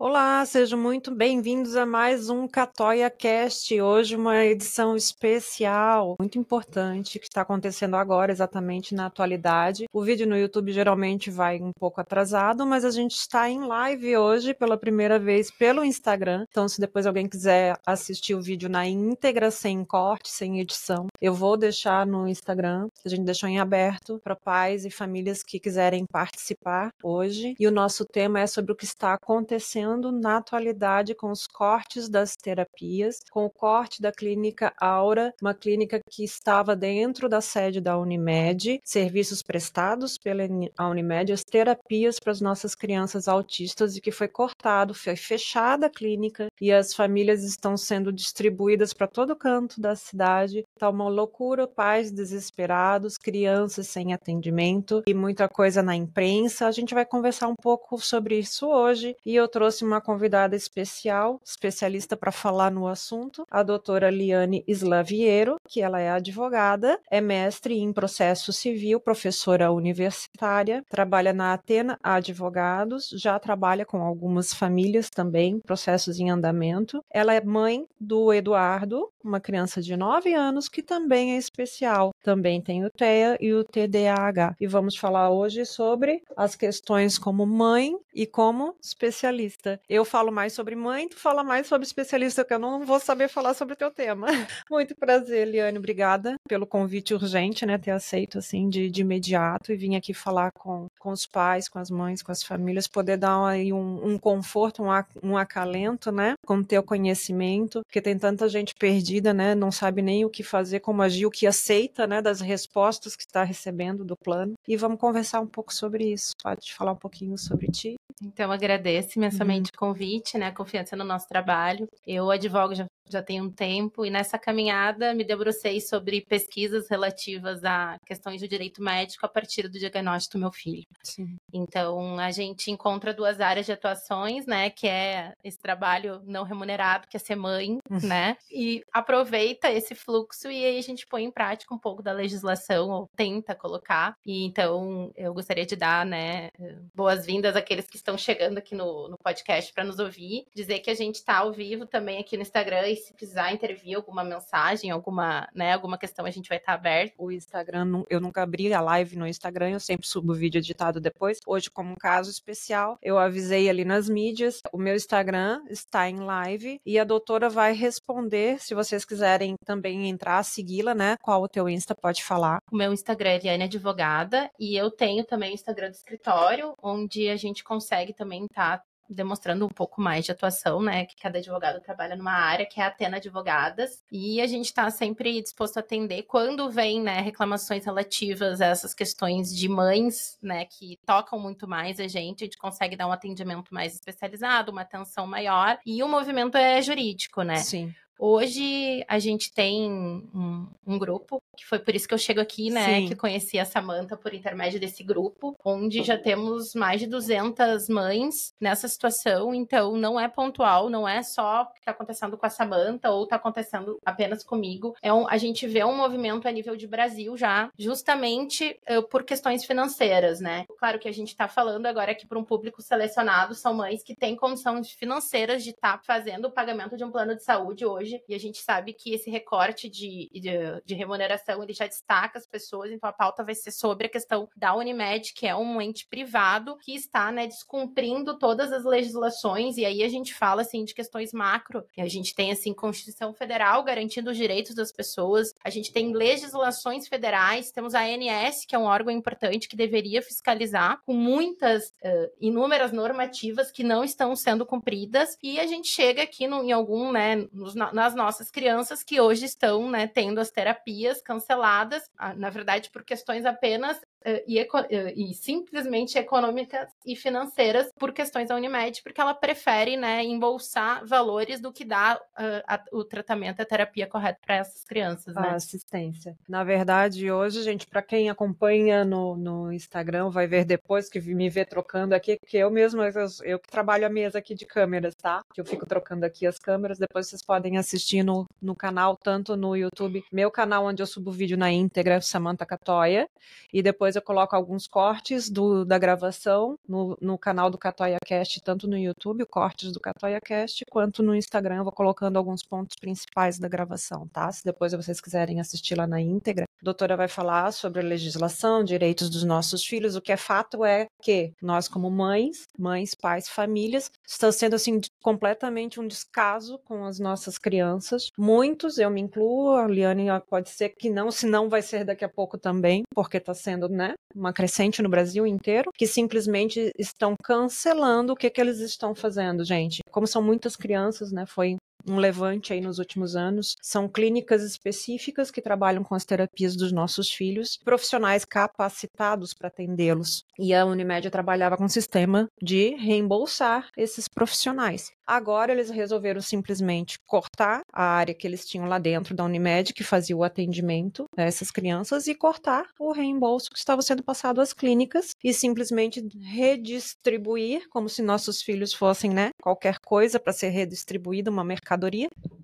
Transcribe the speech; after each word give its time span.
Olá, 0.00 0.46
sejam 0.46 0.78
muito 0.78 1.12
bem-vindos 1.12 1.74
a 1.74 1.84
mais 1.84 2.30
um 2.30 2.46
Catoia 2.46 3.10
Cast. 3.10 3.80
Hoje 3.80 4.14
uma 4.14 4.44
edição 4.44 4.94
especial, 4.94 6.14
muito 6.20 6.38
importante, 6.38 7.18
que 7.18 7.26
está 7.26 7.40
acontecendo 7.40 7.96
agora, 7.96 8.30
exatamente 8.30 8.94
na 8.94 9.06
atualidade. 9.06 9.86
O 9.92 10.00
vídeo 10.00 10.24
no 10.24 10.38
YouTube 10.38 10.70
geralmente 10.70 11.32
vai 11.32 11.60
um 11.60 11.72
pouco 11.72 12.00
atrasado, 12.00 12.64
mas 12.64 12.84
a 12.84 12.92
gente 12.92 13.16
está 13.16 13.50
em 13.50 13.66
live 13.66 14.16
hoje 14.16 14.54
pela 14.54 14.78
primeira 14.78 15.18
vez 15.18 15.50
pelo 15.50 15.84
Instagram. 15.84 16.44
Então, 16.48 16.68
se 16.68 16.80
depois 16.80 17.04
alguém 17.04 17.28
quiser 17.28 17.76
assistir 17.84 18.36
o 18.36 18.40
vídeo 18.40 18.68
na 18.68 18.86
íntegra, 18.86 19.50
sem 19.50 19.84
corte, 19.84 20.30
sem 20.30 20.60
edição, 20.60 21.08
eu 21.20 21.34
vou 21.34 21.56
deixar 21.56 22.06
no 22.06 22.28
Instagram. 22.28 22.86
A 23.04 23.08
gente 23.08 23.24
deixou 23.24 23.48
em 23.48 23.58
aberto 23.58 24.20
para 24.22 24.36
pais 24.36 24.84
e 24.84 24.90
famílias 24.92 25.42
que 25.42 25.58
quiserem 25.58 26.06
participar 26.06 26.92
hoje. 27.02 27.56
E 27.58 27.66
o 27.66 27.72
nosso 27.72 28.04
tema 28.04 28.38
é 28.38 28.46
sobre 28.46 28.70
o 28.70 28.76
que 28.76 28.84
está 28.84 29.14
acontecendo 29.14 29.87
na 29.96 30.36
atualidade 30.36 31.14
com 31.14 31.30
os 31.30 31.46
cortes 31.46 32.08
das 32.08 32.36
terapias, 32.36 33.20
com 33.30 33.44
o 33.44 33.50
corte 33.50 34.02
da 34.02 34.12
clínica 34.12 34.72
Aura, 34.78 35.32
uma 35.40 35.54
clínica 35.54 36.00
que 36.10 36.24
estava 36.24 36.76
dentro 36.76 37.28
da 37.28 37.40
sede 37.40 37.80
da 37.80 37.98
Unimed, 37.98 38.80
serviços 38.84 39.42
prestados 39.42 40.18
pela 40.18 40.42
Unimed, 40.90 41.32
as 41.32 41.44
terapias 41.44 42.18
para 42.20 42.32
as 42.32 42.40
nossas 42.40 42.74
crianças 42.74 43.28
autistas 43.28 43.96
e 43.96 44.00
que 44.00 44.10
foi 44.10 44.28
cortado, 44.28 44.94
foi 44.94 45.16
fechada 45.16 45.86
a 45.86 45.90
clínica 45.90 46.48
e 46.60 46.72
as 46.72 46.92
famílias 46.94 47.42
estão 47.44 47.76
sendo 47.76 48.12
distribuídas 48.12 48.92
para 48.92 49.06
todo 49.06 49.36
canto 49.36 49.80
da 49.80 49.94
cidade. 49.94 50.64
Está 50.74 50.90
uma 50.90 51.08
loucura, 51.08 51.66
pais 51.66 52.10
desesperados, 52.10 53.16
crianças 53.16 53.88
sem 53.88 54.12
atendimento 54.12 55.02
e 55.06 55.14
muita 55.14 55.48
coisa 55.48 55.82
na 55.82 55.94
imprensa. 55.94 56.66
A 56.66 56.72
gente 56.72 56.94
vai 56.94 57.04
conversar 57.04 57.48
um 57.48 57.56
pouco 57.56 57.98
sobre 57.98 58.38
isso 58.38 58.68
hoje 58.68 59.16
e 59.24 59.34
eu 59.34 59.48
trouxe 59.48 59.77
trouxe 59.78 59.84
uma 59.84 60.00
convidada 60.00 60.56
especial, 60.56 61.40
especialista 61.44 62.16
para 62.16 62.32
falar 62.32 62.70
no 62.70 62.88
assunto, 62.88 63.44
a 63.50 63.62
doutora 63.62 64.10
Liane 64.10 64.64
Slaviero, 64.66 65.56
que 65.68 65.80
ela 65.80 66.00
é 66.00 66.10
advogada, 66.10 66.98
é 67.10 67.20
mestre 67.20 67.78
em 67.78 67.92
processo 67.92 68.52
civil, 68.52 68.98
professora 68.98 69.70
universitária, 69.70 70.82
trabalha 70.88 71.32
na 71.32 71.52
Atena 71.52 71.98
Advogados, 72.02 73.10
já 73.12 73.38
trabalha 73.38 73.84
com 73.84 74.02
algumas 74.02 74.52
famílias 74.52 75.10
também, 75.10 75.60
processos 75.60 76.18
em 76.18 76.30
andamento. 76.30 77.04
Ela 77.10 77.34
é 77.34 77.40
mãe 77.40 77.86
do 78.00 78.32
Eduardo, 78.32 79.08
uma 79.22 79.40
criança 79.40 79.80
de 79.80 79.96
9 79.96 80.32
anos 80.34 80.68
que 80.68 80.82
também 80.82 81.34
é 81.34 81.36
especial, 81.36 82.12
também 82.22 82.60
tem 82.60 82.84
o 82.84 82.90
TEA 82.90 83.36
e 83.40 83.52
o 83.52 83.62
TDAH. 83.62 84.56
E 84.60 84.66
vamos 84.66 84.96
falar 84.96 85.30
hoje 85.30 85.64
sobre 85.64 86.22
as 86.36 86.56
questões 86.56 87.18
como 87.18 87.46
mãe 87.46 87.94
e 88.14 88.26
como 88.26 88.74
especialista 88.80 89.67
especialista. 89.68 89.80
Eu 89.88 90.04
falo 90.04 90.32
mais 90.32 90.52
sobre 90.52 90.74
mãe, 90.74 91.08
tu 91.08 91.16
fala 91.16 91.44
mais 91.44 91.66
sobre 91.66 91.86
especialista, 91.86 92.44
que 92.44 92.54
eu 92.54 92.58
não 92.58 92.84
vou 92.84 93.00
saber 93.00 93.28
falar 93.28 93.54
sobre 93.54 93.74
o 93.74 93.76
teu 93.76 93.90
tema. 93.90 94.26
Muito 94.70 94.94
prazer, 94.96 95.46
Liane, 95.46 95.78
obrigada 95.78 96.36
pelo 96.48 96.66
convite 96.66 97.14
urgente, 97.14 97.66
né, 97.66 97.76
ter 97.76 97.90
aceito, 97.90 98.38
assim, 98.38 98.68
de, 98.68 98.90
de 98.90 99.00
imediato 99.02 99.72
e 99.72 99.76
vir 99.76 99.96
aqui 99.96 100.14
falar 100.14 100.52
com, 100.52 100.86
com 100.98 101.10
os 101.10 101.26
pais, 101.26 101.68
com 101.68 101.78
as 101.78 101.90
mães, 101.90 102.22
com 102.22 102.32
as 102.32 102.42
famílias, 102.42 102.86
poder 102.86 103.16
dar 103.16 103.44
aí 103.46 103.72
um, 103.72 104.06
um 104.06 104.18
conforto, 104.18 104.82
um, 104.82 104.88
um 105.22 105.36
acalento, 105.36 106.10
né, 106.10 106.34
com 106.46 106.58
o 106.58 106.64
teu 106.64 106.82
conhecimento, 106.82 107.82
porque 107.84 108.00
tem 108.00 108.18
tanta 108.18 108.48
gente 108.48 108.74
perdida, 108.74 109.34
né, 109.34 109.54
não 109.54 109.70
sabe 109.70 110.02
nem 110.02 110.24
o 110.24 110.30
que 110.30 110.42
fazer, 110.42 110.80
como 110.80 111.02
agir, 111.02 111.26
o 111.26 111.30
que 111.30 111.46
aceita, 111.46 112.06
né, 112.06 112.22
das 112.22 112.40
respostas 112.40 113.16
que 113.16 113.22
está 113.22 113.42
recebendo 113.42 114.04
do 114.04 114.16
plano. 114.16 114.54
E 114.66 114.76
vamos 114.76 115.00
conversar 115.00 115.40
um 115.40 115.46
pouco 115.46 115.72
sobre 115.72 116.12
isso. 116.12 116.34
Pode 116.42 116.72
falar 116.74 116.92
um 116.92 116.96
pouquinho 116.96 117.36
sobre 117.36 117.68
ti? 117.68 117.96
Então, 118.22 118.50
agradeço 118.50 119.18
imensamente 119.18 119.57
uhum. 119.57 119.57
O 119.66 119.78
convite, 119.78 120.38
né? 120.38 120.46
A 120.46 120.54
confiança 120.54 120.96
no 120.96 121.04
nosso 121.04 121.28
trabalho. 121.28 121.88
Eu 122.06 122.30
advogo 122.30 122.74
já 122.74 122.86
já 123.10 123.22
tem 123.22 123.40
um 123.40 123.50
tempo, 123.50 124.04
e 124.04 124.10
nessa 124.10 124.38
caminhada 124.38 125.14
me 125.14 125.24
debrucei 125.24 125.80
sobre 125.80 126.20
pesquisas 126.20 126.88
relativas 126.88 127.64
a 127.64 127.98
questões 128.04 128.40
do 128.40 128.48
direito 128.48 128.82
médico 128.82 129.24
a 129.26 129.28
partir 129.28 129.68
do 129.68 129.78
diagnóstico 129.78 130.38
do 130.38 130.40
meu 130.40 130.52
filho. 130.52 130.86
Sim. 131.02 131.36
Então, 131.52 132.18
a 132.18 132.30
gente 132.30 132.70
encontra 132.70 133.14
duas 133.14 133.40
áreas 133.40 133.66
de 133.66 133.72
atuações, 133.72 134.46
né, 134.46 134.70
que 134.70 134.86
é 134.86 135.34
esse 135.42 135.58
trabalho 135.58 136.22
não 136.24 136.44
remunerado, 136.44 137.06
que 137.08 137.16
é 137.16 137.20
ser 137.20 137.36
mãe, 137.36 137.78
uhum. 137.90 137.98
né, 138.02 138.36
e 138.50 138.84
aproveita 138.92 139.70
esse 139.70 139.94
fluxo 139.94 140.50
e 140.50 140.64
aí 140.64 140.78
a 140.78 140.82
gente 140.82 141.06
põe 141.06 141.24
em 141.24 141.30
prática 141.30 141.74
um 141.74 141.78
pouco 141.78 142.02
da 142.02 142.12
legislação, 142.12 142.90
ou 142.90 143.10
tenta 143.16 143.54
colocar, 143.54 144.16
e 144.24 144.44
então 144.44 145.10
eu 145.16 145.32
gostaria 145.32 145.66
de 145.66 145.76
dar, 145.76 146.04
né, 146.04 146.50
boas-vindas 146.94 147.56
àqueles 147.56 147.86
que 147.86 147.96
estão 147.96 148.16
chegando 148.16 148.58
aqui 148.58 148.74
no, 148.74 149.08
no 149.08 149.18
podcast 149.18 149.72
para 149.72 149.84
nos 149.84 149.98
ouvir, 149.98 150.46
dizer 150.54 150.80
que 150.80 150.90
a 150.90 150.94
gente 150.94 151.16
está 151.16 151.38
ao 151.38 151.52
vivo 151.52 151.86
também 151.86 152.18
aqui 152.18 152.36
no 152.36 152.42
Instagram 152.42 152.88
se 152.98 153.14
precisar 153.14 153.52
intervir 153.52 153.96
alguma 153.96 154.24
mensagem, 154.24 154.90
alguma, 154.90 155.48
né, 155.54 155.72
alguma 155.72 155.98
questão, 155.98 156.26
a 156.26 156.30
gente 156.30 156.48
vai 156.48 156.58
estar 156.58 156.74
aberto. 156.74 157.14
O 157.18 157.30
Instagram, 157.30 158.04
eu 158.08 158.20
nunca 158.20 158.42
abri 158.42 158.72
a 158.72 158.80
live 158.80 159.16
no 159.16 159.26
Instagram, 159.26 159.70
eu 159.70 159.80
sempre 159.80 160.06
subo 160.06 160.32
o 160.32 160.36
vídeo 160.36 160.58
editado 160.58 161.00
depois. 161.00 161.38
Hoje, 161.46 161.70
como 161.70 161.92
um 161.92 161.96
caso 161.96 162.30
especial, 162.30 162.98
eu 163.02 163.18
avisei 163.18 163.68
ali 163.68 163.84
nas 163.84 164.08
mídias, 164.08 164.60
o 164.72 164.78
meu 164.78 164.94
Instagram 164.94 165.62
está 165.68 166.08
em 166.08 166.18
live 166.18 166.80
e 166.84 166.98
a 166.98 167.04
doutora 167.04 167.48
vai 167.48 167.72
responder, 167.72 168.60
se 168.60 168.74
vocês 168.74 169.04
quiserem 169.04 169.54
também 169.64 170.08
entrar, 170.08 170.42
segui-la, 170.42 170.94
né? 170.94 171.16
Qual 171.22 171.42
o 171.42 171.48
teu 171.48 171.68
Insta, 171.68 171.94
pode 171.94 172.24
falar. 172.24 172.58
O 172.70 172.76
meu 172.76 172.92
Instagram 172.92 173.30
é 173.30 173.36
Eliane 173.36 173.64
Advogada 173.64 174.50
e 174.58 174.76
eu 174.76 174.90
tenho 174.90 175.24
também 175.24 175.52
o 175.52 175.54
Instagram 175.54 175.90
do 175.90 175.94
escritório, 175.94 176.74
onde 176.82 177.28
a 177.28 177.36
gente 177.36 177.62
consegue 177.62 178.12
também 178.12 178.44
estar 178.44 178.78
tá 178.78 178.84
demonstrando 179.08 179.64
um 179.64 179.68
pouco 179.68 180.00
mais 180.00 180.24
de 180.24 180.32
atuação, 180.32 180.82
né? 180.82 181.06
Que 181.06 181.16
cada 181.16 181.38
advogado 181.38 181.80
trabalha 181.80 182.16
numa 182.16 182.32
área, 182.32 182.66
que 182.66 182.80
é 182.80 182.84
a 182.84 182.88
Atena 182.88 183.16
Advogadas. 183.16 184.02
E 184.10 184.40
a 184.40 184.46
gente 184.46 184.66
está 184.66 184.90
sempre 184.90 185.40
disposto 185.42 185.76
a 185.76 185.80
atender 185.80 186.22
quando 186.24 186.70
vem, 186.70 187.00
né, 187.00 187.20
reclamações 187.20 187.84
relativas 187.84 188.60
a 188.60 188.66
essas 188.66 188.94
questões 188.94 189.54
de 189.54 189.68
mães, 189.68 190.38
né, 190.42 190.64
que 190.64 190.98
tocam 191.06 191.38
muito 191.38 191.66
mais 191.66 192.00
a 192.00 192.08
gente, 192.08 192.44
a 192.44 192.46
gente 192.46 192.58
consegue 192.58 192.96
dar 192.96 193.06
um 193.06 193.12
atendimento 193.12 193.72
mais 193.72 193.94
especializado, 193.94 194.72
uma 194.72 194.82
atenção 194.82 195.26
maior. 195.26 195.78
E 195.84 196.02
o 196.02 196.08
movimento 196.08 196.56
é 196.56 196.80
jurídico, 196.82 197.42
né? 197.42 197.56
Sim. 197.56 197.94
Hoje 198.18 199.04
a 199.06 199.18
gente 199.20 199.52
tem 199.52 199.90
um, 199.90 200.66
um, 200.84 200.98
grupo, 200.98 201.40
que 201.56 201.64
foi 201.64 201.78
por 201.78 201.94
isso 201.94 202.08
que 202.08 202.14
eu 202.14 202.18
chego 202.18 202.40
aqui, 202.40 202.68
né? 202.68 203.00
Sim. 203.00 203.06
Que 203.06 203.14
conheci 203.14 203.58
a 203.58 203.64
Samanta 203.64 204.16
por 204.16 204.34
intermédio 204.34 204.80
desse 204.80 205.04
grupo, 205.04 205.56
onde 205.64 206.02
já 206.02 206.18
temos 206.18 206.74
mais 206.74 207.00
de 207.00 207.06
200 207.06 207.88
mães 207.88 208.52
nessa 208.60 208.88
situação. 208.88 209.54
Então, 209.54 209.96
não 209.96 210.18
é 210.18 210.26
pontual, 210.28 210.90
não 210.90 211.06
é 211.06 211.22
só 211.22 211.62
o 211.62 211.72
que 211.72 211.78
está 211.78 211.92
acontecendo 211.92 212.36
com 212.36 212.44
a 212.44 212.50
Samanta 212.50 213.10
ou 213.10 213.22
está 213.22 213.36
acontecendo 213.36 213.98
apenas 214.04 214.42
comigo. 214.42 214.96
É 215.00 215.12
um, 215.12 215.28
a 215.28 215.36
gente 215.36 215.66
vê 215.68 215.84
um 215.84 215.96
movimento 215.96 216.48
a 216.48 216.50
nível 216.50 216.74
de 216.76 216.88
Brasil 216.88 217.36
já, 217.36 217.70
justamente 217.78 218.78
uh, 218.90 219.02
por 219.08 219.22
questões 219.22 219.64
financeiras, 219.64 220.40
né? 220.40 220.64
Claro 220.78 220.98
que 220.98 221.08
a 221.08 221.12
gente 221.12 221.28
está 221.28 221.46
falando 221.46 221.86
agora 221.86 222.10
aqui 222.10 222.26
para 222.26 222.38
um 222.38 222.44
público 222.44 222.82
selecionado, 222.82 223.54
são 223.54 223.74
mães 223.74 224.02
que 224.02 224.16
têm 224.16 224.34
condições 224.34 224.90
financeiras 224.90 225.62
de 225.62 225.70
estar 225.70 225.98
tá 225.98 226.02
fazendo 226.04 226.46
o 226.46 226.50
pagamento 226.50 226.96
de 226.96 227.04
um 227.04 227.12
plano 227.12 227.36
de 227.36 227.44
saúde 227.44 227.86
hoje 227.86 228.07
hoje, 228.08 228.22
e 228.28 228.34
a 228.34 228.38
gente 228.38 228.58
sabe 228.58 228.92
que 228.92 229.12
esse 229.12 229.30
recorte 229.30 229.88
de, 229.88 230.30
de, 230.32 230.82
de, 230.84 230.94
remuneração 230.94 231.62
ele 231.62 231.72
já 231.72 231.86
destaca 231.86 232.38
as 232.38 232.46
pessoas, 232.46 232.90
então 232.90 233.08
a 233.08 233.12
pauta 233.12 233.44
vai 233.44 233.54
ser 233.54 233.70
sobre 233.70 234.06
a 234.06 234.10
questão 234.10 234.48
da 234.56 234.74
Unimed, 234.74 235.32
que 235.34 235.46
é 235.46 235.54
um 235.54 235.80
ente 235.80 236.06
privado 236.06 236.76
que 236.78 236.94
está 236.94 237.30
né, 237.30 237.46
descumprindo 237.46 238.38
todas 238.38 238.72
as 238.72 238.84
legislações, 238.84 239.76
e 239.76 239.84
aí 239.84 240.02
a 240.02 240.08
gente 240.08 240.34
fala 240.34 240.62
assim 240.62 240.84
de 240.84 240.94
questões 240.94 241.32
macro, 241.32 241.84
a 241.96 242.08
gente 242.08 242.34
tem 242.34 242.50
assim 242.50 242.72
Constituição 242.72 243.34
Federal 243.34 243.82
garantindo 243.82 244.30
os 244.30 244.36
direitos 244.36 244.74
das 244.74 244.90
pessoas, 244.90 245.54
a 245.62 245.70
gente 245.70 245.92
tem 245.92 246.12
legislações 246.12 247.06
federais, 247.06 247.70
temos 247.70 247.94
a 247.94 248.02
ANS, 248.02 248.64
que 248.66 248.74
é 248.74 248.78
um 248.78 248.84
órgão 248.84 249.12
importante 249.12 249.68
que 249.68 249.76
deveria 249.76 250.22
fiscalizar, 250.22 251.00
com 251.04 251.12
muitas, 251.12 251.88
uh, 252.02 252.30
inúmeras 252.40 252.92
normativas 252.92 253.70
que 253.70 253.82
não 253.82 254.02
estão 254.02 254.34
sendo 254.34 254.64
cumpridas, 254.64 255.36
e 255.42 255.60
a 255.60 255.66
gente 255.66 255.88
chega 255.88 256.22
aqui 256.22 256.46
no, 256.46 256.62
em 256.62 256.72
algum, 256.72 257.12
né, 257.12 257.46
nos, 257.52 257.74
nas 257.98 258.14
nossas 258.14 258.48
crianças 258.48 259.02
que 259.02 259.20
hoje 259.20 259.44
estão 259.44 259.90
né, 259.90 260.06
tendo 260.06 260.38
as 260.38 260.52
terapias 260.52 261.20
canceladas, 261.20 262.08
ah, 262.16 262.32
na 262.32 262.48
verdade, 262.48 262.90
por 262.90 263.02
questões 263.02 263.44
apenas 263.44 264.00
e, 264.46 264.60
uh, 264.60 264.66
e, 265.14 265.34
simplesmente 265.34 266.18
econômicas 266.18 266.88
e 267.06 267.14
financeiras 267.14 267.90
por 267.98 268.12
questões 268.12 268.48
da 268.48 268.56
Unimed, 268.56 269.02
porque 269.02 269.20
ela 269.20 269.34
prefere 269.34 269.96
né, 269.96 270.24
embolsar 270.24 271.06
valores 271.06 271.60
do 271.60 271.72
que 271.72 271.84
dar 271.84 272.16
uh, 272.16 272.62
a, 272.66 272.82
o 272.92 273.04
tratamento, 273.04 273.60
a 273.60 273.64
terapia 273.64 274.06
correta 274.06 274.38
para 274.44 274.56
essas 274.56 274.84
crianças. 274.84 275.34
Né? 275.34 275.48
A 275.48 275.54
assistência. 275.54 276.36
Na 276.48 276.64
verdade, 276.64 277.30
hoje, 277.30 277.62
gente, 277.62 277.86
para 277.86 278.02
quem 278.02 278.28
acompanha 278.28 279.04
no, 279.04 279.36
no 279.36 279.72
Instagram, 279.72 280.30
vai 280.30 280.46
ver 280.46 280.64
depois 280.64 281.08
que 281.08 281.20
me 281.20 281.48
vê 281.48 281.64
trocando 281.64 282.14
aqui, 282.14 282.38
que 282.46 282.56
eu 282.56 282.70
mesma, 282.70 283.08
eu, 283.08 283.26
eu 283.44 283.58
que 283.58 283.68
trabalho 283.68 284.06
a 284.06 284.10
mesa 284.10 284.38
aqui 284.38 284.54
de 284.54 284.66
câmeras, 284.66 285.14
tá? 285.14 285.42
Que 285.54 285.60
eu 285.60 285.64
fico 285.64 285.86
trocando 285.86 286.24
aqui 286.24 286.46
as 286.46 286.58
câmeras, 286.58 286.98
depois 286.98 287.28
vocês 287.28 287.42
podem 287.42 287.76
assistir 287.78 288.22
no, 288.22 288.46
no 288.60 288.74
canal, 288.74 289.16
tanto 289.16 289.56
no 289.56 289.76
YouTube, 289.76 290.24
meu 290.32 290.50
canal 290.50 290.84
onde 290.84 291.02
eu 291.02 291.06
subo 291.06 291.30
vídeo 291.30 291.56
na 291.56 291.70
íntegra, 291.70 292.20
Samantha 292.20 292.66
Catoia, 292.66 293.28
e 293.72 293.82
depois 293.82 294.07
eu 294.16 294.22
coloco 294.22 294.54
alguns 294.54 294.86
cortes 294.86 295.50
do, 295.50 295.84
da 295.84 295.98
gravação 295.98 296.78
no, 296.88 297.16
no 297.20 297.38
canal 297.38 297.70
do 297.70 297.78
Catoia 297.78 298.18
Cast, 298.24 298.60
tanto 298.62 298.86
no 298.86 298.96
YouTube, 298.96 299.44
cortes 299.46 299.92
do 299.92 300.00
Catoia 300.00 300.40
Cast, 300.40 300.84
quanto 300.90 301.22
no 301.22 301.34
Instagram, 301.34 301.82
vou 301.82 301.92
colocando 301.92 302.36
alguns 302.36 302.62
pontos 302.62 302.96
principais 302.96 303.58
da 303.58 303.68
gravação, 303.68 304.26
tá? 304.28 304.50
Se 304.52 304.64
depois 304.64 304.92
vocês 304.92 305.20
quiserem 305.20 305.60
assistir 305.60 305.94
lá 305.94 306.06
na 306.06 306.20
íntegra, 306.20 306.64
a 306.80 306.84
doutora 306.84 307.16
vai 307.16 307.28
falar 307.28 307.72
sobre 307.72 308.00
a 308.00 308.04
legislação, 308.04 308.84
direitos 308.84 309.28
dos 309.28 309.44
nossos 309.44 309.84
filhos. 309.84 310.14
O 310.14 310.20
que 310.20 310.32
é 310.32 310.36
fato 310.36 310.84
é 310.84 311.06
que 311.20 311.52
nós, 311.60 311.88
como 311.88 312.10
mães, 312.10 312.68
mães, 312.78 313.14
pais, 313.14 313.48
famílias, 313.48 314.10
estão 314.26 314.52
sendo 314.52 314.74
assim 314.76 315.00
completamente 315.22 316.00
um 316.00 316.06
descaso 316.06 316.78
com 316.84 317.04
as 317.04 317.18
nossas 317.18 317.58
crianças. 317.58 318.30
Muitos, 318.38 318.98
eu 318.98 319.10
me 319.10 319.20
incluo, 319.20 319.74
a 319.74 319.86
Liane 319.86 320.26
pode 320.48 320.70
ser 320.70 320.90
que 320.90 321.10
não, 321.10 321.30
se 321.30 321.46
não 321.46 321.68
vai 321.68 321.82
ser 321.82 322.04
daqui 322.04 322.24
a 322.24 322.28
pouco 322.28 322.56
também, 322.56 323.02
porque 323.14 323.38
está 323.38 323.54
sendo, 323.54 323.88
né, 323.98 324.14
uma 324.34 324.52
crescente 324.52 325.02
no 325.02 325.08
Brasil 325.08 325.44
inteiro, 325.44 325.90
que 325.92 326.06
simplesmente 326.06 326.92
estão 326.96 327.34
cancelando 327.42 328.32
o 328.32 328.36
que, 328.36 328.48
que 328.48 328.60
eles 328.60 328.78
estão 328.78 329.12
fazendo, 329.14 329.64
gente. 329.64 329.98
Como 330.10 330.26
são 330.26 330.40
muitas 330.40 330.76
crianças, 330.76 331.32
né, 331.32 331.44
foi 331.44 331.76
um 332.08 332.16
levante 332.16 332.72
aí 332.72 332.80
nos 332.80 332.98
últimos 332.98 333.36
anos. 333.36 333.76
São 333.82 334.08
clínicas 334.08 334.62
específicas 334.62 335.50
que 335.50 335.62
trabalham 335.62 336.02
com 336.02 336.14
as 336.14 336.24
terapias 336.24 336.76
dos 336.76 336.92
nossos 336.92 337.30
filhos, 337.30 337.78
profissionais 337.84 338.44
capacitados 338.44 339.54
para 339.54 339.68
atendê-los. 339.68 340.44
E 340.58 340.74
a 340.74 340.84
Unimed 340.84 341.30
trabalhava 341.30 341.76
com 341.76 341.84
um 341.84 341.88
sistema 341.88 342.48
de 342.62 342.94
reembolsar 342.96 343.88
esses 343.96 344.28
profissionais. 344.28 345.10
Agora 345.26 345.72
eles 345.72 345.90
resolveram 345.90 346.40
simplesmente 346.40 347.18
cortar 347.26 347.82
a 347.92 348.02
área 348.02 348.34
que 348.34 348.46
eles 348.46 348.64
tinham 348.64 348.86
lá 348.86 348.98
dentro 348.98 349.34
da 349.34 349.44
Unimed, 349.44 349.92
que 349.92 350.02
fazia 350.02 350.34
o 350.34 350.42
atendimento 350.42 351.26
a 351.36 351.42
essas 351.42 351.70
crianças, 351.70 352.26
e 352.26 352.34
cortar 352.34 352.86
o 352.98 353.12
reembolso 353.12 353.68
que 353.70 353.78
estava 353.78 354.00
sendo 354.00 354.22
passado 354.22 354.58
às 354.58 354.72
clínicas 354.72 355.32
e 355.44 355.52
simplesmente 355.52 356.26
redistribuir, 356.40 357.82
como 357.90 358.08
se 358.08 358.22
nossos 358.22 358.62
filhos 358.62 358.94
fossem, 358.94 359.30
né, 359.30 359.50
qualquer 359.62 359.98
coisa 359.98 360.40
para 360.40 360.52
ser 360.52 360.70
redistribuída, 360.70 361.50
uma 361.50 361.62
mercadoria, 361.62 361.97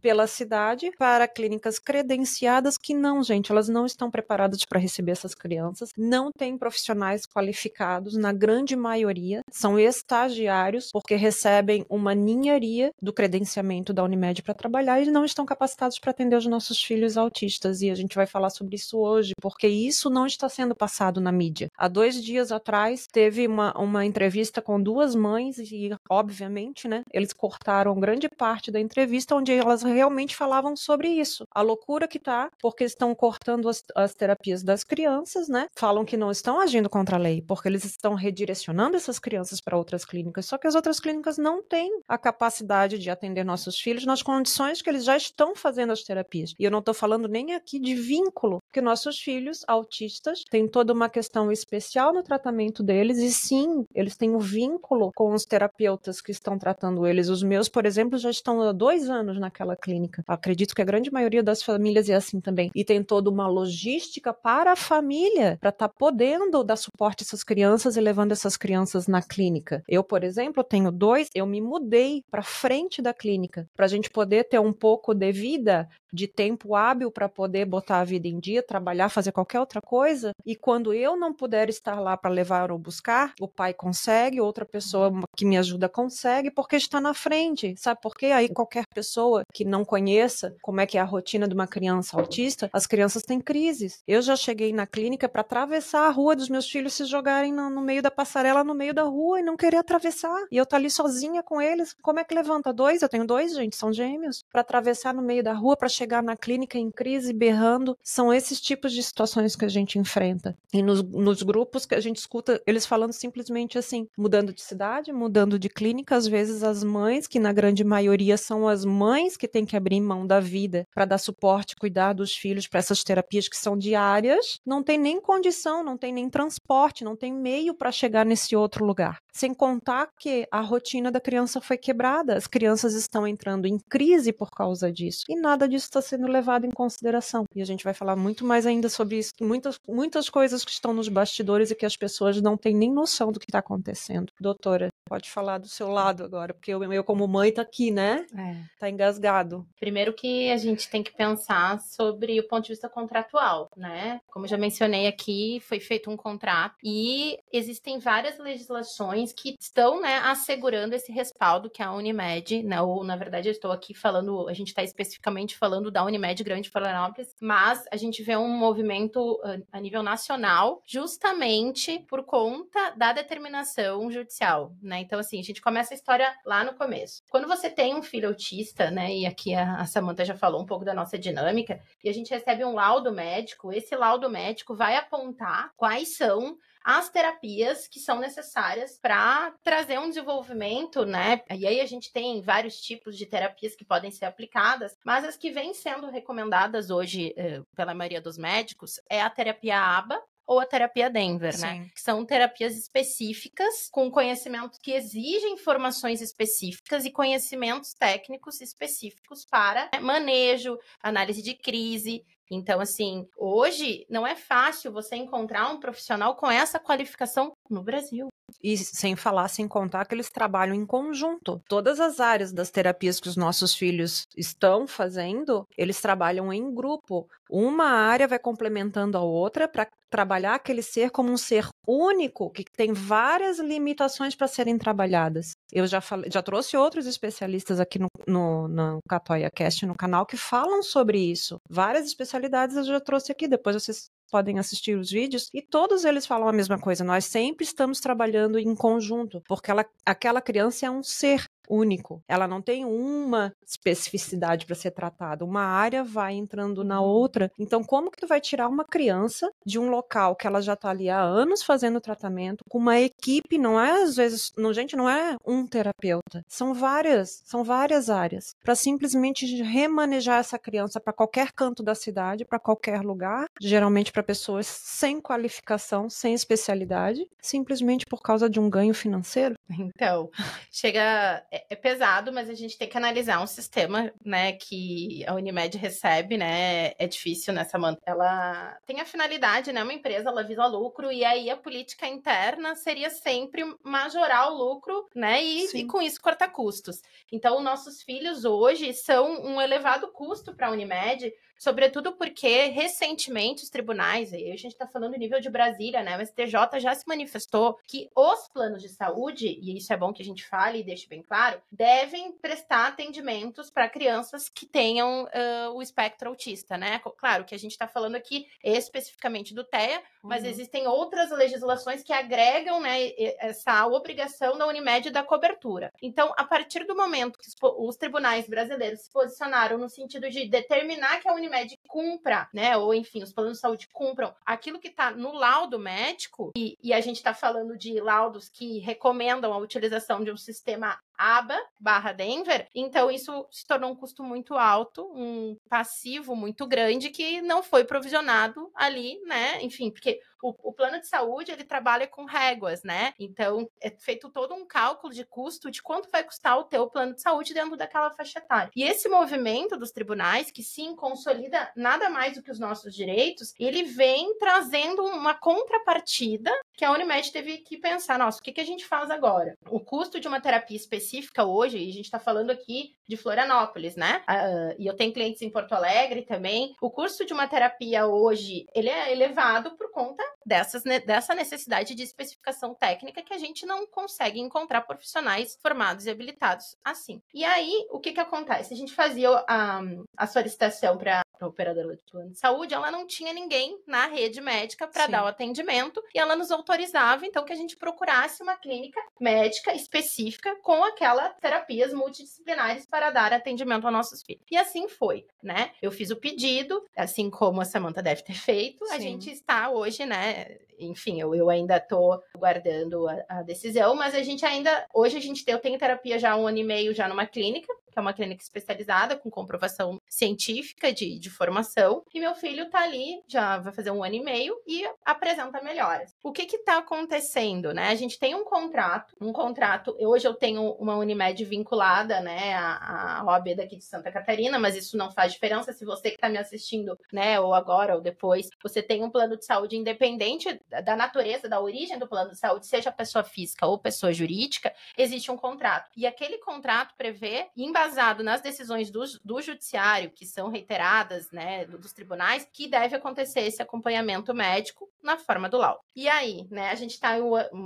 pela 0.01 0.27
cidade 0.27 0.91
para 0.99 1.27
clínicas 1.27 1.79
credenciadas 1.79 2.77
que 2.77 2.95
não, 2.95 3.23
gente, 3.23 3.51
elas 3.51 3.69
não 3.69 3.87
estão 3.87 4.11
preparadas 4.11 4.65
para 4.65 4.79
receber 4.79 5.13
essas 5.13 5.35
crianças, 5.35 5.91
não 5.97 6.31
têm 6.31 6.59
profissionais 6.59 7.27
qualificados, 7.27 8.15
na 8.15 8.33
grande 8.33 8.77
maioria 8.77 9.41
são 9.51 9.79
estagiários, 9.79 10.91
porque 10.93 11.15
recebem 11.15 11.87
uma 11.89 12.15
ninha 12.15 12.55
do 13.03 13.13
credenciamento 13.13 13.93
da 13.93 14.05
Unimed 14.05 14.43
para 14.43 14.55
trabalhar 14.55 15.01
e 15.01 15.11
não 15.11 15.25
estão 15.25 15.45
capacitados 15.45 15.99
para 15.99 16.11
atender 16.11 16.37
os 16.37 16.47
nossos 16.47 16.83
filhos 16.83 17.17
autistas. 17.17 17.83
E 17.83 17.91
a 17.91 17.95
gente 17.95 18.15
vai 18.15 18.27
falar 18.27 18.51
sobre 18.51 18.77
isso 18.77 18.99
hoje, 18.99 19.33
porque 19.41 19.67
isso 19.67 20.09
não 20.09 20.27
está 20.27 20.49
sendo 20.49 20.75
passado 20.75 21.21
na 21.21 21.33
mídia. 21.33 21.69
Há 21.77 21.89
dois 21.89 22.23
dias 22.23 22.53
atrás, 22.53 23.07
teve 23.11 23.47
uma, 23.47 23.77
uma 23.79 24.05
entrevista 24.05 24.63
com 24.63 24.81
duas 24.81 25.15
mães 25.15 25.59
e, 25.59 25.91
obviamente, 26.09 26.87
né, 26.87 27.03
eles 27.13 27.33
cortaram 27.33 27.99
grande 27.99 28.29
parte 28.29 28.71
da 28.71 28.81
entrevista 28.81 29.24
onde 29.33 29.53
elas 29.53 29.83
realmente 29.83 30.37
falavam 30.37 30.77
sobre 30.77 31.09
isso. 31.09 31.45
A 31.51 31.63
loucura 31.63 32.09
que 32.09 32.19
tá, 32.19 32.51
porque 32.61 32.85
estão 32.85 33.15
cortando 33.15 33.69
as, 33.69 33.83
as 33.95 34.15
terapias 34.15 34.63
das 34.63 34.85
crianças, 34.85 35.49
né? 35.49 35.67
Falam 35.77 36.05
que 36.05 36.17
não 36.17 36.31
estão 36.31 36.61
agindo 36.61 36.89
contra 36.89 37.17
a 37.17 37.21
lei, 37.21 37.43
porque 37.43 37.69
eles 37.69 37.85
estão 37.85 38.15
redirecionando 38.15 38.97
essas 38.97 39.19
crianças 39.19 39.61
para 39.61 39.77
outras 39.77 40.05
clínicas. 40.05 40.47
Só 40.47 40.59
que 40.59 40.67
as 40.67 40.75
outras 40.75 41.01
clínicas 41.01 41.39
não 41.39 41.63
têm 41.63 41.91
a 42.09 42.19
capacidade 42.19 42.65
capacidade 42.65 42.99
de 42.99 43.11
atender 43.11 43.45
nossos 43.45 43.79
filhos 43.79 44.05
nas 44.05 44.23
condições 44.23 44.83
que 44.83 44.91
eles 44.91 45.05
já 45.05 45.17
estão 45.17 45.55
fazendo 45.55 45.93
as 45.93 46.03
terapias. 46.03 46.53
E 46.59 46.65
eu 46.65 46.71
não 46.71 46.81
estou 46.81 46.95
falando 46.95 47.29
nem 47.29 47.55
aqui 47.55 47.79
de 47.79 47.95
vínculo, 47.95 48.61
porque 48.67 48.81
nossos 48.81 49.19
filhos 49.19 49.63
autistas 49.67 50.43
têm 50.51 50.69
toda 50.69 50.93
uma 50.93 51.09
questão 51.09 51.51
especial 51.51 52.13
no 52.13 52.23
tratamento 52.23 52.83
deles, 52.83 53.19
e 53.19 53.33
sim, 53.33 53.85
eles 53.95 54.17
têm 54.17 54.31
um 54.31 54.39
vínculo 54.39 55.11
com 55.15 55.33
os 55.33 55.45
terapeutas 55.45 56.21
que 56.21 56.33
estão 56.33 56.59
tratando 56.59 57.07
eles. 57.07 57.29
Os 57.29 57.43
meus, 57.43 57.69
por 57.69 57.87
exemplo, 57.87 58.19
já 58.19 58.31
estão 58.31 58.61
há 58.63 58.73
dois 58.73 59.04
anos 59.09 59.39
naquela 59.39 59.77
clínica. 59.77 60.23
Acredito 60.27 60.75
que 60.75 60.83
a 60.83 60.85
grande 60.85 61.11
maioria 61.11 61.43
das 61.43 61.63
famílias 61.63 62.09
é 62.09 62.15
assim 62.15 62.41
também. 62.41 62.71
E 62.75 62.85
tem 62.85 63.03
toda 63.03 63.31
uma 63.31 63.47
logística 63.47 64.33
para 64.33 64.73
a 64.73 64.77
família, 64.77 65.59
para 65.61 65.71
estar 65.71 65.89
tá 65.89 65.95
podendo 65.97 66.63
dar 66.63 66.77
suporte 66.77 67.23
a 67.23 67.25
essas 67.25 67.43
crianças 67.45 67.97
e 67.97 68.01
levando 68.01 68.33
essas 68.33 68.57
crianças 68.57 69.07
na 69.07 69.23
clínica. 69.23 69.83
Eu, 69.89 70.03
por 70.03 70.25
exemplo, 70.25 70.63
tenho 70.65 70.91
dois, 70.91 71.29
eu 71.35 71.47
me 71.47 71.61
mudei 71.61 72.23
para 72.31 72.43
frente 72.43 73.01
da 73.01 73.13
clínica, 73.13 73.69
para 73.77 73.87
a 73.87 73.89
gente 73.89 74.11
poder 74.11 74.45
ter 74.45 74.59
um 74.59 74.73
pouco 74.73 75.15
de 75.15 75.33
vida, 75.33 75.89
de 76.15 76.29
tempo 76.29 76.77
hábil 76.77 77.11
para 77.11 77.29
poder 77.29 77.65
botar 77.65 77.99
a 77.99 78.05
vida 78.05 78.29
em 78.29 78.39
dia, 78.39 78.63
trabalhar, 78.63 79.09
fazer 79.09 79.33
qualquer 79.33 79.59
outra 79.59 79.81
coisa. 79.81 80.31
E 80.47 80.55
quando 80.55 80.95
eu 80.95 81.17
não 81.17 81.35
puder 81.35 81.69
estar 81.69 81.99
lá 81.99 82.17
para 82.17 82.31
levar 82.31 82.71
ou 82.71 82.79
buscar, 82.79 83.35
o 83.41 83.49
pai 83.49 83.75
consegue, 83.75 84.41
outra 84.41 84.65
pessoa 84.65 85.13
que 85.37 85.45
me 85.45 85.59
ajuda 85.59 85.89
consegue, 85.89 86.51
porque 86.51 86.77
está 86.77 87.01
na 87.01 87.13
frente. 87.13 87.75
Sabe 87.77 88.01
por 88.01 88.15
quê? 88.15 88.27
Aí 88.27 88.49
qualquer 88.49 88.85
pessoa 88.95 89.45
que 89.53 89.65
não 89.65 89.85
conheça 89.85 90.55
como 90.63 90.81
é 90.81 90.87
que 90.87 90.97
é 90.97 91.01
a 91.01 91.05
rotina 91.05 91.49
de 91.49 91.55
uma 91.55 91.67
criança 91.67 92.17
autista, 92.17 92.71
as 92.73 92.87
crianças 92.87 93.23
têm 93.23 93.41
crises. 93.41 94.03
Eu 94.07 94.23
já 94.23 94.37
cheguei 94.37 94.73
na 94.73 94.87
clínica 94.87 95.29
para 95.29 95.41
atravessar 95.41 96.07
a 96.07 96.11
rua 96.11 96.37
dos 96.37 96.49
meus 96.49 96.69
filhos 96.71 96.95
se 96.95 97.05
jogarem 97.05 97.53
no, 97.53 97.69
no 97.69 97.81
meio 97.81 98.03
da 98.03 98.11
passarela, 98.11 98.63
no 98.63 98.75
meio 98.75 98.95
da 98.95 99.03
rua 99.03 99.41
e 99.41 99.43
não 99.43 99.57
querer 99.57 99.79
atravessar. 99.79 100.47
E 100.51 100.57
eu 100.57 100.65
tá 100.65 100.77
ali 100.77 100.91
sozinha 100.91 101.43
com 101.43 101.61
eles. 101.61 101.95
Como 102.01 102.21
é 102.21 102.25
que 102.25 102.35
levanta 102.35 102.73
dois? 102.73 103.03
Eu 103.03 103.09
tenho 103.09 103.27
dois, 103.27 103.55
gente, 103.55 103.77
são 103.77 103.93
gêmeos. 103.93 104.45
Para 104.51 104.61
atravessar 104.61 105.13
no 105.13 105.23
meio 105.23 105.43
da 105.43 105.53
rua, 105.53 105.77
para 105.77 105.89
chegar 105.89 106.23
na 106.23 106.37
clínica 106.37 106.79
em 106.79 106.91
crise, 106.91 107.33
berrando. 107.33 107.97
São 108.03 108.33
esses 108.33 108.61
tipos 108.61 108.93
de 108.93 109.03
situações 109.03 109.57
que 109.57 109.65
a 109.65 109.69
gente 109.69 109.99
enfrenta. 109.99 110.57
E 110.73 110.83
nos, 110.83 111.03
nos 111.03 111.43
grupos 111.43 111.85
que 111.85 111.95
a 111.95 112.01
gente 112.01 112.19
escuta, 112.19 112.63
eles 112.67 112.87
falando 112.87 113.13
simplesmente 113.13 113.79
assim: 113.79 114.07
mudando 114.17 114.53
de 114.53 114.63
cidade, 114.63 115.13
mudando 115.13 115.59
de 115.59 115.69
clínica. 115.69 116.17
Às 116.17 116.27
vezes, 116.27 116.63
as 116.63 116.85
mães, 116.85 117.27
que 117.27 117.39
na 117.39 117.53
grande 117.53 117.83
maioria 117.83 118.37
são 118.37 118.69
as 118.69 118.84
mães 118.85 119.37
que 119.37 119.49
têm 119.49 119.65
que 119.65 119.77
abrir 119.77 120.01
mão 120.01 120.27
da 120.27 120.41
vida 120.41 120.87
para 120.95 121.05
dar 121.05 121.19
suporte, 121.19 121.77
cuidar 121.77 122.13
dos 122.13 122.33
filhos 122.35 122.69
para 122.69 122.79
essas 122.81 123.03
terapias 123.03 123.49
que 123.49 123.57
são 123.57 123.77
diárias, 123.77 124.59
não 124.65 124.83
tem 124.83 124.99
nem 124.99 125.21
condição, 125.21 125.83
não 125.83 125.97
tem 125.97 126.13
nem 126.13 126.29
transporte, 126.29 127.05
não 127.05 127.17
tem 127.17 127.33
meio 127.33 127.75
para 127.75 127.93
chegar 127.93 128.25
nesse 128.25 128.55
outro 128.55 128.85
lugar. 128.85 129.19
Sem 129.35 129.53
contar 129.53 130.09
que 130.19 130.47
a 130.51 130.61
rotina 130.61 131.11
da 131.11 131.21
criança 131.21 131.61
foi 131.61 131.77
quebrada 131.77 132.37
as 132.37 132.47
crianças 132.47 132.95
estão 132.95 133.27
entrando 133.27 133.67
em 133.67 133.79
crise 133.79 134.33
por 134.33 134.51
causa 134.51 134.93
disso. 134.93 135.25
E 135.29 135.35
nada 135.35 135.69
disso 135.69 135.87
está 135.87 136.03
sendo 136.03 136.27
levado 136.27 136.67
em 136.67 136.71
consideração. 136.71 137.45
E 137.55 137.63
a 137.63 137.65
gente 137.65 137.85
vai 137.85 137.95
falar 137.95 138.17
muito 138.17 138.45
mais 138.45 138.67
ainda 138.67 138.89
sobre 138.89 139.19
isso, 139.19 139.33
muitas, 139.41 139.79
muitas 139.89 140.29
coisas 140.29 140.65
que 140.65 140.71
estão 140.71 140.93
nos 140.93 141.09
bastidores 141.09 141.71
e 141.71 141.75
que 141.75 141.87
as 141.87 141.97
pessoas 141.97 142.41
não 142.43 142.57
têm 142.57 142.75
nem 142.75 142.93
noção 142.93 143.33
do 143.33 143.41
que 143.41 143.47
está 143.49 143.61
acontecendo. 143.61 144.33
Doutora, 144.39 144.91
pode 145.05 145.31
falar 145.31 145.59
do 145.59 145.69
seu 145.69 145.89
lado 145.89 146.23
agora, 146.23 146.53
porque 146.53 146.73
eu, 146.73 146.93
eu 146.93 147.05
como 147.05 147.27
mãe, 147.27 147.53
tá 147.53 147.63
aqui, 147.63 147.91
né? 147.91 148.27
É. 148.37 148.57
Tá 148.79 148.91
engasgado. 148.91 149.67
Primeiro 149.81 150.13
que 150.13 150.51
a 150.51 150.57
gente 150.57 150.91
tem 150.91 151.03
que 151.03 151.15
pensar 151.15 151.81
sobre 151.81 152.39
o 152.41 152.49
ponto 152.49 152.65
de 152.65 152.73
vista 152.73 152.89
contratual, 152.89 153.71
né? 153.77 154.21
Como 154.31 154.47
já 154.47 154.59
mencionei 154.59 155.07
aqui, 155.07 155.61
foi 155.61 155.81
feito 155.81 156.11
um 156.11 156.17
contrato 156.17 156.77
e 156.85 157.39
existem 157.53 157.99
várias 157.99 158.39
legislações 158.39 159.24
que 159.33 159.57
estão, 159.61 160.01
né, 160.01 160.19
assegurando 160.19 160.95
esse 160.95 161.13
respaldo 161.13 161.71
que 161.71 161.83
a 161.83 161.93
Unimed, 161.93 162.63
né, 162.63 162.81
ou 162.81 163.05
na 163.05 163.17
verdade 163.17 163.49
eu 163.49 163.53
estou 163.53 163.73
aqui 163.73 163.95
falando, 163.95 164.49
a 164.49 164.53
gente 164.53 164.69
está 164.69 164.83
especificamente 164.83 165.57
falando 165.57 165.91
da 165.91 166.05
Unimed 166.05 166.43
Grande 166.43 166.71
Florianópolis, 166.71 167.35
mas 167.41 167.85
a 167.91 167.97
gente 167.97 168.23
vê 168.23 168.37
um 168.37 168.49
movimento 168.49 169.41
a 169.73 169.81
nível 169.81 170.03
nacional 170.03 170.83
justamente 170.87 171.99
por 172.09 172.25
conta 172.25 172.91
da 172.97 173.13
determinação 173.13 174.11
judicial, 174.11 174.73
né? 174.83 175.01
Então, 175.01 175.19
assim, 175.19 175.39
a 175.39 175.43
gente 175.43 175.61
começa 175.61 175.95
a 175.95 175.97
história 175.97 176.35
lá 176.45 176.65
no 176.65 176.75
começo. 176.75 177.23
Quando 177.31 177.49
você 177.49 177.71
tem 177.71 177.95
um 177.95 178.03
filho 178.03 178.29
autista, 178.29 178.91
né, 178.91 179.13
e 179.15 179.27
aqui 179.27 179.55
a, 179.55 179.85
Samanta 179.87 180.25
já 180.25 180.35
falou 180.35 180.63
um 180.63 180.67
pouco 180.67 180.85
da 180.85 180.95
nossa 180.95 181.19
dinâmica, 181.19 181.81
e 182.03 182.09
a 182.09 182.13
gente 182.13 182.31
recebe 182.31 182.65
um 182.65 182.75
laudo 182.75 183.13
médico, 183.13 183.73
esse 183.73 183.95
laudo 183.95 184.29
médico 184.29 184.75
vai 184.75 184.97
apontar 184.97 185.71
quais 185.77 186.17
são 186.17 186.57
as 186.85 187.09
terapias 187.09 187.89
que 187.89 187.99
são 187.99 188.21
necessárias 188.21 188.99
para 189.01 189.53
trazer 189.63 189.99
um 189.99 190.09
desenvolvimento, 190.09 191.07
né? 191.07 191.41
E 191.51 191.67
aí 191.67 191.81
a 191.81 191.87
gente 191.87 192.13
tem 192.13 192.43
vários 192.43 192.79
tipos 192.81 193.17
de 193.17 193.25
terapias 193.25 193.75
que 193.75 193.85
podem 193.85 194.11
ser 194.11 194.27
aplicadas, 194.27 194.97
mas 195.05 195.25
as 195.25 195.37
que 195.37 195.51
vêm 195.51 195.73
sendo 195.73 196.11
recomendadas 196.11 196.91
hoje 196.91 197.33
eh, 197.37 197.63
pela 197.75 197.95
maioria 197.95 198.21
dos 198.21 198.37
médicos 198.37 199.01
é 199.09 199.23
a 199.23 199.31
terapia 199.31 199.79
ABA, 199.79 200.23
ou 200.47 200.61
a 200.61 200.67
terapia 200.67 201.09
Denver, 201.09 201.59
né? 201.59 201.73
Sim. 201.73 201.81
né? 201.81 201.91
Que 201.95 202.01
são 202.01 202.25
terapias 202.25 202.77
específicas 202.77 203.89
com 203.91 204.11
conhecimentos 204.11 204.79
que 204.79 204.93
exigem 204.93 205.55
informações 205.55 206.21
específicas 206.21 207.05
e 207.05 207.11
conhecimentos 207.11 207.95
técnicos 207.95 208.61
específicos 208.61 209.45
para 209.45 209.91
manejo, 210.01 210.79
análise 211.03 211.43
de 211.43 211.55
crise, 211.55 212.25
então, 212.51 212.81
assim, 212.81 213.27
hoje 213.37 214.07
não 214.09 214.27
é 214.27 214.37
fácil 214.37 214.93
você 214.93 215.17
encontrar 215.17 215.69
um 215.71 215.81
profissional 215.81 216.37
com 216.37 216.51
essa 216.51 216.79
qualificação 216.79 217.53
no 217.71 217.83
Brasil. 217.83 218.34
E 218.63 218.77
sem 218.77 219.15
falar, 219.17 219.49
sem 219.49 219.69
contar 219.69 220.05
que 220.07 220.15
eles 220.15 220.31
trabalham 220.31 220.75
em 220.75 220.87
conjunto. 220.87 221.61
Todas 221.69 222.01
as 222.01 222.21
áreas 222.21 222.53
das 222.53 222.71
terapias 222.71 223.21
que 223.21 223.29
os 223.29 223.37
nossos 223.37 223.75
filhos 223.75 224.27
estão 224.37 224.87
fazendo, 224.87 225.67
eles 225.77 226.01
trabalham 226.01 226.53
em 226.53 226.75
grupo. 226.75 227.29
Uma 227.51 227.87
área 227.87 228.27
vai 228.27 228.39
complementando 228.39 229.19
a 229.19 229.23
outra 229.23 229.69
para 229.69 229.87
trabalhar 230.15 230.55
aquele 230.55 230.81
ser 230.81 231.11
como 231.11 231.33
um 231.33 231.37
ser 231.37 231.67
único, 231.87 232.49
que 232.51 232.65
tem 232.65 232.93
várias 232.93 233.59
limitações 233.59 234.35
para 234.35 234.47
serem 234.47 234.79
trabalhadas. 234.79 235.57
Eu 235.73 235.87
já, 235.89 236.01
falei, 236.01 236.31
já 236.31 236.41
trouxe 236.41 236.77
outros 236.77 237.07
especialistas 237.07 237.81
aqui 237.81 237.99
no, 237.99 238.07
no, 238.27 238.69
no 238.69 238.99
Catoia 239.09 239.51
Cast, 239.51 239.85
no 239.85 239.95
canal, 239.95 240.25
que 240.25 240.37
falam 240.37 240.83
sobre 240.85 241.19
isso. 241.19 241.59
Várias 241.69 242.07
especialidades 242.07 242.77
eu 242.77 242.85
já 242.85 243.01
trouxe 243.01 243.33
aqui, 243.33 243.49
depois 243.49 243.75
vocês 243.75 244.09
podem 244.35 244.59
assistir 244.59 244.99
os 244.99 245.13
vídeos 245.13 245.49
e 245.55 245.63
todos 245.63 246.05
eles 246.05 246.27
falam 246.27 246.49
a 246.49 246.53
mesma 246.53 246.77
coisa. 246.77 247.05
Nós 247.05 247.25
sempre 247.25 247.65
estamos 247.65 248.01
trabalhando 248.01 248.59
em 248.59 248.75
conjunto, 248.75 249.41
porque 249.47 249.71
ela, 249.71 249.87
aquela 250.05 250.41
criança 250.41 250.87
é 250.87 250.91
um 250.91 251.05
ser 251.05 251.49
único. 251.69 252.23
Ela 252.29 252.47
não 252.47 252.61
tem 252.61 252.85
uma 252.85 253.53
especificidade 253.67 254.67
para 254.67 254.75
ser 254.75 254.91
tratada. 254.91 255.45
Uma 255.45 255.63
área 255.63 256.05
vai 256.05 256.35
entrando 256.35 256.85
na 256.85 257.01
uhum. 257.01 257.07
outra. 257.07 257.51
Então, 257.59 257.83
como 257.83 258.11
que 258.11 258.19
tu 258.19 258.27
vai 258.27 258.41
tirar 258.41 258.69
uma 258.69 258.85
criança 258.85 259.51
de 259.65 259.79
um 259.79 259.89
local 259.89 260.37
que 260.37 260.47
ela 260.47 260.61
já 260.61 260.75
está 260.75 260.91
ali 260.91 261.09
há 261.11 261.21
anos 261.21 261.63
fazendo 261.63 262.01
tratamento, 262.01 262.65
com 262.69 262.79
uma 262.79 263.01
equipe, 263.01 263.59
não 263.59 263.81
é 263.81 264.03
às 264.03 264.17
vezes, 264.17 264.53
não, 264.57 264.73
gente, 264.73 264.97
não 264.97 265.09
é 265.09 265.37
um 265.47 265.67
terapeuta. 265.67 266.43
São 266.49 266.75
várias, 266.75 267.43
são 267.45 267.65
várias 267.65 268.11
áreas 268.11 268.55
para 268.63 268.75
simplesmente 268.75 269.47
remanejar 269.63 270.39
essa 270.39 270.59
criança 270.59 271.01
para 271.01 271.13
qualquer 271.13 271.53
canto 271.53 271.83
da 271.83 271.95
cidade, 271.95 272.45
para 272.45 272.59
qualquer 272.59 273.01
lugar, 273.01 273.47
geralmente 273.61 274.13
para 274.13 274.23
pessoas 274.23 274.67
sem 274.67 275.21
qualificação, 275.21 276.09
sem 276.09 276.35
especialidade, 276.35 277.27
simplesmente 277.41 278.07
por 278.07 278.21
causa 278.21 278.49
de 278.49 278.61
um 278.61 278.69
ganho 278.69 278.95
financeiro. 278.95 279.55
Então, 279.97 280.31
chega 280.71 281.45
é, 281.55 281.65
é, 281.71 281.77
pesado, 281.77 282.33
mas 282.33 282.51
a 282.51 282.55
gente 282.55 282.77
tem 282.77 282.89
que 282.89 282.97
analisar 282.97 283.41
um 283.41 283.47
sistema, 283.47 284.13
né, 284.25 284.55
que 284.55 285.25
a 285.25 285.35
Unimed 285.35 285.79
recebe, 285.79 286.37
né, 286.37 286.93
é 286.99 287.07
difícil 287.07 287.55
nessa 287.55 287.79
ela 288.05 288.77
tem 288.87 289.01
a 289.01 289.05
finalidade, 289.05 289.73
né, 289.73 289.83
uma 289.83 289.93
empresa, 289.93 290.31
ela 290.31 290.43
visa 290.43 290.67
lucro 290.67 291.13
e 291.13 291.25
aí 291.25 291.49
a 291.51 291.57
política 291.57 292.09
interna 292.09 292.75
seria 292.75 293.09
sempre 293.09 293.63
majorar 293.85 294.51
o 294.51 294.57
lucro, 294.57 295.09
né, 295.15 295.45
e, 295.45 295.67
e 295.77 295.85
com 295.87 296.03
isso 296.03 296.21
cortar 296.21 296.49
custos. 296.49 297.03
Então, 297.31 297.63
nossos 297.63 298.03
filhos 298.03 298.45
hoje 298.45 298.93
são 298.93 299.41
um 299.45 299.61
elevado 299.61 300.09
custo 300.09 300.55
para 300.55 300.67
a 300.67 300.71
Unimed, 300.71 301.33
sobretudo 301.65 302.13
porque 302.13 302.67
recentemente 302.67 303.65
os 303.65 303.71
tribunais, 303.71 304.35
aí 304.35 304.53
a 304.53 304.57
gente 304.57 304.73
está 304.73 304.87
falando 304.87 305.17
nível 305.17 305.41
de 305.41 305.49
Brasília, 305.49 306.03
né? 306.03 306.19
O 306.19 306.27
STJ 306.27 306.79
já 306.79 306.95
se 306.95 307.09
manifestou 307.09 307.79
que 307.87 308.11
os 308.15 308.49
planos 308.49 308.83
de 308.83 308.91
saúde, 308.91 309.47
e 309.47 309.79
isso 309.79 309.91
é 309.91 309.97
bom 309.97 310.13
que 310.13 310.21
a 310.21 310.25
gente 310.25 310.47
fale 310.47 310.81
e 310.81 310.85
deixe 310.85 311.09
bem 311.09 311.23
claro, 311.23 311.61
devem 311.73 312.33
prestar 312.33 312.89
atendimentos 312.89 313.71
para 313.71 313.89
crianças 313.89 314.51
que 314.51 314.67
tenham 314.67 315.25
uh, 315.25 315.71
o 315.75 315.81
espectro 315.81 316.29
autista, 316.29 316.77
né? 316.77 317.01
Claro 317.17 317.45
que 317.45 317.55
a 317.55 317.59
gente 317.59 317.73
está 317.73 317.89
falando 317.89 318.17
aqui 318.17 318.47
especificamente 318.63 319.55
do 319.55 319.65
TEA, 319.65 320.03
mas 320.23 320.43
uhum. 320.43 320.51
existem 320.51 320.87
outras 320.87 321.31
legislações 321.31 322.03
que 322.03 322.13
agregam 322.13 322.81
né, 322.81 323.13
essa 323.39 323.87
obrigação 323.87 324.59
da 324.59 324.67
Unimed 324.67 325.11
da 325.11 325.23
cobertura. 325.23 325.91
Então, 326.03 326.33
a 326.37 326.45
partir 326.45 326.85
do 326.85 326.95
momento 326.95 327.39
que 327.39 327.49
os 327.63 327.97
tribunais 327.97 328.47
brasileiros 328.47 329.01
se 329.01 329.11
posicionaram 329.11 329.79
no 329.79 329.89
sentido 329.89 330.29
de 330.29 330.47
determinar 330.47 331.21
que 331.21 331.29
a 331.29 331.33
Unimed 331.33 331.54
cumpra, 331.87 332.49
né, 332.53 332.77
ou 332.77 332.95
enfim, 332.95 333.23
os 333.23 333.33
planos 333.33 333.55
de 333.55 333.59
saúde 333.59 333.89
cumpram 333.93 334.35
aquilo 334.45 334.81
que 334.81 334.89
está 334.89 335.11
no 335.11 335.33
laudo 335.33 335.79
médico, 335.79 336.53
e, 336.57 336.77
e 336.83 336.93
a 336.93 337.01
gente 337.01 337.17
está 337.17 337.33
falando 337.33 337.77
de 337.77 338.01
laudos 338.01 338.49
que 338.49 338.79
recomendam 338.79 339.53
a 339.53 339.59
utilização 339.59 340.23
de 340.25 340.31
um 340.31 340.37
sistema 340.37 340.99
ABA 341.17 341.59
barra 341.79 342.13
Denver, 342.13 342.69
então 342.75 343.11
isso 343.11 343.47
se 343.51 343.67
tornou 343.67 343.93
um 343.93 343.97
custo 343.97 344.23
muito 344.23 344.55
alto, 344.55 345.11
um 345.15 345.57
passivo 345.69 346.35
muito 346.35 346.67
grande 346.67 347.11
que 347.11 347.41
não 347.41 347.63
foi 347.63 347.85
provisionado 347.85 348.71
ali, 348.75 349.21
né? 349.25 349.63
Enfim, 349.63 349.91
porque 349.91 350.21
o, 350.43 350.55
o, 350.63 350.73
plano 350.73 351.01
de 351.01 351.07
saúde 351.07 351.53
ele 351.53 351.65
trabalha 351.65 352.07
com 352.07 352.25
réguas, 352.25 352.83
né? 352.83 353.15
Então 353.19 353.69
é 353.81 353.91
feito 353.91 354.29
todo 354.29 354.55
um 354.55 354.67
cálculo 354.67 355.13
de 355.13 355.25
custo 355.25 355.71
de 355.71 355.83
quanto 355.83 356.11
vai 356.11 356.23
custar 356.23 356.59
o 356.59 356.65
teu 356.65 356.87
plano 356.89 357.15
de 357.15 357.23
saúde 357.23 357.55
dentro 357.55 357.77
daquela 357.77 358.11
faixa 358.11 358.39
etária. 358.39 358.71
E 358.77 358.83
esse 358.83 359.09
movimento 359.09 359.77
dos 359.77 359.91
tribunais, 359.91 360.51
que 360.51 360.63
sim 360.63 360.95
consolida 360.95 361.73
nada 361.75 362.11
mais 362.11 362.35
do 362.35 362.43
que 362.43 362.51
os 362.51 362.59
nossos 362.59 362.95
direitos, 362.95 363.55
ele 363.59 363.85
vem 363.85 364.37
trazendo 364.39 365.05
uma 365.05 365.35
contrapartida 365.35 366.51
que 366.77 366.85
a 366.85 366.91
Unimed 366.93 367.33
teve 367.33 367.59
que 367.59 367.79
pensar, 367.79 368.19
nossa, 368.19 368.41
o 368.41 368.43
que, 368.43 368.53
que 368.53 368.61
a 368.61 368.67
gente 368.67 368.85
faz 368.85 369.11
agora? 369.11 369.57
O 369.71 369.81
custo 369.81 370.21
de 370.21 370.29
uma 370.29 370.41
terapia 370.41 370.77
específica 370.77 371.04
hoje, 371.45 371.79
e 371.79 371.89
a 371.89 371.93
gente 371.93 372.05
está 372.05 372.19
falando 372.19 372.51
aqui 372.51 372.95
de 373.09 373.17
Florianópolis, 373.17 373.97
né? 373.97 374.23
Uh, 374.29 374.75
e 374.79 374.87
eu 374.87 374.95
tenho 374.95 375.13
clientes 375.13 375.43
em 375.43 375.51
Porto 375.51 375.73
Alegre 375.73 376.23
também. 376.23 376.75
O 376.81 376.91
custo 376.91 377.25
de 377.25 377.33
uma 377.33 377.47
terapia 377.47 378.07
hoje, 378.07 378.67
ele 378.75 378.89
é 378.89 379.13
elevado 379.13 379.77
por 379.77 379.91
conta 379.91 380.23
dessas, 380.45 380.83
dessa 380.83 381.35
necessidade 381.35 381.95
de 381.95 382.03
especificação 382.03 382.75
técnica 382.75 383.23
que 383.23 383.35
a 383.35 383.39
gente 383.39 383.67
não 383.67 383.87
consegue 383.87 384.41
encontrar 384.41 384.83
profissionais 384.83 385.59
formados 385.61 386.07
e 386.07 386.11
habilitados 386.11 386.77
assim. 386.85 387.21
E 387.33 387.45
aí, 387.45 387.87
o 387.91 388.01
que 388.01 388.13
que 388.13 388.21
acontece? 388.21 388.75
A 388.75 388.77
gente 388.77 388.95
fazia 388.95 389.31
a, 389.49 389.81
a 390.17 390.27
solicitação 390.27 390.97
para 390.97 391.23
operadora 391.41 391.97
de 391.97 392.03
plano 392.05 392.31
de 392.31 392.39
saúde, 392.39 392.75
ela 392.75 392.91
não 392.91 393.07
tinha 393.07 393.33
ninguém 393.33 393.81
na 393.87 394.07
rede 394.07 394.41
médica 394.41 394.87
para 394.87 395.07
dar 395.07 395.25
o 395.25 395.29
atendimento 395.29 396.03
e 396.15 396.19
ela 396.19 396.37
nos 396.37 396.51
autorizava 396.51 397.27
então 397.27 397.45
que 397.45 397.53
a 397.53 397.57
gente 397.57 397.77
procurasse 397.77 398.43
uma 398.43 398.57
clínica 398.57 399.01
médica 399.21 399.75
específica 399.75 400.57
com 400.63 400.85
aquelas 400.85 401.35
terapias 401.37 401.93
multidisciplinares 401.93 402.87
para 402.87 403.11
dar 403.11 403.33
atendimento 403.33 403.85
aos 403.85 403.93
nossos 403.93 404.23
filhos. 404.23 404.45
E 404.51 404.57
assim 404.57 404.89
foi, 404.89 405.27
né? 405.43 405.73
Eu 405.83 405.91
fiz 405.91 406.11
o 406.11 406.17
pedido, 406.17 406.85
assim 406.97 407.31
como 407.31 407.61
a 407.61 407.65
Samanta 407.65 408.03
deve 408.03 408.23
ter 408.23 408.35
feito, 408.35 408.87
Sim. 408.87 408.95
a 408.95 408.99
gente 408.99 409.31
está 409.31 409.71
hoje, 409.71 410.07
né, 410.07 410.59
enfim, 410.79 411.21
eu, 411.21 411.35
eu 411.35 411.49
ainda 411.51 411.79
tô 411.81 412.21
guardando 412.37 413.09
a, 413.09 413.25
a, 413.29 413.43
decisão, 413.43 413.95
mas 413.95 414.15
a 414.15 414.23
gente 414.23 414.45
ainda, 414.45 414.87
hoje 414.93 415.17
a 415.17 415.21
gente 415.21 415.45
tem, 415.45 415.55
eu 415.55 415.61
tenho 415.61 415.79
terapia 415.79 416.19
já 416.19 416.33
há 416.33 416.37
um 416.37 416.47
ano 416.47 416.59
e 416.59 416.65
meio 416.65 416.95
já 416.95 417.09
numa 417.09 417.27
clínica, 417.27 417.73
que 417.91 417.99
é 417.99 418.01
uma 418.01 418.13
clínica 418.13 418.43
especializada 418.43 419.17
com 419.17 419.31
comprovação 419.31 420.01
científica 420.09 420.93
de, 420.93 421.19
de 421.25 421.31
formação, 421.31 422.05
e 422.13 422.21
meu 422.21 422.35
filho 422.35 422.69
tá 422.71 422.81
ali, 422.81 423.23
já 423.27 423.59
vai 423.59 423.73
fazer 423.73 423.91
um 423.91 424.05
ano 424.05 424.15
e 424.15 424.23
meio 424.23 424.55
e 424.67 424.85
apresenta 425.05 425.63
melhoras. 425.63 426.15
O 426.23 426.33
que 426.33 426.47
que 426.47 426.59
tá 426.59 426.79
acontecendo, 426.79 427.73
né? 427.73 427.89
A 427.89 427.95
gente 427.95 428.19
tem 428.19 428.35
um 428.35 428.45
contrato, 428.45 429.15
um 429.21 429.33
contrato, 429.33 429.97
hoje 429.99 430.27
eu 430.27 430.35
tenho 430.35 430.73
uma 430.73 430.97
Unimed 430.97 431.45
vinculada, 431.45 432.21
né, 432.21 432.55
a, 432.55 433.23
OAB 433.27 433.55
daqui 433.57 433.77
de 433.77 433.85
Santa 433.85 434.13
Catarina, 434.13 434.59
mas 434.59 434.77
isso 434.77 434.97
não 434.97 435.11
faz 435.11 435.33
diferença 435.33 435.73
se 435.73 435.85
você 435.85 436.11
que 436.11 436.19
tá 436.19 436.29
me 436.29 436.39
assistindo, 436.39 436.99
né, 437.13 437.41
ou 437.41 437.55
agora 437.55 437.95
ou 437.95 438.01
depois, 438.01 438.49
você 438.63 438.83
tem 438.83 439.03
um 439.03 439.11
plano 439.11 439.37
de 439.37 439.45
saúde 439.45 439.77
independente 439.77 440.61
da 440.85 440.97
natureza, 440.97 441.49
da 441.49 441.61
origem 441.61 441.99
do 441.99 442.09
plano 442.09 442.31
de 442.31 442.39
saúde, 442.39 442.67
seja 442.67 442.93
pessoa 442.93 443.25
física 443.25 443.67
ou 443.67 443.79
pessoa 443.79 444.13
jurídica, 444.13 444.73
existe 444.97 445.31
um 445.31 445.37
contrato. 445.37 445.91
E 445.97 446.07
aquele 446.07 446.39
contrato 446.39 446.95
prevê, 446.97 447.49
embasado 447.57 448.23
nas 448.23 448.41
decisões 448.41 448.91
do, 448.91 449.03
do 449.25 449.41
judiciário, 449.41 450.11
que 450.11 450.27
são 450.27 450.49
reiteradas, 450.49 451.14
né, 451.31 451.65
dos 451.65 451.93
tribunais, 451.93 452.49
que 452.53 452.69
deve 452.69 452.97
acontecer 452.97 453.41
esse 453.41 453.63
acompanhamento 453.63 454.35
médico 454.35 454.89
na 455.03 455.19
forma 455.19 455.49
do 455.49 455.59
laudo. 455.59 455.81
E 455.95 456.09
aí, 456.09 456.47
né, 456.51 456.71
a 456.71 456.75
gente 456.75 456.93
está 456.93 457.17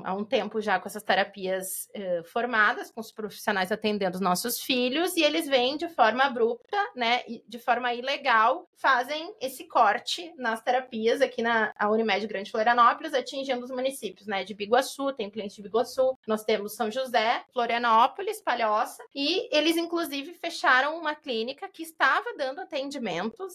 há 0.04 0.14
um 0.14 0.24
tempo 0.24 0.60
já 0.60 0.78
com 0.78 0.88
essas 0.88 1.02
terapias 1.02 1.88
eh, 1.94 2.22
formadas, 2.24 2.90
com 2.90 3.00
os 3.00 3.12
profissionais 3.12 3.70
atendendo 3.70 4.16
os 4.16 4.20
nossos 4.20 4.60
filhos, 4.60 5.16
e 5.16 5.22
eles 5.22 5.46
vêm 5.46 5.76
de 5.76 5.88
forma 5.88 6.24
abrupta, 6.24 6.76
né, 6.94 7.22
de 7.46 7.58
forma 7.58 7.94
ilegal, 7.94 8.68
fazem 8.74 9.34
esse 9.40 9.64
corte 9.64 10.32
nas 10.36 10.60
terapias 10.62 11.20
aqui 11.20 11.42
na 11.42 11.72
Unimed 11.82 12.26
Grande 12.26 12.50
Florianópolis, 12.50 13.14
atingindo 13.14 13.64
os 13.64 13.70
municípios, 13.70 14.26
né, 14.26 14.44
de 14.44 14.54
Biguaçu, 14.54 15.12
tem 15.12 15.30
cliente 15.30 15.56
de 15.56 15.62
Biguaçu, 15.62 16.18
nós 16.26 16.44
temos 16.44 16.74
São 16.74 16.90
José, 16.90 17.44
Florianópolis, 17.52 18.40
Palhoça, 18.40 19.02
e 19.14 19.48
eles 19.56 19.76
inclusive 19.76 20.34
fecharam 20.34 20.98
uma 20.98 21.14
clínica 21.14 21.68
que 21.68 21.82
estava 21.82 22.34
dando 22.36 22.60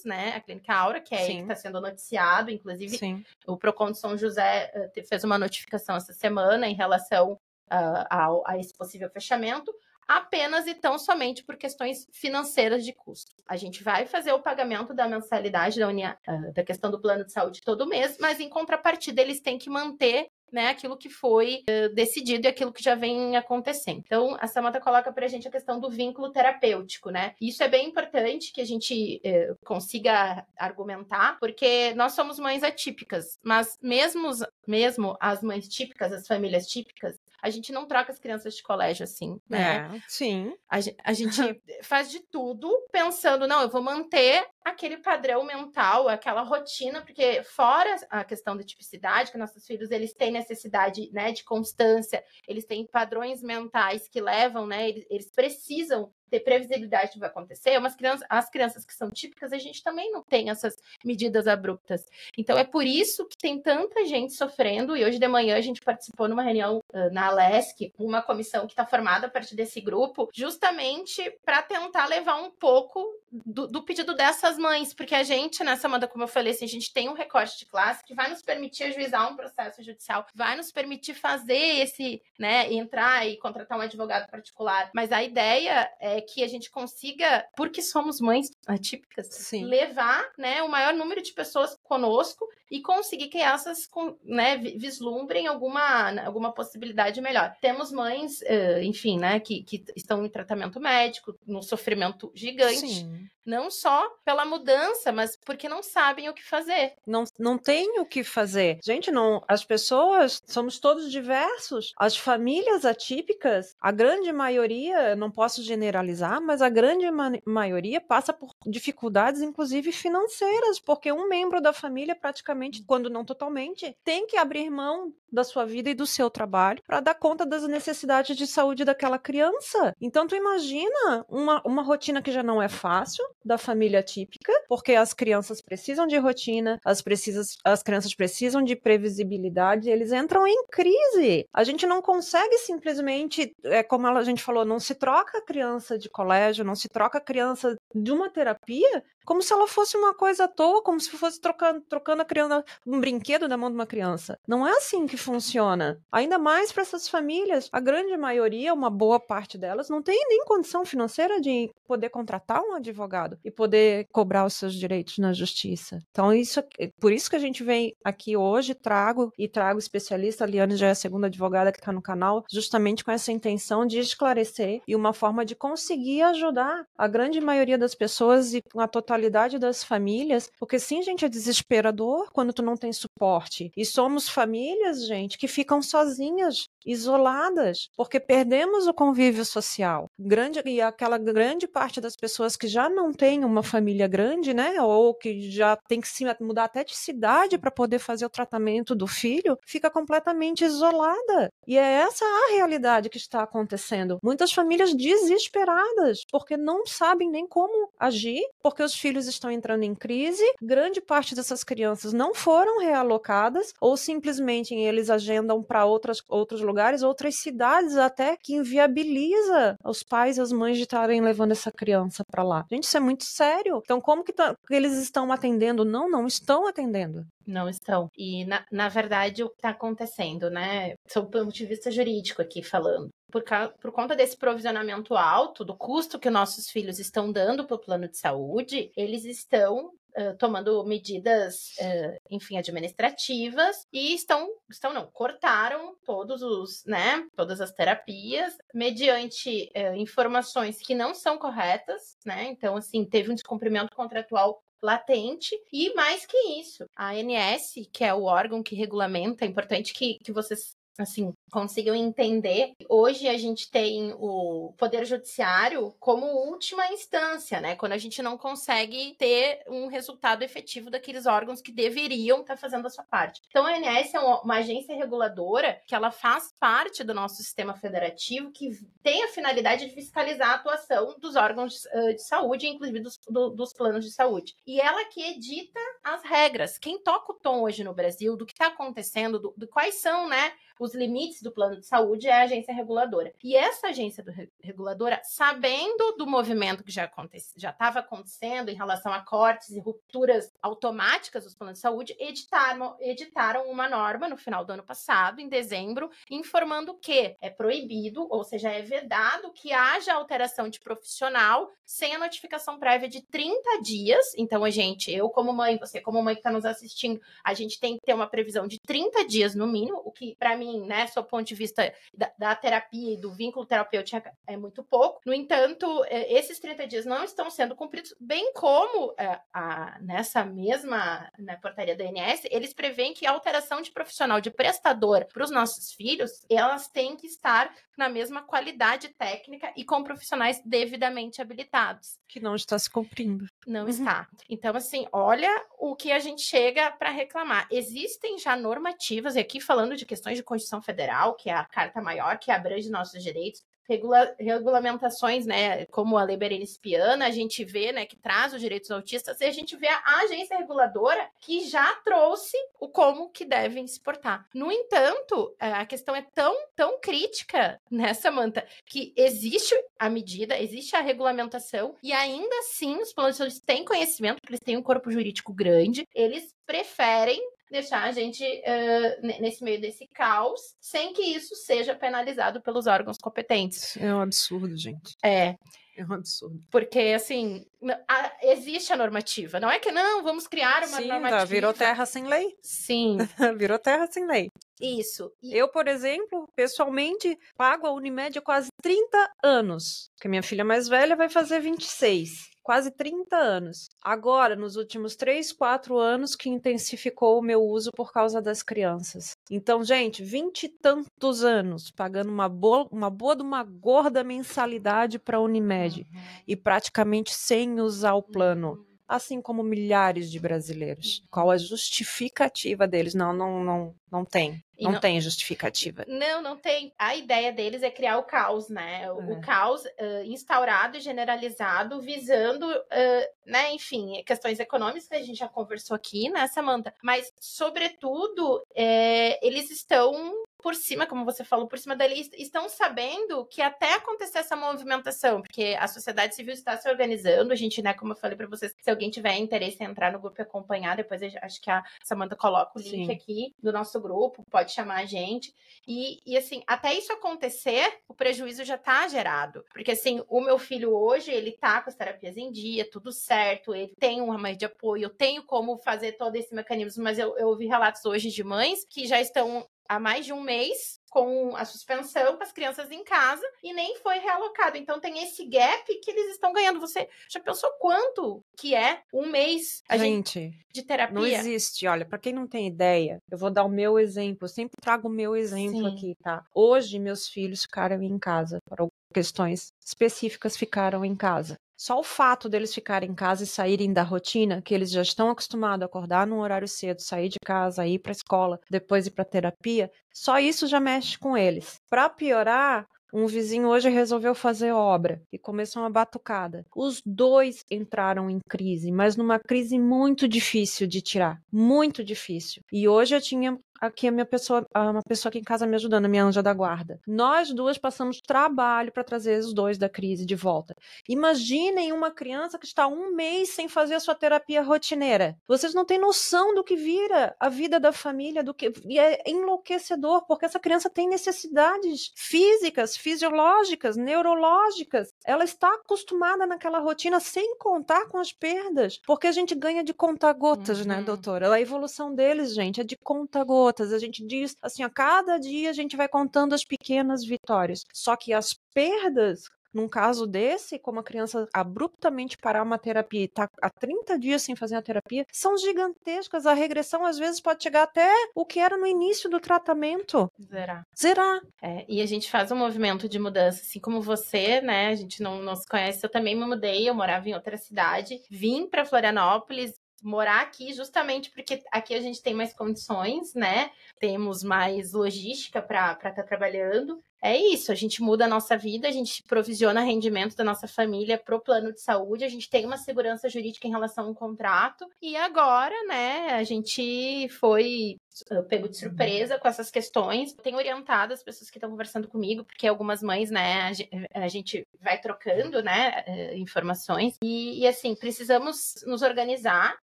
né, 0.05 0.33
a 0.35 0.41
clínica 0.41 0.73
Aura, 0.73 1.01
que 1.01 1.13
é 1.13 1.25
que 1.25 1.33
está 1.33 1.55
sendo 1.55 1.81
noticiado, 1.81 2.49
inclusive 2.49 2.97
Sim. 2.97 3.23
o 3.45 3.57
Procon 3.57 3.91
de 3.91 3.99
São 3.99 4.17
José 4.17 4.71
uh, 4.75 5.07
fez 5.07 5.23
uma 5.23 5.37
notificação 5.37 5.95
essa 5.95 6.13
semana 6.13 6.67
em 6.67 6.73
relação 6.73 7.33
uh, 7.33 8.05
ao, 8.09 8.43
a 8.47 8.57
esse 8.57 8.73
possível 8.73 9.09
fechamento, 9.09 9.73
apenas 10.07 10.67
e 10.67 10.75
tão 10.75 10.97
somente 10.97 11.43
por 11.43 11.55
questões 11.55 12.07
financeiras 12.11 12.83
de 12.83 12.93
custo. 12.93 13.31
A 13.47 13.55
gente 13.55 13.83
vai 13.83 14.05
fazer 14.05 14.33
o 14.33 14.41
pagamento 14.41 14.93
da 14.93 15.07
mensalidade 15.07 15.79
da, 15.79 15.87
unia, 15.87 16.17
ah, 16.27 16.51
da 16.53 16.63
questão 16.63 16.91
do 16.91 16.99
plano 16.99 17.25
de 17.25 17.31
saúde 17.31 17.61
todo 17.61 17.87
mês, 17.87 18.17
mas 18.19 18.39
em 18.39 18.49
contrapartida 18.49 19.21
eles 19.21 19.39
têm 19.39 19.57
que 19.57 19.69
manter 19.69 20.29
né, 20.51 20.67
aquilo 20.67 20.97
que 20.97 21.09
foi 21.09 21.63
uh, 21.69 21.93
decidido 21.93 22.45
e 22.45 22.49
aquilo 22.49 22.71
que 22.71 22.83
já 22.83 22.95
vem 22.95 23.35
acontecendo. 23.35 24.01
Então, 24.05 24.37
a 24.39 24.47
Samantha 24.47 24.79
coloca 24.79 25.11
para 25.11 25.25
a 25.25 25.29
gente 25.29 25.47
a 25.47 25.51
questão 25.51 25.79
do 25.79 25.89
vínculo 25.89 26.31
terapêutico, 26.31 27.09
né? 27.09 27.33
Isso 27.41 27.63
é 27.63 27.67
bem 27.67 27.87
importante 27.87 28.51
que 28.53 28.61
a 28.61 28.65
gente 28.65 29.21
uh, 29.25 29.57
consiga 29.65 30.45
argumentar, 30.57 31.37
porque 31.39 31.93
nós 31.95 32.13
somos 32.13 32.39
mães 32.39 32.63
atípicas, 32.63 33.39
mas 33.43 33.77
mesmo, 33.81 34.29
mesmo 34.67 35.17
as 35.19 35.41
mães 35.41 35.67
típicas, 35.67 36.13
as 36.13 36.27
famílias 36.27 36.67
típicas, 36.67 37.19
a 37.43 37.49
gente 37.49 37.73
não 37.73 37.85
troca 37.85 38.09
as 38.09 38.17
crianças 38.17 38.55
de 38.55 38.63
colégio 38.63 39.03
assim, 39.03 39.37
né? 39.49 39.91
É, 39.93 40.01
sim. 40.07 40.55
A, 40.71 40.77
a 41.03 41.11
gente 41.11 41.41
faz 41.83 42.09
de 42.09 42.21
tudo 42.21 42.71
pensando, 42.89 43.45
não, 43.45 43.61
eu 43.61 43.69
vou 43.69 43.81
manter 43.81 44.47
aquele 44.63 44.95
padrão 44.95 45.43
mental, 45.43 46.07
aquela 46.07 46.41
rotina, 46.41 47.01
porque 47.01 47.43
fora 47.43 47.93
a 48.09 48.23
questão 48.23 48.55
da 48.55 48.63
tipicidade, 48.63 49.29
que 49.29 49.37
nossos 49.37 49.65
filhos 49.65 49.91
eles 49.91 50.13
têm 50.13 50.31
necessidade, 50.31 51.11
né, 51.11 51.33
de 51.33 51.43
constância, 51.43 52.23
eles 52.47 52.65
têm 52.65 52.87
padrões 52.87 53.43
mentais 53.43 54.07
que 54.07 54.21
levam, 54.21 54.65
né, 54.65 54.87
eles, 54.87 55.05
eles 55.09 55.29
precisam 55.29 56.13
ter 56.33 56.39
previsibilidade 56.39 57.11
do 57.11 57.13
que 57.13 57.19
vai 57.19 57.29
acontecer. 57.29 57.79
As 58.27 58.49
crianças 58.49 58.83
que 58.83 58.93
são 58.93 59.11
típicas, 59.11 59.53
a 59.53 59.59
gente 59.59 59.83
também 59.83 60.11
não 60.11 60.23
tem 60.23 60.49
essas 60.49 60.75
medidas 61.05 61.47
abruptas. 61.47 62.07
Então 62.35 62.57
é 62.57 62.63
por 62.63 62.83
isso 62.85 63.27
que 63.27 63.37
tem 63.37 63.61
tanta 63.61 64.03
gente 64.05 64.33
sofrendo. 64.33 64.97
E 64.97 65.05
hoje 65.05 65.19
de 65.19 65.27
manhã 65.27 65.55
a 65.55 65.61
gente 65.61 65.81
participou 65.81 66.27
numa 66.27 66.41
reunião 66.41 66.79
uh, 66.91 67.13
na 67.13 67.27
Alesc, 67.27 67.93
uma 67.99 68.23
comissão 68.23 68.65
que 68.65 68.73
está 68.73 68.83
formada 68.83 69.27
a 69.27 69.29
partir 69.29 69.55
desse 69.55 69.79
grupo, 69.79 70.27
justamente 70.33 71.21
para 71.45 71.61
tentar 71.61 72.07
levar 72.07 72.41
um 72.41 72.49
pouco 72.49 73.05
do, 73.31 73.67
do, 73.67 73.83
pedido 73.83 74.15
dessas 74.15 74.57
mães, 74.57 74.93
porque 74.93 75.13
a 75.13 75.23
gente, 75.23 75.63
nessa 75.63 75.87
manda, 75.87 76.07
como 76.07 76.23
eu 76.23 76.27
falei, 76.27 76.53
assim, 76.53 76.65
a 76.65 76.67
gente 76.67 76.93
tem 76.93 77.09
um 77.09 77.13
recorte 77.13 77.59
de 77.59 77.65
classe 77.65 78.03
que 78.03 78.13
vai 78.13 78.29
nos 78.29 78.41
permitir 78.41 78.83
ajuizar 78.85 79.31
um 79.31 79.35
processo 79.35 79.83
judicial, 79.83 80.25
vai 80.35 80.55
nos 80.55 80.71
permitir 80.71 81.13
fazer 81.13 81.81
esse, 81.81 82.21
né, 82.39 82.71
entrar 82.71 83.27
e 83.27 83.37
contratar 83.37 83.77
um 83.77 83.81
advogado 83.81 84.29
particular. 84.29 84.89
Mas 84.93 85.11
a 85.11 85.23
ideia 85.23 85.91
é 85.99 86.21
que 86.23 86.43
a 86.43 86.47
gente 86.47 86.69
consiga, 86.71 87.45
porque 87.55 87.81
somos 87.81 88.19
mães 88.19 88.49
atípicas, 88.67 89.27
Sim. 89.31 89.65
levar, 89.65 90.31
né, 90.37 90.61
o 90.63 90.69
maior 90.69 90.93
número 90.93 91.21
de 91.21 91.33
pessoas 91.33 91.77
conosco 91.83 92.47
e 92.71 92.81
conseguir 92.81 93.27
que 93.27 93.37
essas 93.37 93.89
né, 94.23 94.57
vislumbrem 94.57 95.47
alguma, 95.47 96.19
alguma 96.21 96.51
possibilidade 96.51 97.21
melhor. 97.21 97.55
Temos 97.61 97.91
mães, 97.91 98.41
enfim, 98.81 99.19
né, 99.19 99.39
que, 99.39 99.63
que 99.63 99.83
estão 99.95 100.25
em 100.25 100.29
tratamento 100.29 100.79
médico, 100.79 101.37
no 101.45 101.61
sofrimento 101.61 102.31
gigante. 102.33 102.87
Sim. 102.87 103.29
Não 103.45 103.69
só 103.69 104.09
pela 104.23 104.45
mudança, 104.45 105.11
mas 105.11 105.35
porque 105.35 105.67
não 105.67 105.83
sabem 105.83 106.29
o 106.29 106.33
que 106.33 106.43
fazer. 106.43 106.93
Não, 107.05 107.25
não 107.37 107.57
tem 107.57 107.99
o 107.99 108.05
que 108.05 108.23
fazer. 108.23 108.79
Gente, 108.81 109.11
não. 109.11 109.43
As 109.47 109.65
pessoas 109.65 110.41
somos 110.47 110.79
todos 110.79 111.11
diversos. 111.11 111.91
As 111.97 112.15
famílias 112.15 112.85
atípicas, 112.85 113.75
a 113.81 113.91
grande 113.91 114.31
maioria, 114.31 115.13
não 115.15 115.29
posso 115.29 115.61
generalizar, 115.61 116.41
mas 116.41 116.61
a 116.61 116.69
grande 116.69 117.09
ma 117.11 117.33
maioria 117.45 117.99
passa 117.99 118.31
por 118.31 118.52
dificuldades, 118.65 119.41
inclusive 119.41 119.91
financeiras, 119.91 120.79
porque 120.79 121.11
um 121.11 121.27
membro 121.27 121.61
da 121.61 121.73
família 121.73 122.15
praticamente, 122.15 122.83
quando 122.83 123.09
não 123.09 123.25
totalmente, 123.25 123.95
tem 124.03 124.27
que 124.27 124.37
abrir 124.37 124.69
mão 124.69 125.13
da 125.31 125.43
sua 125.43 125.65
vida 125.65 125.89
e 125.89 125.95
do 125.95 126.05
seu 126.05 126.29
trabalho 126.29 126.81
para 126.85 126.99
dar 126.99 127.15
conta 127.15 127.43
das 127.43 127.67
necessidades 127.67 128.37
de 128.37 128.45
saúde 128.45 128.85
daquela 128.85 129.17
criança. 129.17 129.95
Então 129.99 130.27
tu 130.27 130.35
imagina 130.35 131.25
uma, 131.27 131.61
uma 131.65 131.81
rotina 131.81 132.21
que 132.21 132.31
já 132.31 132.43
não 132.43 132.61
é 132.61 132.69
fácil 132.69 133.25
da 133.43 133.57
família 133.57 134.03
típica, 134.03 134.53
porque 134.67 134.93
as 134.93 135.11
crianças 135.11 135.59
precisam 135.59 136.05
de 136.05 136.17
rotina, 136.17 136.79
as, 136.85 137.01
precisas, 137.01 137.57
as 137.63 137.81
crianças 137.81 138.13
precisam 138.13 138.61
de 138.61 138.75
previsibilidade, 138.75 139.89
eles 139.89 140.11
entram 140.11 140.45
em 140.45 140.67
crise. 140.67 141.47
A 141.51 141.63
gente 141.63 141.87
não 141.87 142.01
consegue 142.01 142.59
simplesmente, 142.59 143.55
é 143.63 143.81
como 143.81 144.05
a 144.05 144.23
gente 144.23 144.43
falou, 144.43 144.63
não 144.63 144.79
se 144.79 144.93
troca 144.93 145.39
a 145.39 145.41
criança 145.41 145.97
de 145.97 146.09
colégio, 146.09 146.63
não 146.63 146.75
se 146.75 146.87
troca 146.87 147.17
a 147.17 147.21
criança 147.21 147.75
de 147.95 148.11
uma 148.11 148.29
terapia 148.29 148.52
terapia, 148.53 149.03
como 149.25 149.41
se 149.41 149.53
ela 149.53 149.67
fosse 149.67 149.97
uma 149.97 150.13
coisa 150.13 150.45
à 150.45 150.47
toa, 150.47 150.81
como 150.81 150.99
se 150.99 151.09
fosse 151.11 151.39
trocando, 151.39 151.81
trocando 151.81 152.21
a 152.21 152.25
criança, 152.25 152.63
um 152.85 152.99
brinquedo 152.99 153.47
na 153.47 153.57
mão 153.57 153.69
de 153.69 153.75
uma 153.75 153.85
criança. 153.85 154.37
Não 154.47 154.67
é 154.67 154.71
assim 154.71 155.07
que 155.07 155.17
funciona. 155.17 155.99
Ainda 156.11 156.37
mais 156.37 156.71
para 156.71 156.81
essas 156.81 157.07
famílias, 157.07 157.69
a 157.71 157.79
grande 157.79 158.15
maioria, 158.17 158.73
uma 158.73 158.89
boa 158.89 159.19
parte 159.19 159.57
delas, 159.57 159.89
não 159.89 160.01
tem 160.01 160.19
nem 160.27 160.45
condição 160.45 160.85
financeira 160.85 161.39
de 161.39 161.69
poder 161.87 162.09
contratar 162.09 162.61
um 162.61 162.73
advogado 162.73 163.37
e 163.43 163.51
poder 163.51 164.07
cobrar 164.11 164.45
os 164.45 164.53
seus 164.53 164.73
direitos 164.73 165.17
na 165.17 165.33
justiça. 165.33 165.99
Então, 166.11 166.33
isso, 166.33 166.59
é 166.79 166.89
por 166.99 167.11
isso 167.11 167.29
que 167.29 167.35
a 167.35 167.39
gente 167.39 167.63
vem 167.63 167.95
aqui 168.03 168.35
hoje, 168.35 168.73
trago 168.73 169.31
e 169.37 169.47
trago 169.47 169.79
especialista, 169.79 170.43
a 170.43 170.47
Liane 170.47 170.75
já 170.75 170.87
é 170.87 170.91
a 170.91 170.95
segunda 170.95 171.27
advogada 171.27 171.71
que 171.71 171.79
está 171.79 171.91
no 171.91 172.01
canal, 172.01 172.43
justamente 172.51 173.03
com 173.03 173.11
essa 173.11 173.31
intenção 173.31 173.85
de 173.85 173.99
esclarecer 173.99 174.81
e 174.87 174.95
uma 174.95 175.13
forma 175.13 175.45
de 175.45 175.55
conseguir 175.55 176.21
ajudar 176.23 176.85
a 176.97 177.07
grande 177.07 177.39
maioria 177.39 177.77
das 177.77 177.95
pessoas 177.95 178.53
e 178.53 178.63
a 178.77 178.87
total 178.87 179.12
totalidade 179.13 179.59
das 179.59 179.83
famílias, 179.83 180.49
porque 180.59 180.79
sim, 180.79 181.01
gente, 181.03 181.23
é 181.23 181.29
desesperador 181.29 182.29
quando 182.33 182.51
tu 182.51 182.63
não 182.63 182.75
tem 182.75 182.91
suporte. 182.91 183.71
E 183.77 183.85
somos 183.85 184.27
famílias, 184.27 185.05
gente, 185.05 185.37
que 185.37 185.47
ficam 185.47 185.81
sozinhas, 185.81 186.65
isoladas, 186.85 187.89
porque 187.95 188.19
perdemos 188.19 188.87
o 188.87 188.93
convívio 188.93 189.45
social. 189.45 190.07
Grande 190.19 190.61
e 190.65 190.81
aquela 190.81 191.17
grande 191.17 191.67
parte 191.67 192.01
das 192.01 192.15
pessoas 192.15 192.55
que 192.55 192.67
já 192.67 192.89
não 192.89 193.13
tem 193.13 193.45
uma 193.45 193.61
família 193.61 194.07
grande, 194.07 194.53
né, 194.53 194.81
ou 194.81 195.13
que 195.13 195.51
já 195.51 195.77
tem 195.87 196.01
que 196.01 196.07
se 196.07 196.25
mudar 196.41 196.65
até 196.65 196.83
de 196.83 196.95
cidade 196.95 197.57
para 197.57 197.71
poder 197.71 197.99
fazer 197.99 198.25
o 198.25 198.29
tratamento 198.29 198.95
do 198.95 199.05
filho, 199.05 199.57
fica 199.65 199.89
completamente 199.89 200.63
isolada. 200.63 201.49
E 201.67 201.77
é 201.77 202.01
essa 202.01 202.25
a 202.25 202.53
realidade 202.53 203.09
que 203.09 203.17
está 203.17 203.43
acontecendo. 203.43 204.17
Muitas 204.23 204.51
famílias 204.51 204.93
desesperadas, 204.93 206.21
porque 206.31 206.57
não 206.57 206.85
sabem 206.85 207.29
nem 207.29 207.47
como 207.47 207.89
agir, 207.99 208.41
porque 208.61 208.81
os 208.81 208.95
filhos 209.03 209.27
estão 209.27 209.51
entrando 209.51 209.83
em 209.83 209.93
crise, 209.93 210.45
grande 210.61 211.01
parte 211.01 211.35
dessas 211.35 211.61
crianças 211.61 212.13
não 212.13 212.33
foram 212.33 212.79
realocadas 212.79 213.73
ou 213.81 213.97
simplesmente 213.97 214.73
eles 214.73 215.09
agendam 215.09 215.61
para 215.61 215.85
outros 215.85 216.61
lugares, 216.61 217.03
outras 217.03 217.35
cidades 217.35 217.97
até 217.97 218.37
que 218.37 218.55
inviabiliza 218.55 219.75
os 219.83 220.03
pais 220.03 220.37
e 220.37 220.41
as 220.41 220.53
mães 220.53 220.77
de 220.77 220.83
estarem 220.83 221.19
levando 221.19 221.51
essa 221.51 221.69
criança 221.69 222.23
para 222.23 222.43
lá. 222.43 222.65
Gente, 222.71 222.85
isso 222.85 222.95
é 222.95 223.01
muito 223.01 223.25
sério. 223.25 223.81
Então, 223.83 223.99
como 223.99 224.23
que, 224.23 224.31
tá, 224.31 224.55
que 224.65 224.73
eles 224.73 224.93
estão 224.93 225.29
atendendo? 225.33 225.83
Não, 225.83 226.09
não 226.09 226.25
estão 226.25 226.65
atendendo. 226.65 227.25
Não 227.45 227.67
estão. 227.67 228.09
E, 228.17 228.45
na, 228.45 228.65
na 228.71 228.87
verdade, 228.87 229.43
o 229.43 229.49
que 229.49 229.55
está 229.55 229.69
acontecendo, 229.69 230.49
né? 230.49 230.93
Sob 231.09 231.27
o 231.27 231.29
ponto 231.29 231.53
de 231.53 231.65
vista 231.65 231.91
jurídico 231.91 232.41
aqui 232.41 232.63
falando. 232.63 233.09
Por, 233.33 233.43
por, 233.81 233.91
conta 233.91 234.15
desse 234.15 234.37
provisionamento 234.37 235.15
alto, 235.15 235.65
do 235.65 235.75
custo 235.75 236.19
que 236.19 236.29
nossos 236.29 236.69
filhos 236.69 236.99
estão 236.99 237.31
dando 237.31 237.65
para 237.65 237.75
o 237.75 237.79
plano 237.79 238.07
de 238.07 238.15
saúde, 238.15 238.91
eles 238.95 239.25
estão 239.25 239.87
uh, 239.87 240.37
tomando 240.37 240.85
medidas, 240.85 241.71
uh, 241.79 242.15
enfim, 242.29 242.57
administrativas 242.59 243.87
e 243.91 244.13
estão, 244.13 244.47
estão 244.69 244.93
não, 244.93 245.07
cortaram 245.07 245.95
todos 246.05 246.43
os, 246.43 246.85
né, 246.85 247.25
todas 247.35 247.59
as 247.59 247.71
terapias 247.71 248.55
mediante 248.71 249.71
uh, 249.75 249.95
informações 249.95 250.77
que 250.77 250.93
não 250.93 251.15
são 251.15 251.35
corretas, 251.35 252.15
né? 252.23 252.43
Então, 252.51 252.75
assim, 252.75 253.03
teve 253.03 253.31
um 253.31 253.35
descumprimento 253.35 253.95
contratual 253.95 254.61
latente. 254.79 255.55
E 255.71 255.91
mais 255.95 256.23
que 256.23 256.37
isso, 256.59 256.85
a 256.95 257.13
ANS, 257.13 257.73
que 257.91 258.03
é 258.03 258.13
o 258.13 258.25
órgão 258.25 258.61
que 258.61 258.75
regulamenta, 258.75 259.43
é 259.43 259.47
importante 259.47 259.91
que, 259.91 260.19
que 260.19 260.31
vocês 260.31 260.75
assim, 260.97 261.33
consigam 261.51 261.95
entender. 261.95 262.73
Hoje 262.87 263.27
a 263.27 263.37
gente 263.37 263.69
tem 263.69 264.13
o 264.17 264.73
Poder 264.77 265.05
Judiciário 265.05 265.95
como 265.99 266.25
última 266.25 266.91
instância, 266.91 267.59
né? 267.59 267.75
Quando 267.75 267.93
a 267.93 267.97
gente 267.97 268.21
não 268.21 268.37
consegue 268.37 269.15
ter 269.17 269.63
um 269.67 269.87
resultado 269.87 270.43
efetivo 270.43 270.89
daqueles 270.89 271.25
órgãos 271.25 271.61
que 271.61 271.71
deveriam 271.71 272.41
estar 272.41 272.55
tá 272.55 272.59
fazendo 272.59 272.85
a 272.85 272.89
sua 272.89 273.03
parte. 273.03 273.41
Então, 273.47 273.65
a 273.65 273.75
ANS 273.75 274.13
é 274.13 274.19
uma 274.19 274.57
agência 274.57 274.95
reguladora 274.95 275.81
que 275.87 275.95
ela 275.95 276.11
faz 276.11 276.53
parte 276.59 277.03
do 277.03 277.13
nosso 277.13 277.35
sistema 277.35 277.73
federativo, 277.73 278.51
que 278.51 278.71
tem 279.01 279.23
a 279.23 279.27
finalidade 279.29 279.85
de 279.85 279.93
fiscalizar 279.93 280.49
a 280.49 280.55
atuação 280.55 281.15
dos 281.19 281.35
órgãos 281.35 281.81
de 282.15 282.23
saúde, 282.23 282.67
inclusive 282.67 282.99
dos, 282.99 283.19
do, 283.27 283.49
dos 283.49 283.73
planos 283.73 284.05
de 284.05 284.11
saúde. 284.11 284.55
E 284.65 284.79
ela 284.79 285.05
que 285.05 285.21
edita 285.21 285.79
as 286.03 286.23
regras. 286.23 286.77
Quem 286.77 287.01
toca 287.01 287.31
o 287.31 287.35
tom 287.35 287.61
hoje 287.61 287.83
no 287.83 287.93
Brasil 287.93 288.35
do 288.35 288.45
que 288.45 288.53
está 288.53 288.67
acontecendo, 288.67 289.39
do, 289.39 289.53
do 289.55 289.67
quais 289.67 289.95
são, 289.95 290.27
né, 290.27 290.53
os 290.83 290.93
limites 290.93 291.41
do 291.41 291.51
plano 291.51 291.79
de 291.79 291.85
saúde 291.85 292.27
é 292.27 292.33
a 292.33 292.43
agência 292.43 292.73
reguladora. 292.73 293.33
E 293.43 293.55
essa 293.55 293.87
agência 293.87 294.23
reguladora, 294.61 295.21
sabendo 295.23 296.15
do 296.17 296.27
movimento 296.27 296.83
que 296.83 296.91
já 296.91 297.09
já 297.55 297.69
estava 297.69 297.99
acontecendo 297.99 298.69
em 298.69 298.75
relação 298.75 299.13
a 299.13 299.21
cortes 299.21 299.69
e 299.69 299.79
rupturas 299.79 300.51
automáticas 300.61 301.43
dos 301.43 301.55
planos 301.55 301.77
de 301.77 301.81
saúde, 301.81 302.15
editaram, 302.19 302.95
editaram 302.99 303.69
uma 303.69 303.87
norma 303.87 304.27
no 304.27 304.37
final 304.37 304.65
do 304.65 304.73
ano 304.73 304.83
passado, 304.83 305.39
em 305.39 305.47
dezembro, 305.47 306.09
informando 306.29 306.93
que 306.95 307.35
é 307.41 307.49
proibido, 307.49 308.27
ou 308.29 308.43
seja, 308.43 308.69
é 308.69 308.81
vedado 308.81 309.53
que 309.53 309.71
haja 309.71 310.13
alteração 310.13 310.67
de 310.67 310.79
profissional 310.79 311.71
sem 311.85 312.15
a 312.15 312.19
notificação 312.19 312.79
prévia 312.79 313.07
de 313.07 313.21
30 313.21 313.81
dias. 313.81 314.33
Então, 314.37 314.63
a 314.63 314.69
gente, 314.69 315.11
eu 315.11 315.29
como 315.29 315.53
mãe, 315.53 315.77
você 315.77 316.01
como 316.01 316.21
mãe 316.23 316.35
que 316.35 316.39
está 316.39 316.51
nos 316.51 316.65
assistindo, 316.65 317.21
a 317.43 317.53
gente 317.53 317.79
tem 317.79 317.95
que 317.95 318.05
ter 318.05 318.13
uma 318.13 318.27
previsão 318.27 318.67
de 318.67 318.79
30 318.79 319.25
dias 319.27 319.55
no 319.55 319.67
mínimo, 319.67 320.01
o 320.03 320.11
que 320.11 320.35
para 320.35 320.57
mim, 320.57 320.72
né, 320.81 321.07
sob 321.07 321.27
ponto 321.27 321.43
de 321.43 321.55
vista 321.55 321.93
da, 322.13 322.31
da, 322.37 322.55
terapia 322.55 323.13
e 323.13 323.17
do 323.17 323.33
vínculo 323.33 323.65
terapêutico 323.65 324.29
é 324.47 324.57
muito 324.57 324.83
pouco. 324.83 325.21
No 325.25 325.33
entanto, 325.33 326.03
é, 326.05 326.31
esses 326.33 326.59
30 326.59 326.87
dias 326.87 327.05
não 327.05 327.23
estão 327.23 327.49
sendo 327.49 327.75
cumpridos, 327.75 328.13
bem 328.19 328.53
como 328.53 329.13
é, 329.17 329.39
a, 329.53 329.97
nessa 330.01 330.43
mesma 330.45 331.29
né, 331.37 331.57
portaria 331.61 331.95
da 331.95 332.03
ANS, 332.03 332.41
eles 332.49 332.73
preveem 332.73 333.13
que 333.13 333.25
a 333.25 333.31
alteração 333.31 333.81
de 333.81 333.91
profissional 333.91 334.39
de 334.39 334.51
prestador 334.51 335.25
para 335.25 335.43
os 335.43 335.51
nossos 335.51 335.93
filhos, 335.93 336.45
elas 336.49 336.87
têm 336.87 337.15
que 337.15 337.27
estar 337.27 337.73
na 337.97 338.09
mesma 338.09 338.41
qualidade 338.41 339.09
técnica 339.09 339.71
e 339.75 339.83
com 339.83 340.03
profissionais 340.03 340.61
devidamente 340.65 341.41
habilitados. 341.41 342.17
Que 342.27 342.39
não 342.39 342.55
está 342.55 342.77
se 342.77 342.89
cumprindo. 342.89 343.45
Não 343.67 343.83
uhum. 343.83 343.89
está. 343.89 344.27
Então, 344.49 344.75
assim, 344.75 345.07
olha 345.11 345.49
o 345.77 345.95
que 345.95 346.11
a 346.11 346.19
gente 346.19 346.41
chega 346.41 346.91
para 346.91 347.09
reclamar. 347.09 347.67
Existem 347.71 348.37
já 348.39 348.55
normativas, 348.55 349.35
e 349.35 349.39
aqui 349.39 349.59
falando 349.59 349.95
de 349.95 350.05
questões 350.05 350.37
de 350.37 350.43
Constituição 350.63 350.81
Federal, 350.81 351.35
que 351.35 351.49
é 351.49 351.53
a 351.53 351.65
carta 351.65 352.01
maior 352.01 352.37
que 352.37 352.51
abrange 352.51 352.89
nossos 352.89 353.21
direitos, 353.21 353.61
regula 353.87 354.33
regulamentações, 354.39 355.45
né, 355.45 355.85
como 355.87 356.17
a 356.17 356.23
Lei 356.23 356.37
Berenice 356.37 356.79
Piana, 356.79 357.27
a 357.27 357.31
gente 357.31 357.65
vê, 357.65 357.91
né, 357.91 358.05
que 358.05 358.15
traz 358.15 358.53
os 358.53 358.61
direitos 358.61 358.89
autistas, 358.89 359.41
e 359.41 359.45
a 359.45 359.51
gente 359.51 359.75
vê 359.75 359.87
a 359.87 360.21
agência 360.21 360.57
reguladora 360.57 361.29
que 361.41 361.67
já 361.67 361.93
trouxe 361.97 362.55
o 362.79 362.87
como 362.87 363.29
que 363.29 363.43
devem 363.43 363.85
se 363.85 363.99
portar. 363.99 364.47
No 364.53 364.71
entanto, 364.71 365.53
é, 365.59 365.67
a 365.73 365.85
questão 365.85 366.15
é 366.15 366.21
tão, 366.33 366.55
tão 366.75 366.99
crítica, 367.01 367.79
né, 367.91 368.13
Samanta, 368.13 368.65
que 368.85 369.13
existe 369.17 369.75
a 369.99 370.09
medida, 370.09 370.57
existe 370.57 370.95
a 370.95 371.01
regulamentação, 371.01 371.95
e 372.01 372.13
ainda 372.13 372.55
assim 372.59 372.95
os 373.01 373.11
planos 373.11 373.59
têm 373.59 373.83
conhecimento, 373.83 374.39
eles 374.47 374.61
têm 374.61 374.77
um 374.77 374.83
corpo 374.83 375.11
jurídico 375.11 375.53
grande, 375.53 376.07
eles 376.15 376.55
preferem 376.65 377.41
deixar 377.73 378.03
a 378.03 378.11
gente 378.11 378.43
uh, 378.43 379.41
nesse 379.41 379.63
meio 379.63 379.81
desse 379.81 380.07
caos, 380.13 380.61
sem 380.79 381.11
que 381.11 381.21
isso 381.21 381.55
seja 381.55 381.95
penalizado 381.95 382.61
pelos 382.61 382.87
órgãos 382.87 383.17
competentes. 383.17 383.97
É 383.97 384.13
um 384.13 384.21
absurdo, 384.21 384.77
gente. 384.77 385.15
É. 385.23 385.55
É 385.95 386.03
um 386.03 386.13
absurdo. 386.13 386.59
Porque, 386.71 387.13
assim, 387.15 387.65
a, 388.07 388.31
existe 388.41 388.91
a 388.91 388.97
normativa. 388.97 389.59
Não 389.59 389.69
é 389.69 389.77
que 389.77 389.91
não, 389.91 390.23
vamos 390.23 390.47
criar 390.47 390.79
uma 390.87 390.97
Sim, 390.97 391.07
normativa. 391.07 391.39
Tá, 391.39 391.45
virou 391.45 391.73
terra 391.73 392.05
sem 392.05 392.25
lei. 392.25 392.55
Sim. 392.63 393.17
virou 393.57 393.77
terra 393.77 394.07
sem 394.07 394.25
lei. 394.25 394.49
Isso. 394.81 395.31
E... 395.41 395.55
Eu, 395.55 395.67
por 395.67 395.87
exemplo, 395.87 396.47
pessoalmente, 396.55 397.37
pago 397.55 397.85
a 397.85 397.91
Unimed 397.91 398.39
há 398.39 398.41
quase 398.41 398.69
30 398.81 399.31
anos. 399.43 400.09
Porque 400.15 400.27
minha 400.27 400.41
filha 400.41 400.65
mais 400.65 400.87
velha 400.87 401.15
vai 401.15 401.29
fazer 401.29 401.59
26 401.59 402.52
quase 402.63 402.89
30 402.89 403.35
anos. 403.35 403.89
Agora, 404.01 404.55
nos 404.55 404.75
últimos 404.75 405.15
3, 405.15 405.51
4 405.51 405.97
anos, 405.97 406.35
que 406.35 406.49
intensificou 406.49 407.37
o 407.37 407.41
meu 407.41 407.61
uso 407.61 407.91
por 407.93 408.11
causa 408.11 408.41
das 408.41 408.63
crianças. 408.63 409.35
Então, 409.51 409.83
gente, 409.83 410.23
20 410.23 410.63
e 410.63 410.69
tantos 410.69 411.43
anos 411.43 411.91
pagando 411.91 412.29
uma 412.29 412.47
boa, 412.47 412.87
uma 412.89 413.09
boa 413.09 413.35
de 413.35 413.43
uma 413.43 413.63
gorda 413.63 414.23
mensalidade 414.23 415.19
para 415.19 415.37
a 415.37 415.41
Unimed 415.41 416.07
uhum. 416.11 416.21
e 416.47 416.55
praticamente 416.55 417.33
sem 417.33 417.79
usar 417.81 418.13
o 418.13 418.23
plano. 418.23 418.85
Assim 419.07 419.41
como 419.41 419.63
milhares 419.63 420.31
de 420.31 420.39
brasileiros. 420.39 421.19
Uhum. 421.19 421.27
Qual 421.29 421.51
a 421.51 421.57
justificativa 421.57 422.87
deles? 422.87 423.13
Não, 423.13 423.33
não, 423.33 423.63
não, 423.63 423.95
não 424.11 424.25
tem. 424.25 424.63
Não, 424.79 424.93
não, 424.93 424.99
tem 424.99 425.19
justificativa. 425.21 426.03
Não, 426.07 426.41
não 426.41 426.57
tem. 426.57 426.93
A 426.97 427.15
ideia 427.15 427.53
deles 427.53 427.83
é 427.83 427.91
criar 427.91 428.17
o 428.17 428.23
caos, 428.23 428.69
né? 428.69 429.09
O, 429.11 429.21
é. 429.21 429.33
o 429.33 429.41
caos 429.41 429.83
uh, 429.85 430.23
instaurado 430.25 430.97
e 430.97 431.01
generalizado, 431.01 432.01
visando, 432.01 432.65
uh, 432.65 433.49
né, 433.49 433.71
enfim, 433.73 434.23
questões 434.25 434.59
econômicas 434.59 435.07
que 435.07 435.15
a 435.15 435.23
gente 435.23 435.37
já 435.37 435.47
conversou 435.47 435.95
aqui, 435.95 436.29
né, 436.29 436.47
Samanta? 436.47 436.93
Mas, 437.01 437.31
sobretudo, 437.39 438.61
é, 438.75 439.45
eles 439.45 439.69
estão 439.69 440.33
por 440.63 440.75
cima, 440.75 441.05
como 441.05 441.25
você 441.25 441.43
falou, 441.43 441.67
por 441.67 441.77
cima 441.77 441.93
da 441.93 442.05
lei, 442.05 442.21
estão 442.37 442.69
sabendo 442.69 443.45
que 443.47 443.61
até 443.61 443.95
acontecer 443.95 444.37
essa 444.39 444.55
movimentação, 444.55 445.41
porque 445.41 445.75
a 445.77 445.89
sociedade 445.89 446.33
civil 446.33 446.53
está 446.53 446.77
se 446.77 446.89
organizando, 446.89 447.51
a 447.51 447.55
gente, 447.55 447.81
né, 447.81 447.93
como 447.93 448.13
eu 448.13 448.15
falei 448.15 448.37
para 448.37 448.47
vocês, 448.47 448.73
se 448.79 448.89
alguém 448.89 449.09
tiver 449.09 449.35
interesse 449.35 449.83
em 449.83 449.87
entrar 449.87 450.13
no 450.13 450.19
grupo 450.19 450.39
e 450.39 450.41
acompanhar, 450.41 450.95
depois 450.95 451.21
acho 451.21 451.61
que 451.61 451.69
a 451.69 451.83
Samanta 452.01 452.37
coloca 452.37 452.79
o 452.79 452.81
link 452.81 453.07
Sim. 453.07 453.11
aqui 453.11 453.55
do 453.61 453.73
nosso 453.73 453.99
grupo, 453.99 454.45
pode 454.49 454.71
chamar 454.71 455.01
a 455.01 455.05
gente. 455.05 455.53
E, 455.85 456.21
e 456.25 456.37
assim, 456.37 456.63
até 456.65 456.93
isso 456.93 457.11
acontecer, 457.11 457.99
o 458.07 458.13
prejuízo 458.13 458.63
já 458.63 458.75
está 458.75 459.05
gerado. 459.09 459.65
Porque 459.73 459.91
assim, 459.91 460.23
o 460.29 460.39
meu 460.39 460.57
filho 460.57 460.95
hoje, 460.95 461.29
ele 461.29 461.51
tá 461.51 461.81
com 461.81 461.89
as 461.89 461.95
terapias 461.95 462.37
em 462.37 462.49
dia, 462.49 462.89
tudo 462.89 463.11
certo, 463.11 463.75
ele 463.75 463.93
tem 463.99 464.21
uma 464.21 464.37
mãe 464.37 464.55
de 464.55 464.63
apoio, 464.63 465.03
eu 465.03 465.09
tenho 465.09 465.43
como 465.43 465.77
fazer 465.77 466.13
todo 466.13 466.37
esse 466.37 466.55
mecanismo, 466.55 467.03
mas 467.03 467.19
eu, 467.19 467.37
eu 467.37 467.49
ouvi 467.49 467.65
relatos 467.65 468.05
hoje 468.05 468.29
de 468.29 468.45
mães 468.45 468.85
que 468.89 469.05
já 469.05 469.19
estão 469.19 469.67
há 469.87 469.99
mais 469.99 470.25
de 470.25 470.33
um 470.33 470.41
mês 470.41 470.99
com 471.09 471.55
a 471.55 471.63
suspensão, 471.63 472.37
com 472.37 472.43
as 472.43 472.51
crianças 472.51 472.89
em 472.89 473.03
casa 473.03 473.45
e 473.61 473.71
nem 473.71 473.95
foi 473.97 474.17
realocado. 474.17 474.77
Então 474.77 474.99
tem 474.99 475.23
esse 475.23 475.45
gap 475.45 475.85
que 475.99 476.09
eles 476.09 476.31
estão 476.31 476.51
ganhando. 476.51 476.79
Você 476.79 477.07
já 477.29 477.39
pensou 477.39 477.69
quanto 477.79 478.43
que 478.57 478.73
é 478.73 479.01
um 479.13 479.27
mês 479.27 479.83
gente, 479.91 480.39
gente, 480.39 480.65
de 480.73 480.81
terapia? 480.81 481.13
Não 481.13 481.25
existe. 481.25 481.85
Olha, 481.87 482.05
para 482.05 482.17
quem 482.17 482.33
não 482.33 482.47
tem 482.47 482.67
ideia, 482.67 483.19
eu 483.29 483.37
vou 483.37 483.51
dar 483.51 483.63
o 483.63 483.69
meu 483.69 483.99
exemplo. 483.99 484.45
Eu 484.45 484.49
sempre 484.49 484.77
trago 484.81 485.07
o 485.07 485.11
meu 485.11 485.35
exemplo 485.35 485.89
Sim. 485.89 485.95
aqui, 485.95 486.15
tá? 486.23 486.43
Hoje 486.53 486.97
meus 486.97 487.27
filhos 487.27 487.61
ficaram 487.61 488.01
em 488.01 488.17
casa 488.17 488.57
por 488.65 488.89
questões 489.13 489.71
específicas 489.85 490.57
ficaram 490.57 491.05
em 491.05 491.15
casa. 491.15 491.59
Só 491.77 491.99
o 491.99 492.03
fato 492.03 492.47
deles 492.47 492.73
ficarem 492.73 493.09
em 493.09 493.15
casa 493.15 493.43
e 493.43 493.47
saírem 493.47 493.91
da 493.91 494.03
rotina, 494.03 494.61
que 494.61 494.73
eles 494.73 494.91
já 494.91 495.01
estão 495.01 495.29
acostumados 495.29 495.83
a 495.83 495.85
acordar 495.85 496.27
num 496.27 496.39
horário 496.39 496.67
cedo, 496.67 497.01
sair 497.01 497.29
de 497.29 497.39
casa, 497.43 497.85
ir 497.87 497.99
para 497.99 498.11
a 498.11 498.13
escola, 498.13 498.59
depois 498.69 499.07
ir 499.07 499.11
para 499.11 499.25
terapia, 499.25 499.91
só 500.13 500.39
isso 500.39 500.67
já 500.67 500.79
mexe 500.79 501.17
com 501.17 501.37
eles. 501.37 501.75
Para 501.89 502.09
piorar, 502.09 502.87
um 503.13 503.27
vizinho 503.27 503.67
hoje 503.67 503.89
resolveu 503.89 504.33
fazer 504.33 504.71
obra 504.71 505.21
e 505.31 505.37
começou 505.37 505.83
uma 505.83 505.89
batucada. 505.89 506.65
Os 506.75 506.99
dois 507.05 507.63
entraram 507.69 508.27
em 508.27 508.39
crise, 508.49 508.91
mas 508.91 509.15
numa 509.15 509.37
crise 509.37 509.77
muito 509.77 510.27
difícil 510.27 510.87
de 510.87 510.99
tirar, 510.99 511.39
muito 511.51 512.03
difícil. 512.03 512.63
E 512.71 512.87
hoje 512.87 513.15
eu 513.15 513.21
tinha 513.21 513.55
aqui 513.83 514.07
a 514.07 514.11
minha 514.11 514.25
pessoa, 514.25 514.65
uma 514.73 515.03
pessoa 515.03 515.29
aqui 515.29 515.39
em 515.39 515.43
casa 515.43 515.67
me 515.67 515.75
ajudando, 515.75 516.05
a 516.05 516.07
minha 516.07 516.23
anja 516.23 516.41
da 516.41 516.53
guarda. 516.53 516.99
Nós 517.05 517.51
duas 517.51 517.77
passamos 517.77 518.21
trabalho 518.21 518.91
para 518.91 519.03
trazer 519.03 519.39
os 519.39 519.53
dois 519.53 519.77
da 519.77 519.89
crise 519.89 520.25
de 520.25 520.35
volta. 520.35 520.73
Imaginem 521.07 521.91
uma 521.91 522.09
criança 522.09 522.57
que 522.57 522.65
está 522.65 522.87
um 522.87 523.13
mês 523.13 523.49
sem 523.49 523.67
fazer 523.67 523.95
a 523.95 523.99
sua 523.99 524.15
terapia 524.15 524.61
rotineira. 524.61 525.37
Vocês 525.47 525.73
não 525.73 525.83
têm 525.83 525.99
noção 525.99 526.55
do 526.55 526.63
que 526.63 526.77
vira 526.77 527.35
a 527.39 527.49
vida 527.49 527.79
da 527.79 527.91
família, 527.91 528.43
do 528.43 528.53
que 528.53 528.71
e 528.85 528.97
é 528.97 529.21
enlouquecedor, 529.27 530.25
porque 530.25 530.45
essa 530.45 530.59
criança 530.59 530.89
tem 530.89 531.07
necessidades 531.07 532.13
físicas, 532.15 532.95
fisiológicas, 532.95 533.97
neurológicas. 533.97 535.09
Ela 535.25 535.43
está 535.43 535.73
acostumada 535.73 536.45
naquela 536.45 536.79
rotina 536.79 537.19
sem 537.19 537.57
contar 537.57 538.07
com 538.07 538.17
as 538.17 538.31
perdas, 538.31 538.99
porque 539.05 539.27
a 539.27 539.31
gente 539.31 539.53
ganha 539.53 539.83
de 539.83 539.93
conta-gotas, 539.93 540.85
né, 540.85 540.95
uhum. 540.95 540.99
né, 541.01 541.05
doutora? 541.05 541.53
A 541.53 541.59
evolução 541.59 542.13
deles, 542.15 542.53
gente, 542.53 542.79
é 542.79 542.83
de 542.83 542.95
conta-gotas 542.95 543.72
gotas. 543.72 543.72
A 543.81 543.99
gente 543.99 544.25
diz 544.25 544.55
assim, 544.61 544.83
a 544.83 544.89
cada 544.89 545.37
dia 545.37 545.69
a 545.69 545.73
gente 545.73 545.95
vai 545.95 546.07
contando 546.07 546.53
as 546.53 546.63
pequenas 546.63 547.25
vitórias. 547.25 547.83
Só 547.93 548.15
que 548.15 548.33
as 548.33 548.53
perdas 548.73 549.43
num 549.73 549.89
caso 549.89 550.27
desse, 550.27 550.77
como 550.77 550.99
a 550.99 551.03
criança 551.03 551.47
abruptamente 551.53 552.37
parar 552.37 552.61
uma 552.61 552.77
terapia 552.77 553.23
e 553.23 553.27
tá 553.27 553.49
há 553.61 553.69
30 553.69 554.19
dias 554.19 554.43
sem 554.43 554.55
fazer 554.55 554.75
a 554.75 554.81
terapia, 554.81 555.25
são 555.31 555.57
gigantescas. 555.57 556.45
A 556.45 556.53
regressão 556.53 557.05
às 557.05 557.17
vezes 557.17 557.41
pode 557.41 557.63
chegar 557.63 557.83
até 557.83 558.13
o 558.35 558.45
que 558.45 558.59
era 558.59 558.77
no 558.77 558.85
início 558.85 559.29
do 559.29 559.39
tratamento. 559.39 560.29
Zerar. 560.39 560.85
Zerar. 560.97 561.41
É, 561.61 561.85
e 561.89 562.01
a 562.01 562.05
gente 562.05 562.29
faz 562.29 562.51
um 562.51 562.55
movimento 562.55 563.09
de 563.09 563.17
mudança, 563.17 563.61
assim 563.61 563.79
como 563.79 564.01
você, 564.01 564.61
né? 564.61 564.89
A 564.89 564.95
gente 564.95 565.23
não, 565.23 565.41
não 565.41 565.55
se 565.55 565.67
conhece, 565.67 566.05
eu 566.05 566.11
também 566.11 566.35
me 566.35 566.45
mudei, 566.45 566.87
eu 566.87 566.93
morava 566.93 567.27
em 567.27 567.33
outra 567.33 567.57
cidade, 567.57 568.21
vim 568.29 568.67
para 568.67 568.85
Florianópolis, 568.85 569.73
morar 570.03 570.41
aqui 570.41 570.73
justamente 570.73 571.31
porque 571.31 571.63
aqui 571.71 571.93
a 571.95 572.01
gente 572.01 572.21
tem 572.21 572.33
mais 572.33 572.53
condições, 572.53 573.33
né? 573.33 573.71
Temos 573.99 574.43
mais 574.43 574.93
logística 574.93 575.61
para 575.61 575.93
estar 575.93 576.11
tá 576.11 576.23
trabalhando. 576.23 577.01
É 577.23 577.37
isso, 577.37 577.71
a 577.71 577.75
gente 577.75 578.01
muda 578.01 578.25
a 578.25 578.27
nossa 578.27 578.57
vida, 578.57 578.85
a 578.85 578.91
gente 578.91 579.23
provisiona 579.23 579.79
rendimento 579.79 580.35
da 580.35 580.43
nossa 580.43 580.67
família 580.67 581.17
para 581.17 581.33
o 581.33 581.39
plano 581.39 581.71
de 581.71 581.79
saúde, 581.79 582.25
a 582.25 582.27
gente 582.27 582.49
tem 582.49 582.65
uma 582.65 582.75
segurança 582.75 583.29
jurídica 583.29 583.65
em 583.65 583.71
relação 583.71 584.07
ao 584.07 584.13
contrato, 584.13 584.85
e 585.01 585.15
agora, 585.15 585.73
né, 585.87 586.31
a 586.33 586.43
gente 586.43 587.29
foi 587.29 587.95
uh, 588.29 588.43
pego 588.43 588.67
de 588.67 588.77
surpresa 588.77 589.39
com 589.39 589.47
essas 589.47 589.71
questões. 589.71 590.33
Tenho 590.33 590.57
orientado 590.57 591.13
as 591.13 591.23
pessoas 591.23 591.49
que 591.49 591.57
estão 591.57 591.69
conversando 591.69 592.09
comigo, 592.09 592.43
porque 592.43 592.67
algumas 592.67 593.01
mães, 593.01 593.31
né, 593.31 593.71
a 594.13 594.27
gente 594.27 594.67
vai 594.81 594.99
trocando, 594.99 595.63
né, 595.63 596.03
uh, 596.05 596.35
informações. 596.35 597.15
E, 597.23 597.61
e 597.61 597.67
assim, 597.67 597.95
precisamos 597.95 598.83
nos 598.85 599.01
organizar 599.01 599.77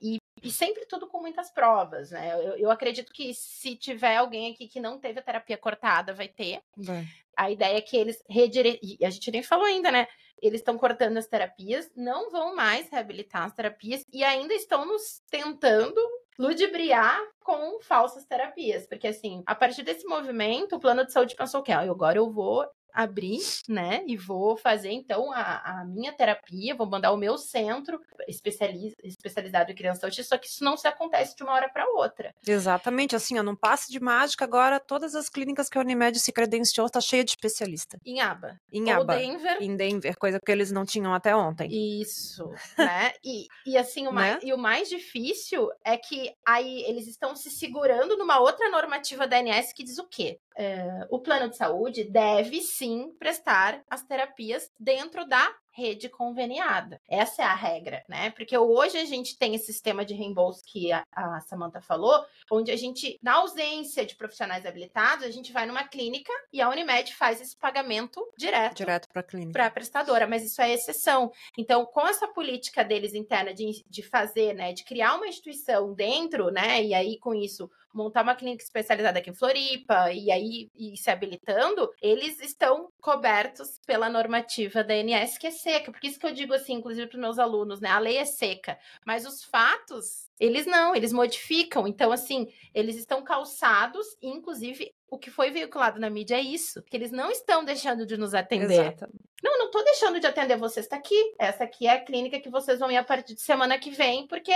e 0.00 0.18
e 0.44 0.50
sempre 0.50 0.84
tudo 0.84 1.06
com 1.06 1.20
muitas 1.20 1.50
provas, 1.50 2.10
né? 2.10 2.34
Eu, 2.34 2.56
eu, 2.58 2.70
acredito 2.70 3.12
que 3.12 3.32
se 3.32 3.74
tiver 3.74 4.16
alguém 4.16 4.52
aqui 4.52 4.68
que 4.68 4.78
não 4.78 4.98
teve 4.98 5.18
a 5.18 5.22
terapia 5.22 5.56
cortada, 5.56 6.12
vai 6.12 6.28
ter. 6.28 6.60
Vai. 6.76 7.06
A 7.36 7.50
ideia 7.50 7.78
é 7.78 7.80
que 7.80 7.96
eles 7.96 8.22
redire... 8.28 8.78
A 9.02 9.10
gente 9.10 9.30
nem 9.30 9.42
falou 9.42 9.64
ainda, 9.64 9.90
né? 9.90 10.06
Eles 10.40 10.60
estão 10.60 10.76
cortando 10.76 11.16
as 11.16 11.26
terapias, 11.26 11.90
não 11.96 12.30
vão 12.30 12.54
mais 12.54 12.90
reabilitar 12.90 13.44
as 13.44 13.54
terapias 13.54 14.04
e 14.12 14.22
ainda 14.22 14.52
estão 14.52 14.84
nos 14.84 15.22
tentando 15.30 16.00
ludibriar 16.38 17.18
com 17.40 17.80
falsas 17.80 18.26
terapias. 18.26 18.86
Porque, 18.86 19.08
assim, 19.08 19.42
a 19.46 19.54
partir 19.54 19.82
desse 19.82 20.06
movimento, 20.06 20.76
o 20.76 20.80
plano 20.80 21.06
de 21.06 21.12
saúde 21.12 21.34
pensou 21.34 21.62
que 21.62 21.72
ah, 21.72 21.80
agora 21.80 22.18
eu 22.18 22.30
vou 22.30 22.68
abrir, 22.94 23.40
né? 23.68 24.04
E 24.06 24.16
vou 24.16 24.56
fazer 24.56 24.92
então 24.92 25.32
a, 25.32 25.80
a 25.80 25.84
minha 25.84 26.12
terapia, 26.12 26.76
vou 26.76 26.88
mandar 26.88 27.10
o 27.10 27.16
meu 27.16 27.36
centro 27.36 28.00
especializ, 28.28 28.94
especializado 29.02 29.72
em 29.72 29.74
criança 29.74 30.06
autista, 30.06 30.36
só 30.36 30.38
que 30.38 30.46
isso 30.46 30.62
não 30.62 30.76
se 30.76 30.86
acontece 30.86 31.36
de 31.36 31.42
uma 31.42 31.52
hora 31.52 31.68
para 31.68 31.86
outra. 31.88 32.32
Exatamente, 32.46 33.16
assim, 33.16 33.38
ó, 33.38 33.42
num 33.42 33.56
passe 33.56 33.90
de 33.90 33.98
mágica, 33.98 34.44
agora 34.44 34.78
todas 34.78 35.16
as 35.16 35.28
clínicas 35.28 35.68
que 35.68 35.76
a 35.76 35.80
Unimed 35.80 36.20
se 36.20 36.32
credenciou 36.32 36.88
tá 36.88 37.00
cheia 37.00 37.24
de 37.24 37.30
especialista. 37.30 37.98
Em 38.06 38.20
aba. 38.20 38.60
Em 38.72 38.84
Ou 38.84 39.02
aba. 39.02 39.16
Denver. 39.16 39.56
Em 39.60 39.76
Denver, 39.76 40.16
coisa 40.16 40.38
que 40.38 40.52
eles 40.52 40.70
não 40.70 40.84
tinham 40.84 41.12
até 41.12 41.34
ontem. 41.34 41.68
Isso, 42.00 42.48
né? 42.78 43.12
e, 43.24 43.46
e 43.66 43.76
assim, 43.76 44.06
o 44.06 44.12
mais, 44.12 44.34
né? 44.36 44.40
e 44.44 44.52
o 44.52 44.58
mais 44.58 44.88
difícil 44.88 45.68
é 45.84 45.96
que 45.96 46.32
aí 46.46 46.84
eles 46.84 47.08
estão 47.08 47.34
se 47.34 47.50
segurando 47.50 48.16
numa 48.16 48.38
outra 48.38 48.70
normativa 48.70 49.26
da 49.26 49.38
ANS 49.38 49.72
que 49.72 49.82
diz 49.82 49.98
o 49.98 50.06
quê? 50.06 50.38
É, 50.56 51.06
o 51.10 51.18
plano 51.18 51.48
de 51.48 51.56
saúde 51.56 52.04
deve 52.04 52.60
sim 52.60 53.12
prestar 53.18 53.82
as 53.90 54.04
terapias 54.04 54.70
dentro 54.78 55.26
da 55.26 55.52
rede 55.74 56.08
conveniada. 56.08 57.00
Essa 57.08 57.42
é 57.42 57.44
a 57.44 57.54
regra, 57.54 58.04
né? 58.08 58.30
Porque 58.30 58.56
hoje 58.56 58.96
a 58.96 59.04
gente 59.04 59.36
tem 59.36 59.54
esse 59.54 59.66
sistema 59.66 60.04
de 60.04 60.14
reembolso 60.14 60.62
que 60.64 60.92
a, 60.92 61.04
a 61.12 61.40
Samantha 61.40 61.80
falou, 61.80 62.24
onde 62.50 62.70
a 62.70 62.76
gente, 62.76 63.18
na 63.22 63.34
ausência 63.34 64.06
de 64.06 64.14
profissionais 64.14 64.64
habilitados, 64.64 65.26
a 65.26 65.30
gente 65.30 65.52
vai 65.52 65.66
numa 65.66 65.84
clínica 65.84 66.32
e 66.52 66.60
a 66.60 66.68
Unimed 66.68 67.14
faz 67.14 67.40
esse 67.40 67.56
pagamento 67.56 68.24
direto. 68.38 68.76
Direto 68.76 69.08
para 69.08 69.20
a 69.20 69.24
clínica. 69.24 69.52
Para 69.52 69.66
a 69.66 69.70
prestadora, 69.70 70.26
mas 70.26 70.44
isso 70.44 70.62
é 70.62 70.72
exceção. 70.72 71.32
Então, 71.58 71.84
com 71.84 72.06
essa 72.06 72.28
política 72.28 72.84
deles 72.84 73.14
interna 73.14 73.52
de, 73.52 73.84
de 73.88 74.02
fazer, 74.02 74.54
né, 74.54 74.72
de 74.72 74.84
criar 74.84 75.16
uma 75.16 75.26
instituição 75.26 75.92
dentro, 75.92 76.50
né, 76.50 76.82
e 76.82 76.94
aí 76.94 77.18
com 77.18 77.34
isso 77.34 77.68
montar 77.92 78.22
uma 78.22 78.34
clínica 78.34 78.64
especializada 78.64 79.20
aqui 79.20 79.30
em 79.30 79.34
Floripa 79.34 80.10
e 80.12 80.30
aí 80.30 80.68
e 80.74 80.96
se 80.96 81.10
habilitando, 81.10 81.88
eles 82.02 82.40
estão 82.40 82.88
cobertos 83.00 83.80
pela 83.86 84.08
normativa 84.08 84.82
da 84.82 84.94
é 84.94 85.24
seca. 85.64 85.90
Por 85.90 86.00
isso 86.04 86.20
que 86.20 86.26
eu 86.26 86.32
digo 86.32 86.52
assim, 86.52 86.74
inclusive 86.74 87.08
para 87.08 87.18
meus 87.18 87.38
alunos, 87.38 87.80
né? 87.80 87.88
A 87.88 87.98
lei 87.98 88.18
é 88.18 88.24
seca, 88.24 88.78
mas 89.04 89.26
os 89.26 89.42
fatos, 89.42 90.28
eles 90.38 90.66
não, 90.66 90.94
eles 90.94 91.12
modificam. 91.12 91.86
Então, 91.86 92.12
assim, 92.12 92.48
eles 92.74 92.96
estão 92.96 93.22
calçados, 93.22 94.06
inclusive 94.20 94.92
o 95.08 95.18
que 95.18 95.30
foi 95.30 95.50
veiculado 95.50 96.00
na 96.00 96.10
mídia 96.10 96.36
é 96.36 96.40
isso, 96.40 96.82
que 96.82 96.96
eles 96.96 97.12
não 97.12 97.30
estão 97.30 97.64
deixando 97.64 98.04
de 98.04 98.16
nos 98.16 98.34
atender. 98.34 98.80
Exatamente. 98.80 99.22
Não, 99.42 99.58
não 99.58 99.70
tô 99.70 99.82
deixando 99.82 100.18
de 100.18 100.26
atender 100.26 100.56
vocês, 100.56 100.88
tá 100.88 100.96
aqui. 100.96 101.34
Essa 101.38 101.64
aqui 101.64 101.86
é 101.86 101.92
a 101.92 102.04
clínica 102.04 102.40
que 102.40 102.50
vocês 102.50 102.80
vão 102.80 102.90
ir 102.90 102.96
a 102.96 103.04
partir 103.04 103.34
de 103.34 103.42
semana 103.42 103.78
que 103.78 103.90
vem, 103.90 104.26
porque 104.26 104.52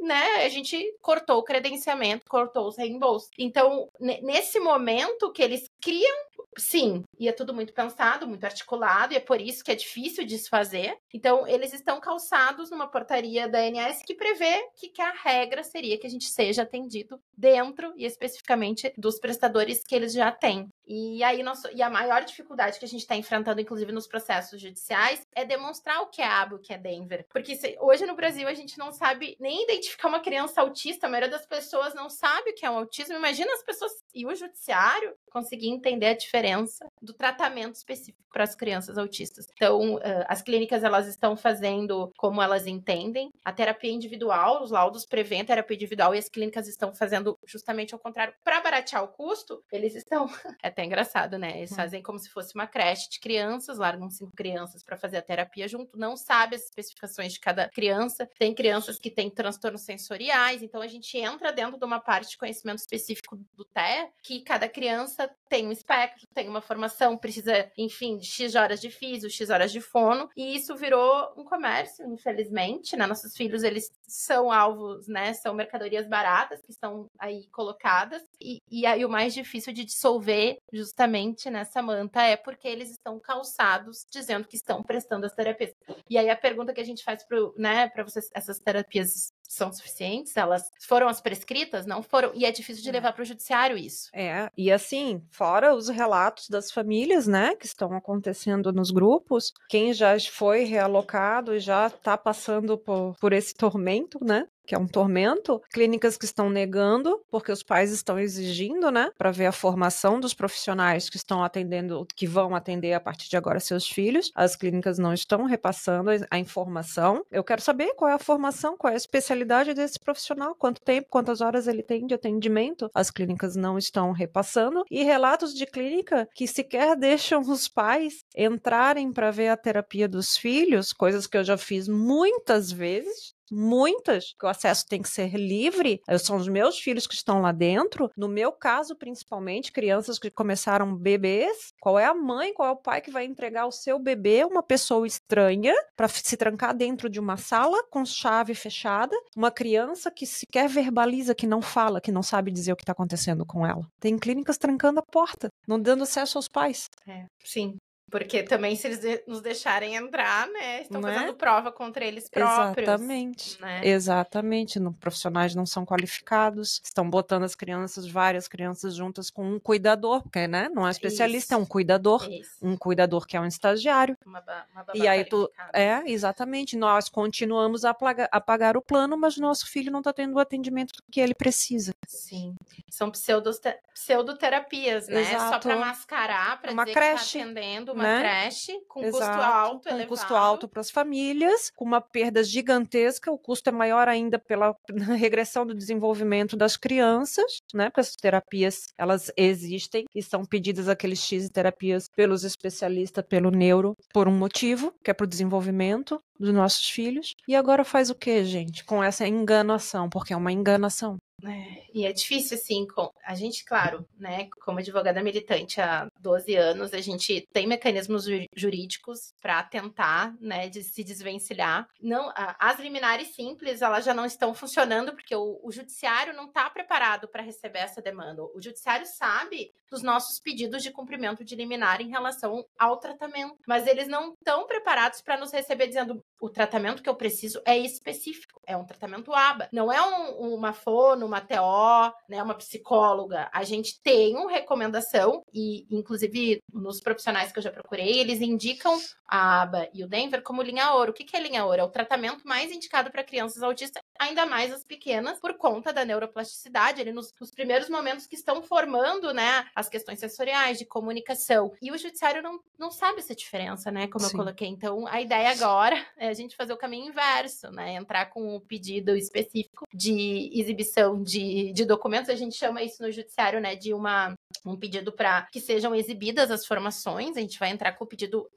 né, 0.00 0.44
a 0.44 0.48
gente 0.48 0.76
cortou 1.00 1.38
o 1.38 1.44
credenciamento, 1.44 2.26
cortou 2.28 2.66
os 2.66 2.76
reembolsos. 2.76 3.30
Então, 3.38 3.88
nesse 4.00 4.58
momento 4.58 5.32
que 5.32 5.42
eles 5.42 5.70
criam 5.80 6.16
Sim, 6.58 7.02
e 7.18 7.28
é 7.28 7.32
tudo 7.32 7.54
muito 7.54 7.72
pensado, 7.72 8.28
muito 8.28 8.44
articulado, 8.44 9.14
e 9.14 9.16
é 9.16 9.20
por 9.20 9.40
isso 9.40 9.64
que 9.64 9.72
é 9.72 9.74
difícil 9.74 10.26
desfazer. 10.26 10.98
Então, 11.12 11.46
eles 11.46 11.72
estão 11.72 11.98
calçados 11.98 12.70
numa 12.70 12.86
portaria 12.86 13.48
da 13.48 13.60
ANS 13.60 14.02
que 14.04 14.14
prevê 14.14 14.62
que, 14.82 14.88
que 14.88 15.02
a 15.02 15.12
regra 15.12 15.62
seria 15.62 15.96
que 15.96 16.06
a 16.06 16.10
gente 16.10 16.24
seja 16.24 16.62
atendido 16.62 17.20
dentro 17.36 17.92
e 17.96 18.04
especificamente 18.04 18.92
dos 18.96 19.20
prestadores 19.20 19.84
que 19.84 19.94
eles 19.94 20.12
já 20.12 20.32
têm. 20.32 20.68
E 20.84 21.22
aí, 21.22 21.42
nosso, 21.42 21.68
e 21.72 21.80
a 21.80 21.88
maior 21.88 22.24
dificuldade 22.24 22.78
que 22.78 22.84
a 22.84 22.88
gente 22.88 23.02
está 23.02 23.14
enfrentando, 23.14 23.60
inclusive 23.60 23.92
nos 23.92 24.06
processos 24.06 24.60
judiciais, 24.60 25.26
é 25.34 25.44
demonstrar 25.44 26.00
o 26.02 26.08
que 26.08 26.20
é 26.20 26.26
ABO, 26.26 26.56
o 26.56 26.58
que 26.58 26.72
é 26.72 26.78
Denver. 26.78 27.24
Porque 27.30 27.54
se, 27.54 27.76
hoje 27.80 28.04
no 28.06 28.16
Brasil 28.16 28.48
a 28.48 28.54
gente 28.54 28.76
não 28.76 28.90
sabe 28.90 29.36
nem 29.38 29.62
identificar 29.62 30.08
uma 30.08 30.20
criança 30.20 30.60
autista, 30.60 31.06
a 31.06 31.10
maioria 31.10 31.30
das 31.30 31.46
pessoas 31.46 31.94
não 31.94 32.10
sabe 32.10 32.50
o 32.50 32.54
que 32.54 32.66
é 32.66 32.70
um 32.70 32.78
autismo. 32.78 33.14
Imagina 33.14 33.52
as 33.52 33.62
pessoas 33.62 33.92
e 34.12 34.26
o 34.26 34.34
judiciário 34.34 35.14
conseguir 35.30 35.68
entender 35.68 36.06
a 36.06 36.16
diferença 36.16 36.86
do 37.02 37.12
tratamento 37.12 37.74
específico 37.74 38.22
para 38.32 38.44
as 38.44 38.54
crianças 38.54 38.96
autistas. 38.96 39.46
Então, 39.54 39.96
uh, 39.96 40.00
as 40.26 40.40
clínicas 40.40 40.82
elas 40.82 41.06
estão 41.06 41.36
fazendo 41.36 42.10
como 42.16 42.40
elas 42.40 42.66
entendem. 42.66 43.30
A 43.44 43.52
terapia 43.52 43.92
individual, 43.92 44.62
os 44.62 44.70
laudos 44.70 45.04
prevêem 45.04 45.42
a 45.42 45.44
terapia 45.44 45.76
individual 45.76 46.14
e 46.14 46.18
as 46.18 46.28
clínicas 46.28 46.66
estão 46.66 46.94
fazendo 46.94 47.38
justamente 47.46 47.92
ao 47.92 48.00
contrário. 48.00 48.34
Para 48.42 48.60
baratear 48.60 49.04
o 49.04 49.08
custo, 49.08 49.62
eles 49.70 49.94
estão. 49.94 50.26
é 50.62 50.68
até 50.68 50.84
engraçado, 50.84 51.38
né? 51.38 51.58
Eles 51.58 51.72
hum. 51.72 51.76
fazem 51.76 52.02
como 52.02 52.18
se 52.18 52.30
fosse 52.30 52.54
uma 52.54 52.66
creche 52.66 53.10
de 53.10 53.20
crianças, 53.20 53.78
largam 53.78 54.08
cinco 54.08 54.32
crianças 54.34 54.82
para 54.82 54.96
fazer 54.96 55.18
a 55.18 55.22
terapia 55.22 55.68
junto, 55.68 55.98
não 55.98 56.16
sabe 56.16 56.56
as 56.56 56.64
especificações 56.64 57.34
de 57.34 57.40
cada 57.40 57.68
criança. 57.68 58.28
Tem 58.38 58.54
crianças 58.54 58.98
que 58.98 59.10
têm 59.10 59.28
transtornos 59.28 59.82
sensoriais, 59.82 60.62
então 60.62 60.80
a 60.80 60.86
gente 60.86 61.18
entra 61.18 61.52
dentro 61.52 61.78
de 61.78 61.84
uma 61.84 62.00
parte 62.00 62.30
de 62.30 62.38
conhecimento 62.38 62.78
específico 62.78 63.36
do 63.54 63.64
TEA, 63.64 64.08
que 64.22 64.40
cada 64.40 64.68
criança 64.68 65.30
tem 65.48 65.66
um 65.66 65.72
espectro, 65.72 66.26
tem 66.34 66.48
uma 66.48 66.62
formação, 66.62 66.91
precisa, 67.16 67.70
enfim, 67.76 68.18
de 68.18 68.26
X 68.26 68.54
horas 68.54 68.80
de 68.80 68.90
físico, 68.90 69.32
X 69.32 69.50
horas 69.50 69.72
de 69.72 69.80
fono, 69.80 70.28
e 70.36 70.54
isso 70.56 70.76
virou 70.76 71.32
um 71.36 71.44
comércio, 71.44 72.06
infelizmente, 72.06 72.96
né? 72.96 73.06
Nossos 73.06 73.36
filhos, 73.36 73.62
eles 73.62 73.90
são 74.06 74.50
alvos, 74.50 75.08
né? 75.08 75.32
São 75.34 75.54
mercadorias 75.54 76.06
baratas 76.06 76.60
que 76.62 76.70
estão 76.70 77.08
aí 77.18 77.46
colocadas, 77.48 78.22
e, 78.40 78.60
e 78.70 78.86
aí 78.86 79.04
o 79.04 79.08
mais 79.08 79.34
difícil 79.34 79.72
de 79.72 79.84
dissolver 79.84 80.58
justamente 80.72 81.50
nessa 81.50 81.82
manta 81.82 82.22
é 82.22 82.36
porque 82.36 82.68
eles 82.68 82.90
estão 82.90 83.18
calçados 83.18 84.06
dizendo 84.10 84.46
que 84.46 84.56
estão 84.56 84.82
prestando 84.82 85.26
as 85.26 85.32
terapias. 85.32 85.74
E 86.08 86.18
aí 86.18 86.28
a 86.30 86.36
pergunta 86.36 86.72
que 86.72 86.80
a 86.80 86.84
gente 86.84 87.04
faz 87.04 87.24
para 87.24 87.38
né, 87.56 87.90
vocês, 88.04 88.30
essas 88.34 88.58
terapias 88.58 89.32
são 89.52 89.72
suficientes? 89.72 90.36
Elas 90.36 90.70
foram 90.86 91.08
as 91.08 91.20
prescritas? 91.20 91.86
Não 91.86 92.02
foram? 92.02 92.32
E 92.34 92.44
é 92.44 92.50
difícil 92.50 92.82
de 92.82 92.88
é. 92.88 92.92
levar 92.92 93.12
para 93.12 93.22
o 93.22 93.26
judiciário 93.26 93.76
isso. 93.76 94.08
É, 94.12 94.50
e 94.56 94.70
assim, 94.72 95.22
fora 95.30 95.74
os 95.74 95.88
relatos 95.88 96.48
das 96.48 96.70
famílias, 96.70 97.26
né, 97.26 97.54
que 97.54 97.66
estão 97.66 97.92
acontecendo 97.94 98.72
nos 98.72 98.90
grupos, 98.90 99.52
quem 99.68 99.92
já 99.92 100.18
foi 100.20 100.64
realocado 100.64 101.54
e 101.54 101.58
já 101.58 101.86
está 101.86 102.16
passando 102.16 102.78
por, 102.78 103.16
por 103.20 103.32
esse 103.32 103.54
tormento, 103.54 104.22
né, 104.24 104.46
que 104.72 104.76
é 104.76 104.78
um 104.78 104.86
tormento, 104.86 105.60
clínicas 105.70 106.16
que 106.16 106.24
estão 106.24 106.48
negando, 106.48 107.20
porque 107.30 107.52
os 107.52 107.62
pais 107.62 107.92
estão 107.92 108.18
exigindo, 108.18 108.90
né, 108.90 109.10
para 109.18 109.30
ver 109.30 109.44
a 109.44 109.52
formação 109.52 110.18
dos 110.18 110.32
profissionais 110.32 111.10
que 111.10 111.18
estão 111.18 111.44
atendendo, 111.44 112.06
que 112.16 112.26
vão 112.26 112.54
atender 112.54 112.94
a 112.94 113.00
partir 113.00 113.28
de 113.28 113.36
agora 113.36 113.60
seus 113.60 113.86
filhos. 113.86 114.32
As 114.34 114.56
clínicas 114.56 114.98
não 114.98 115.12
estão 115.12 115.44
repassando 115.44 116.10
a 116.30 116.38
informação. 116.38 117.22
Eu 117.30 117.44
quero 117.44 117.60
saber 117.60 117.92
qual 117.96 118.10
é 118.10 118.14
a 118.14 118.18
formação, 118.18 118.74
qual 118.78 118.90
é 118.90 118.94
a 118.94 118.96
especialidade 118.96 119.74
desse 119.74 120.00
profissional, 120.00 120.54
quanto 120.54 120.80
tempo, 120.80 121.06
quantas 121.10 121.42
horas 121.42 121.68
ele 121.68 121.82
tem 121.82 122.06
de 122.06 122.14
atendimento. 122.14 122.90
As 122.94 123.10
clínicas 123.10 123.54
não 123.54 123.76
estão 123.76 124.10
repassando 124.10 124.84
e 124.90 125.02
relatos 125.02 125.52
de 125.52 125.66
clínica 125.66 126.26
que 126.34 126.46
sequer 126.46 126.96
deixam 126.96 127.42
os 127.42 127.68
pais 127.68 128.24
entrarem 128.34 129.12
para 129.12 129.30
ver 129.30 129.48
a 129.48 129.56
terapia 129.58 130.08
dos 130.08 130.34
filhos, 130.34 130.94
coisas 130.94 131.26
que 131.26 131.36
eu 131.36 131.44
já 131.44 131.58
fiz 131.58 131.86
muitas 131.88 132.72
vezes 132.72 133.31
muitas, 133.52 134.34
que 134.38 134.46
o 134.46 134.48
acesso 134.48 134.86
tem 134.88 135.02
que 135.02 135.08
ser 135.08 135.34
livre. 135.34 136.00
São 136.18 136.36
os 136.36 136.48
meus 136.48 136.78
filhos 136.78 137.06
que 137.06 137.14
estão 137.14 137.40
lá 137.42 137.52
dentro. 137.52 138.10
No 138.16 138.28
meu 138.28 138.50
caso, 138.52 138.96
principalmente, 138.96 139.70
crianças 139.70 140.18
que 140.18 140.30
começaram 140.30 140.96
bebês. 140.96 141.72
Qual 141.80 141.98
é 141.98 142.06
a 142.06 142.14
mãe, 142.14 142.54
qual 142.54 142.68
é 142.68 142.72
o 142.72 142.76
pai 142.76 143.00
que 143.00 143.10
vai 143.10 143.24
entregar 143.24 143.66
o 143.66 143.72
seu 143.72 143.98
bebê 143.98 144.40
a 144.40 144.46
uma 144.46 144.62
pessoa 144.62 145.06
estranha 145.06 145.74
para 145.96 146.08
se 146.08 146.36
trancar 146.36 146.74
dentro 146.74 147.08
de 147.08 147.20
uma 147.20 147.36
sala 147.36 147.82
com 147.90 148.04
chave 148.04 148.54
fechada? 148.54 149.16
Uma 149.36 149.50
criança 149.50 150.10
que 150.10 150.26
sequer 150.26 150.68
verbaliza, 150.68 151.34
que 151.34 151.46
não 151.46 151.60
fala, 151.60 152.00
que 152.00 152.12
não 152.12 152.22
sabe 152.22 152.50
dizer 152.50 152.72
o 152.72 152.76
que 152.76 152.82
está 152.82 152.92
acontecendo 152.92 153.44
com 153.44 153.66
ela. 153.66 153.86
Tem 154.00 154.18
clínicas 154.18 154.56
trancando 154.56 155.00
a 155.00 155.02
porta, 155.02 155.48
não 155.66 155.80
dando 155.80 156.04
acesso 156.04 156.38
aos 156.38 156.48
pais. 156.48 156.88
É, 157.06 157.26
sim. 157.44 157.76
Porque 158.12 158.42
também, 158.42 158.76
se 158.76 158.86
eles 158.86 159.22
nos 159.26 159.40
deixarem 159.40 159.94
entrar, 159.94 160.46
né? 160.48 160.82
Estão 160.82 161.00
não 161.00 161.08
fazendo 161.08 161.30
é? 161.30 161.32
prova 161.32 161.72
contra 161.72 162.04
eles 162.04 162.28
próprios. 162.28 162.86
Exatamente. 162.86 163.58
Né? 163.58 163.80
Exatamente. 163.82 164.78
No, 164.78 164.92
profissionais 164.92 165.54
não 165.54 165.64
são 165.64 165.86
qualificados, 165.86 166.78
estão 166.84 167.08
botando 167.08 167.44
as 167.44 167.54
crianças, 167.54 168.06
várias 168.06 168.46
crianças 168.46 168.94
juntas 168.94 169.30
com 169.30 169.54
um 169.54 169.58
cuidador, 169.58 170.22
porque, 170.24 170.46
né? 170.46 170.68
Não 170.74 170.86
é 170.86 170.90
especialista, 170.90 171.54
Isso. 171.54 171.54
é 171.54 171.56
um 171.56 171.64
cuidador. 171.64 172.30
Isso. 172.30 172.58
Um 172.60 172.76
cuidador 172.76 173.26
que 173.26 173.34
é 173.34 173.40
um 173.40 173.46
estagiário. 173.46 174.14
Uma, 174.26 174.44
uma 174.74 174.84
e 174.92 175.08
aí 175.08 175.24
tu. 175.24 175.50
É, 175.72 176.02
exatamente. 176.04 176.76
Nós 176.76 177.08
continuamos 177.08 177.82
a, 177.82 177.94
plaga, 177.94 178.28
a 178.30 178.42
pagar 178.42 178.76
o 178.76 178.82
plano, 178.82 179.16
mas 179.16 179.38
nosso 179.38 179.66
filho 179.66 179.90
não 179.90 180.00
está 180.00 180.12
tendo 180.12 180.34
o 180.34 180.38
atendimento 180.38 181.02
que 181.10 181.18
ele 181.18 181.34
precisa. 181.34 181.94
Sim. 182.06 182.54
São 182.90 183.10
pseudoterapias, 183.10 185.08
né? 185.08 185.22
Exato. 185.22 185.48
Só 185.48 185.58
para 185.60 185.76
mascarar, 185.76 186.60
para 186.60 186.72
dizer 186.74 186.92
creche. 186.92 187.32
que 187.32 187.38
tá 187.38 187.44
atendendo, 187.44 187.92
uma 187.94 188.01
né? 188.02 188.20
creche 188.20 188.72
com 188.88 189.04
Exato, 189.04 189.18
custo 189.18 189.42
alto, 189.42 189.82
com 189.82 189.88
elevado. 189.88 190.08
custo 190.08 190.34
alto 190.34 190.68
para 190.68 190.80
as 190.80 190.90
famílias, 190.90 191.70
com 191.74 191.84
uma 191.84 192.00
perda 192.00 192.42
gigantesca, 192.42 193.30
o 193.30 193.38
custo 193.38 193.68
é 193.68 193.72
maior 193.72 194.08
ainda 194.08 194.38
pela 194.38 194.74
regressão 195.18 195.66
do 195.66 195.74
desenvolvimento 195.74 196.56
das 196.56 196.76
crianças, 196.76 197.60
né? 197.74 197.86
Porque 197.88 198.00
essas 198.00 198.16
terapias, 198.16 198.86
elas 198.98 199.30
existem 199.36 200.04
e 200.14 200.22
são 200.22 200.44
pedidas 200.44 200.88
aqueles 200.88 201.20
X 201.20 201.48
terapias 201.48 202.08
pelos 202.14 202.44
especialistas, 202.44 203.24
pelo 203.26 203.50
neuro, 203.50 203.96
por 204.12 204.28
um 204.28 204.36
motivo, 204.36 204.92
que 205.02 205.10
é 205.10 205.14
para 205.14 205.24
o 205.24 205.28
desenvolvimento 205.28 206.20
dos 206.38 206.52
nossos 206.52 206.88
filhos. 206.88 207.34
E 207.46 207.54
agora 207.54 207.84
faz 207.84 208.10
o 208.10 208.14
que, 208.14 208.44
gente? 208.44 208.84
Com 208.84 209.02
essa 209.02 209.26
enganação, 209.26 210.08
porque 210.10 210.32
é 210.32 210.36
uma 210.36 210.52
enganação. 210.52 211.16
É, 211.44 211.84
e 211.92 212.06
é 212.06 212.12
difícil, 212.12 212.56
assim, 212.56 212.86
com 212.86 213.10
a 213.24 213.34
gente, 213.34 213.64
claro, 213.64 214.06
né, 214.18 214.48
como 214.64 214.78
advogada 214.78 215.22
militante 215.22 215.80
há 215.80 216.06
12 216.20 216.54
anos, 216.54 216.94
a 216.94 217.00
gente 217.00 217.46
tem 217.52 217.66
mecanismos 217.66 218.24
jurídicos 218.54 219.34
para 219.40 219.62
tentar, 219.64 220.34
né, 220.40 220.68
de 220.68 220.82
se 220.82 221.02
desvencilhar. 221.02 221.88
Não, 222.00 222.32
as 222.58 222.78
liminares 222.78 223.34
simples, 223.34 223.82
elas 223.82 224.04
já 224.04 224.14
não 224.14 224.24
estão 224.24 224.54
funcionando 224.54 225.12
porque 225.12 225.34
o, 225.34 225.60
o 225.62 225.72
judiciário 225.72 226.34
não 226.34 226.46
está 226.46 226.68
preparado 226.70 227.28
para 227.28 227.42
receber 227.42 227.80
essa 227.80 228.00
demanda. 228.00 228.42
O 228.42 228.60
judiciário 228.60 229.06
sabe 229.06 229.72
dos 229.90 230.02
nossos 230.02 230.40
pedidos 230.40 230.82
de 230.82 230.90
cumprimento 230.90 231.44
de 231.44 231.54
liminar 231.54 232.00
em 232.00 232.08
relação 232.08 232.64
ao 232.78 232.98
tratamento, 232.98 233.56
mas 233.66 233.86
eles 233.86 234.08
não 234.08 234.32
estão 234.32 234.66
preparados 234.66 235.20
para 235.20 235.36
nos 235.36 235.52
receber 235.52 235.86
dizendo 235.86 236.24
o 236.42 236.50
tratamento 236.50 237.04
que 237.04 237.08
eu 237.08 237.14
preciso 237.14 237.62
é 237.64 237.78
específico, 237.78 238.60
é 238.66 238.76
um 238.76 238.84
tratamento 238.84 239.32
ABA, 239.32 239.68
não 239.72 239.92
é 239.92 240.02
um, 240.02 240.54
uma 240.54 240.72
fono, 240.72 241.24
uma 241.24 241.40
TO, 241.40 242.12
né, 242.28 242.42
uma 242.42 242.56
psicóloga. 242.56 243.48
A 243.52 243.62
gente 243.62 244.00
tem 244.02 244.34
uma 244.34 244.50
recomendação 244.50 245.44
e, 245.54 245.86
inclusive, 245.88 246.60
nos 246.74 247.00
profissionais 247.00 247.52
que 247.52 247.60
eu 247.60 247.62
já 247.62 247.70
procurei, 247.70 248.18
eles 248.18 248.40
indicam 248.40 248.98
a 249.28 249.62
aba 249.62 249.88
e 249.94 250.02
o 250.02 250.08
Denver 250.08 250.42
como 250.42 250.62
linha 250.62 250.92
ouro. 250.94 251.12
O 251.12 251.14
que, 251.14 251.22
que 251.22 251.36
é 251.36 251.40
linha 251.40 251.64
ouro? 251.64 251.80
É 251.80 251.84
o 251.84 251.90
tratamento 251.90 252.44
mais 252.44 252.72
indicado 252.72 253.08
para 253.12 253.22
crianças 253.22 253.62
autistas, 253.62 254.02
ainda 254.22 254.46
mais 254.46 254.72
as 254.72 254.84
pequenas, 254.84 255.38
por 255.38 255.54
conta 255.54 255.92
da 255.92 256.04
neuroplasticidade, 256.04 257.00
ali 257.00 257.12
nos, 257.12 257.32
nos 257.40 257.50
primeiros 257.50 257.88
momentos 257.88 258.26
que 258.26 258.36
estão 258.36 258.62
formando, 258.62 259.32
né, 259.32 259.66
as 259.74 259.88
questões 259.88 260.18
sensoriais, 260.18 260.78
de 260.78 260.84
comunicação. 260.84 261.72
E 261.82 261.90
o 261.90 261.98
judiciário 261.98 262.42
não, 262.42 262.60
não 262.78 262.90
sabe 262.90 263.18
essa 263.18 263.34
diferença, 263.34 263.90
né, 263.90 264.06
como 264.06 264.24
Sim. 264.24 264.32
eu 264.32 264.38
coloquei. 264.38 264.68
Então, 264.68 265.06
a 265.06 265.20
ideia 265.20 265.50
agora 265.50 266.04
é 266.16 266.28
a 266.28 266.34
gente 266.34 266.56
fazer 266.56 266.72
o 266.72 266.78
caminho 266.78 267.08
inverso, 267.08 267.70
né, 267.70 267.94
entrar 267.94 268.26
com 268.26 268.56
um 268.56 268.60
pedido 268.60 269.16
específico 269.16 269.86
de 269.92 270.50
exibição 270.52 271.22
de, 271.22 271.72
de 271.72 271.84
documentos, 271.84 272.30
a 272.30 272.36
gente 272.36 272.56
chama 272.56 272.82
isso 272.82 273.02
no 273.02 273.10
judiciário, 273.10 273.60
né, 273.60 273.76
de 273.76 273.92
uma 273.92 274.34
um 274.64 274.76
pedido 274.76 275.10
para 275.10 275.48
que 275.50 275.60
sejam 275.60 275.94
exibidas 275.94 276.50
as 276.50 276.66
formações. 276.66 277.36
A 277.36 277.40
gente 277.40 277.58
vai 277.58 277.70
entrar 277.70 277.92
com 277.92 278.04
o 278.04 278.06
pedido 278.06 278.48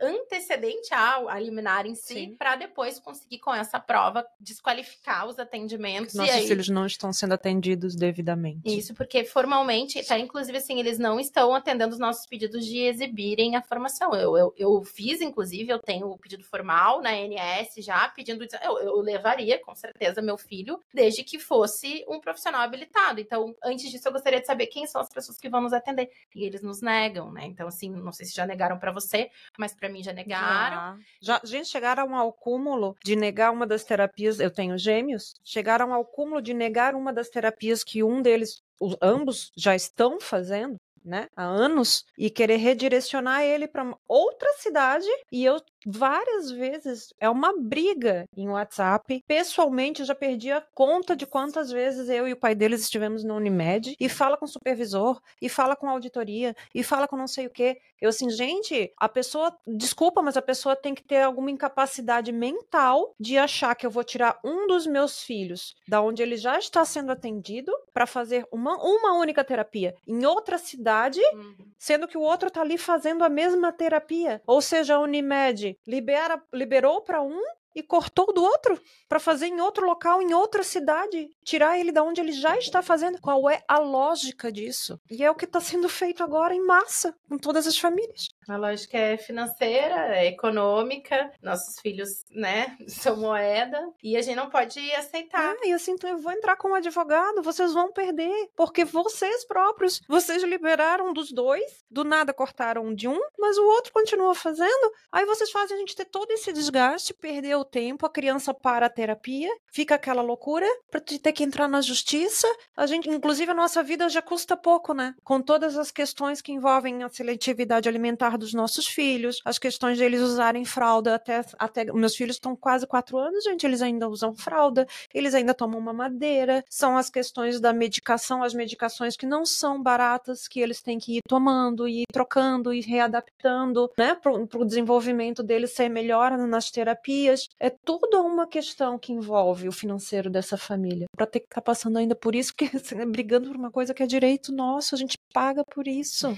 antecedente 0.00 0.94
ao 0.94 1.28
liminar 1.38 1.84
em 1.84 1.94
si, 1.94 2.34
para 2.38 2.56
depois 2.56 2.98
conseguir, 2.98 3.38
com 3.40 3.54
essa 3.54 3.78
prova, 3.78 4.26
desqualificar 4.40 4.85
os 5.26 5.38
atendimentos. 5.38 6.14
Nossos 6.14 6.34
aí... 6.34 6.46
filhos 6.46 6.68
não 6.68 6.86
estão 6.86 7.12
sendo 7.12 7.34
atendidos 7.34 7.94
devidamente. 7.94 8.62
Isso, 8.64 8.94
porque 8.94 9.24
formalmente, 9.24 10.04
tá, 10.04 10.18
inclusive 10.18 10.58
assim, 10.58 10.78
eles 10.78 10.98
não 10.98 11.20
estão 11.20 11.54
atendendo 11.54 11.92
os 11.92 11.98
nossos 11.98 12.26
pedidos 12.26 12.64
de 12.64 12.78
exibirem 12.78 13.56
a 13.56 13.62
formação. 13.62 14.14
Eu, 14.14 14.36
eu, 14.36 14.54
eu 14.56 14.84
fiz, 14.84 15.20
inclusive, 15.20 15.72
eu 15.72 15.78
tenho 15.78 16.08
o 16.08 16.18
pedido 16.18 16.44
formal 16.44 17.00
na 17.00 17.10
ANS 17.10 17.74
já, 17.78 18.08
pedindo. 18.08 18.46
Eu, 18.62 18.78
eu 18.78 19.00
levaria, 19.00 19.60
com 19.62 19.74
certeza, 19.74 20.20
meu 20.20 20.36
filho, 20.36 20.80
desde 20.92 21.22
que 21.22 21.38
fosse 21.38 22.04
um 22.08 22.20
profissional 22.20 22.62
habilitado. 22.62 23.20
Então, 23.20 23.54
antes 23.62 23.90
disso, 23.90 24.08
eu 24.08 24.12
gostaria 24.12 24.40
de 24.40 24.46
saber 24.46 24.66
quem 24.66 24.86
são 24.86 25.00
as 25.00 25.08
pessoas 25.08 25.38
que 25.38 25.48
vão 25.48 25.60
nos 25.60 25.72
atender. 25.72 26.10
E 26.34 26.44
eles 26.44 26.62
nos 26.62 26.80
negam, 26.80 27.32
né? 27.32 27.46
Então, 27.46 27.68
assim, 27.68 27.90
não 27.90 28.12
sei 28.12 28.26
se 28.26 28.34
já 28.34 28.46
negaram 28.46 28.78
para 28.78 28.92
você, 28.92 29.30
mas 29.58 29.74
para 29.74 29.88
mim 29.88 30.02
já 30.02 30.12
negaram. 30.12 30.98
Já. 31.20 31.40
já. 31.40 31.40
Gente, 31.44 31.68
chegaram 31.68 32.14
ao 32.16 32.32
cúmulo 32.32 32.96
de 33.04 33.16
negar 33.16 33.52
uma 33.52 33.66
das 33.66 33.84
terapias. 33.84 34.40
Eu 34.40 34.50
tenho 34.50 34.65
gêmeos. 34.76 35.34
Chegaram 35.44 35.92
ao 35.92 36.04
cúmulo 36.04 36.42
de 36.42 36.54
negar 36.54 36.94
uma 36.94 37.12
das 37.12 37.28
terapias 37.28 37.84
que 37.84 38.02
um 38.02 38.22
deles, 38.22 38.62
os, 38.80 38.96
ambos 39.00 39.52
já 39.56 39.74
estão 39.74 40.20
fazendo. 40.20 40.76
Né, 41.04 41.28
há 41.36 41.44
anos 41.44 42.04
e 42.18 42.28
querer 42.28 42.56
redirecionar 42.56 43.40
ele 43.40 43.68
para 43.68 43.96
outra 44.08 44.52
cidade 44.54 45.06
e 45.30 45.44
eu 45.44 45.60
várias 45.86 46.50
vezes. 46.50 47.14
É 47.20 47.30
uma 47.30 47.54
briga 47.56 48.28
em 48.36 48.48
WhatsApp. 48.48 49.22
Pessoalmente, 49.26 50.00
eu 50.00 50.06
já 50.06 50.14
perdi 50.14 50.50
a 50.50 50.60
conta 50.74 51.14
de 51.14 51.24
quantas 51.24 51.70
vezes 51.70 52.08
eu 52.08 52.26
e 52.26 52.32
o 52.32 52.36
pai 52.36 52.54
deles 52.54 52.82
estivemos 52.82 53.22
na 53.22 53.34
Unimed 53.34 53.94
e 53.98 54.08
fala 54.08 54.36
com 54.36 54.44
o 54.44 54.48
supervisor, 54.48 55.20
e 55.40 55.48
fala 55.48 55.76
com 55.76 55.88
a 55.88 55.92
auditoria, 55.92 56.56
e 56.74 56.82
fala 56.82 57.06
com 57.06 57.16
não 57.16 57.28
sei 57.28 57.46
o 57.46 57.50
quê. 57.50 57.78
Eu 58.00 58.10
assim, 58.10 58.28
gente, 58.28 58.92
a 58.98 59.08
pessoa, 59.08 59.56
desculpa, 59.66 60.20
mas 60.20 60.36
a 60.36 60.42
pessoa 60.42 60.74
tem 60.74 60.94
que 60.94 61.02
ter 61.02 61.22
alguma 61.22 61.50
incapacidade 61.50 62.32
mental 62.32 63.14
de 63.18 63.38
achar 63.38 63.74
que 63.74 63.86
eu 63.86 63.90
vou 63.90 64.04
tirar 64.04 64.38
um 64.44 64.66
dos 64.66 64.86
meus 64.86 65.22
filhos 65.22 65.74
da 65.88 66.02
onde 66.02 66.22
ele 66.22 66.36
já 66.36 66.58
está 66.58 66.84
sendo 66.84 67.12
atendido 67.12 67.72
para 67.94 68.06
fazer 68.06 68.46
uma, 68.50 68.76
uma 68.76 69.12
única 69.18 69.44
terapia 69.44 69.94
em 70.06 70.24
outra 70.26 70.58
cidade, 70.58 71.20
uhum. 71.32 71.54
sendo 71.78 72.08
que 72.08 72.18
o 72.18 72.22
outro 72.22 72.48
está 72.48 72.60
ali 72.60 72.76
fazendo 72.76 73.24
a 73.24 73.28
mesma 73.28 73.72
terapia. 73.72 74.42
Ou 74.46 74.60
seja, 74.60 74.96
a 74.96 75.00
Unimed 75.00 75.75
libera, 75.86 76.42
liberou 76.52 77.02
para 77.02 77.22
um 77.22 77.40
e 77.74 77.82
cortou 77.82 78.32
do 78.32 78.42
outro 78.42 78.80
para 79.06 79.20
fazer 79.20 79.46
em 79.46 79.60
outro 79.60 79.84
local, 79.86 80.22
em 80.22 80.32
outra 80.32 80.62
cidade, 80.62 81.28
tirar 81.44 81.78
ele 81.78 81.92
da 81.92 82.02
onde 82.02 82.20
ele 82.20 82.32
já 82.32 82.56
está 82.56 82.82
fazendo. 82.82 83.20
Qual 83.20 83.50
é 83.50 83.62
a 83.68 83.78
lógica 83.78 84.50
disso? 84.50 84.98
E 85.10 85.22
é 85.22 85.30
o 85.30 85.34
que 85.34 85.44
está 85.44 85.60
sendo 85.60 85.88
feito 85.88 86.24
agora 86.24 86.54
em 86.54 86.64
massa, 86.64 87.14
com 87.28 87.36
todas 87.36 87.66
as 87.66 87.76
famílias. 87.76 88.28
A 88.48 88.56
lógica 88.56 88.96
é 88.96 89.16
financeira, 89.16 90.16
é 90.16 90.26
econômica. 90.26 91.32
Nossos 91.42 91.80
filhos, 91.80 92.24
né, 92.30 92.76
são 92.86 93.16
moeda 93.16 93.80
e 94.02 94.16
a 94.16 94.22
gente 94.22 94.36
não 94.36 94.48
pode 94.48 94.78
aceitar. 94.94 95.54
Ah, 95.54 95.66
e 95.66 95.72
assim, 95.72 95.92
então 95.92 96.08
eu 96.08 96.18
vou 96.18 96.32
entrar 96.32 96.56
como 96.56 96.74
advogado, 96.74 97.42
vocês 97.42 97.72
vão 97.72 97.92
perder, 97.92 98.50
porque 98.54 98.84
vocês 98.84 99.44
próprios, 99.44 100.00
vocês 100.08 100.42
liberaram 100.42 101.12
dos 101.12 101.32
dois, 101.32 101.84
do 101.90 102.04
nada 102.04 102.32
cortaram 102.32 102.94
de 102.94 103.08
um, 103.08 103.20
mas 103.38 103.58
o 103.58 103.64
outro 103.64 103.92
continua 103.92 104.34
fazendo. 104.34 104.92
Aí 105.10 105.24
vocês 105.24 105.50
fazem 105.50 105.76
a 105.76 105.80
gente 105.80 105.96
ter 105.96 106.04
todo 106.04 106.30
esse 106.30 106.52
desgaste, 106.52 107.14
perder 107.14 107.56
o 107.56 107.64
tempo, 107.64 108.06
a 108.06 108.10
criança 108.10 108.54
para 108.54 108.86
a 108.86 108.90
terapia, 108.90 109.50
fica 109.72 109.94
aquela 109.94 110.22
loucura 110.22 110.66
para 110.90 111.00
ter 111.00 111.32
que 111.32 111.42
entrar 111.44 111.68
na 111.68 111.80
justiça. 111.80 112.46
A 112.76 112.86
gente, 112.86 113.08
inclusive, 113.08 113.50
a 113.50 113.54
nossa 113.54 113.82
vida 113.82 114.08
já 114.08 114.22
custa 114.22 114.56
pouco, 114.56 114.94
né? 114.94 115.14
Com 115.24 115.40
todas 115.40 115.76
as 115.76 115.90
questões 115.90 116.40
que 116.40 116.52
envolvem 116.52 117.02
a 117.02 117.08
seletividade 117.08 117.88
alimentar 117.88 118.35
dos 118.36 118.52
nossos 118.52 118.86
filhos, 118.86 119.40
as 119.44 119.58
questões 119.58 119.98
deles 119.98 120.20
usarem 120.20 120.64
fralda 120.64 121.14
até, 121.14 121.44
até 121.58 121.84
meus 121.92 122.16
filhos 122.16 122.36
estão 122.36 122.56
quase 122.56 122.86
quatro 122.86 123.18
anos, 123.18 123.44
gente, 123.44 123.64
eles 123.64 123.82
ainda 123.82 124.08
usam 124.08 124.34
fralda, 124.34 124.86
eles 125.12 125.34
ainda 125.34 125.54
tomam 125.54 125.80
mamadeira, 125.80 126.64
são 126.68 126.96
as 126.96 127.10
questões 127.10 127.60
da 127.60 127.72
medicação, 127.72 128.42
as 128.42 128.54
medicações 128.54 129.16
que 129.16 129.26
não 129.26 129.44
são 129.44 129.82
baratas, 129.82 130.48
que 130.48 130.60
eles 130.60 130.82
têm 130.82 130.98
que 130.98 131.18
ir 131.18 131.20
tomando 131.28 131.88
e 131.88 132.04
trocando 132.12 132.72
e 132.72 132.80
readaptando, 132.80 133.90
né, 133.98 134.14
para 134.14 134.32
o 134.32 134.64
desenvolvimento 134.64 135.42
deles 135.42 135.72
ser 135.72 135.88
melhor 135.88 136.36
nas 136.36 136.70
terapias. 136.70 137.48
É 137.60 137.70
toda 137.70 138.20
uma 138.20 138.46
questão 138.46 138.98
que 138.98 139.12
envolve 139.12 139.68
o 139.68 139.72
financeiro 139.72 140.30
dessa 140.30 140.56
família, 140.56 141.06
para 141.16 141.26
ter 141.26 141.40
que 141.40 141.46
estar 141.46 141.60
tá 141.60 141.62
passando 141.62 141.98
ainda 141.98 142.14
por 142.14 142.34
isso, 142.34 142.54
que 142.54 142.64
assim, 142.76 142.96
brigando 143.10 143.48
por 143.48 143.56
uma 143.56 143.70
coisa 143.70 143.94
que 143.94 144.02
é 144.02 144.06
direito 144.06 144.52
nosso, 144.52 144.94
a 144.94 144.98
gente 144.98 145.16
paga 145.32 145.62
por 145.64 145.86
isso. 145.86 146.36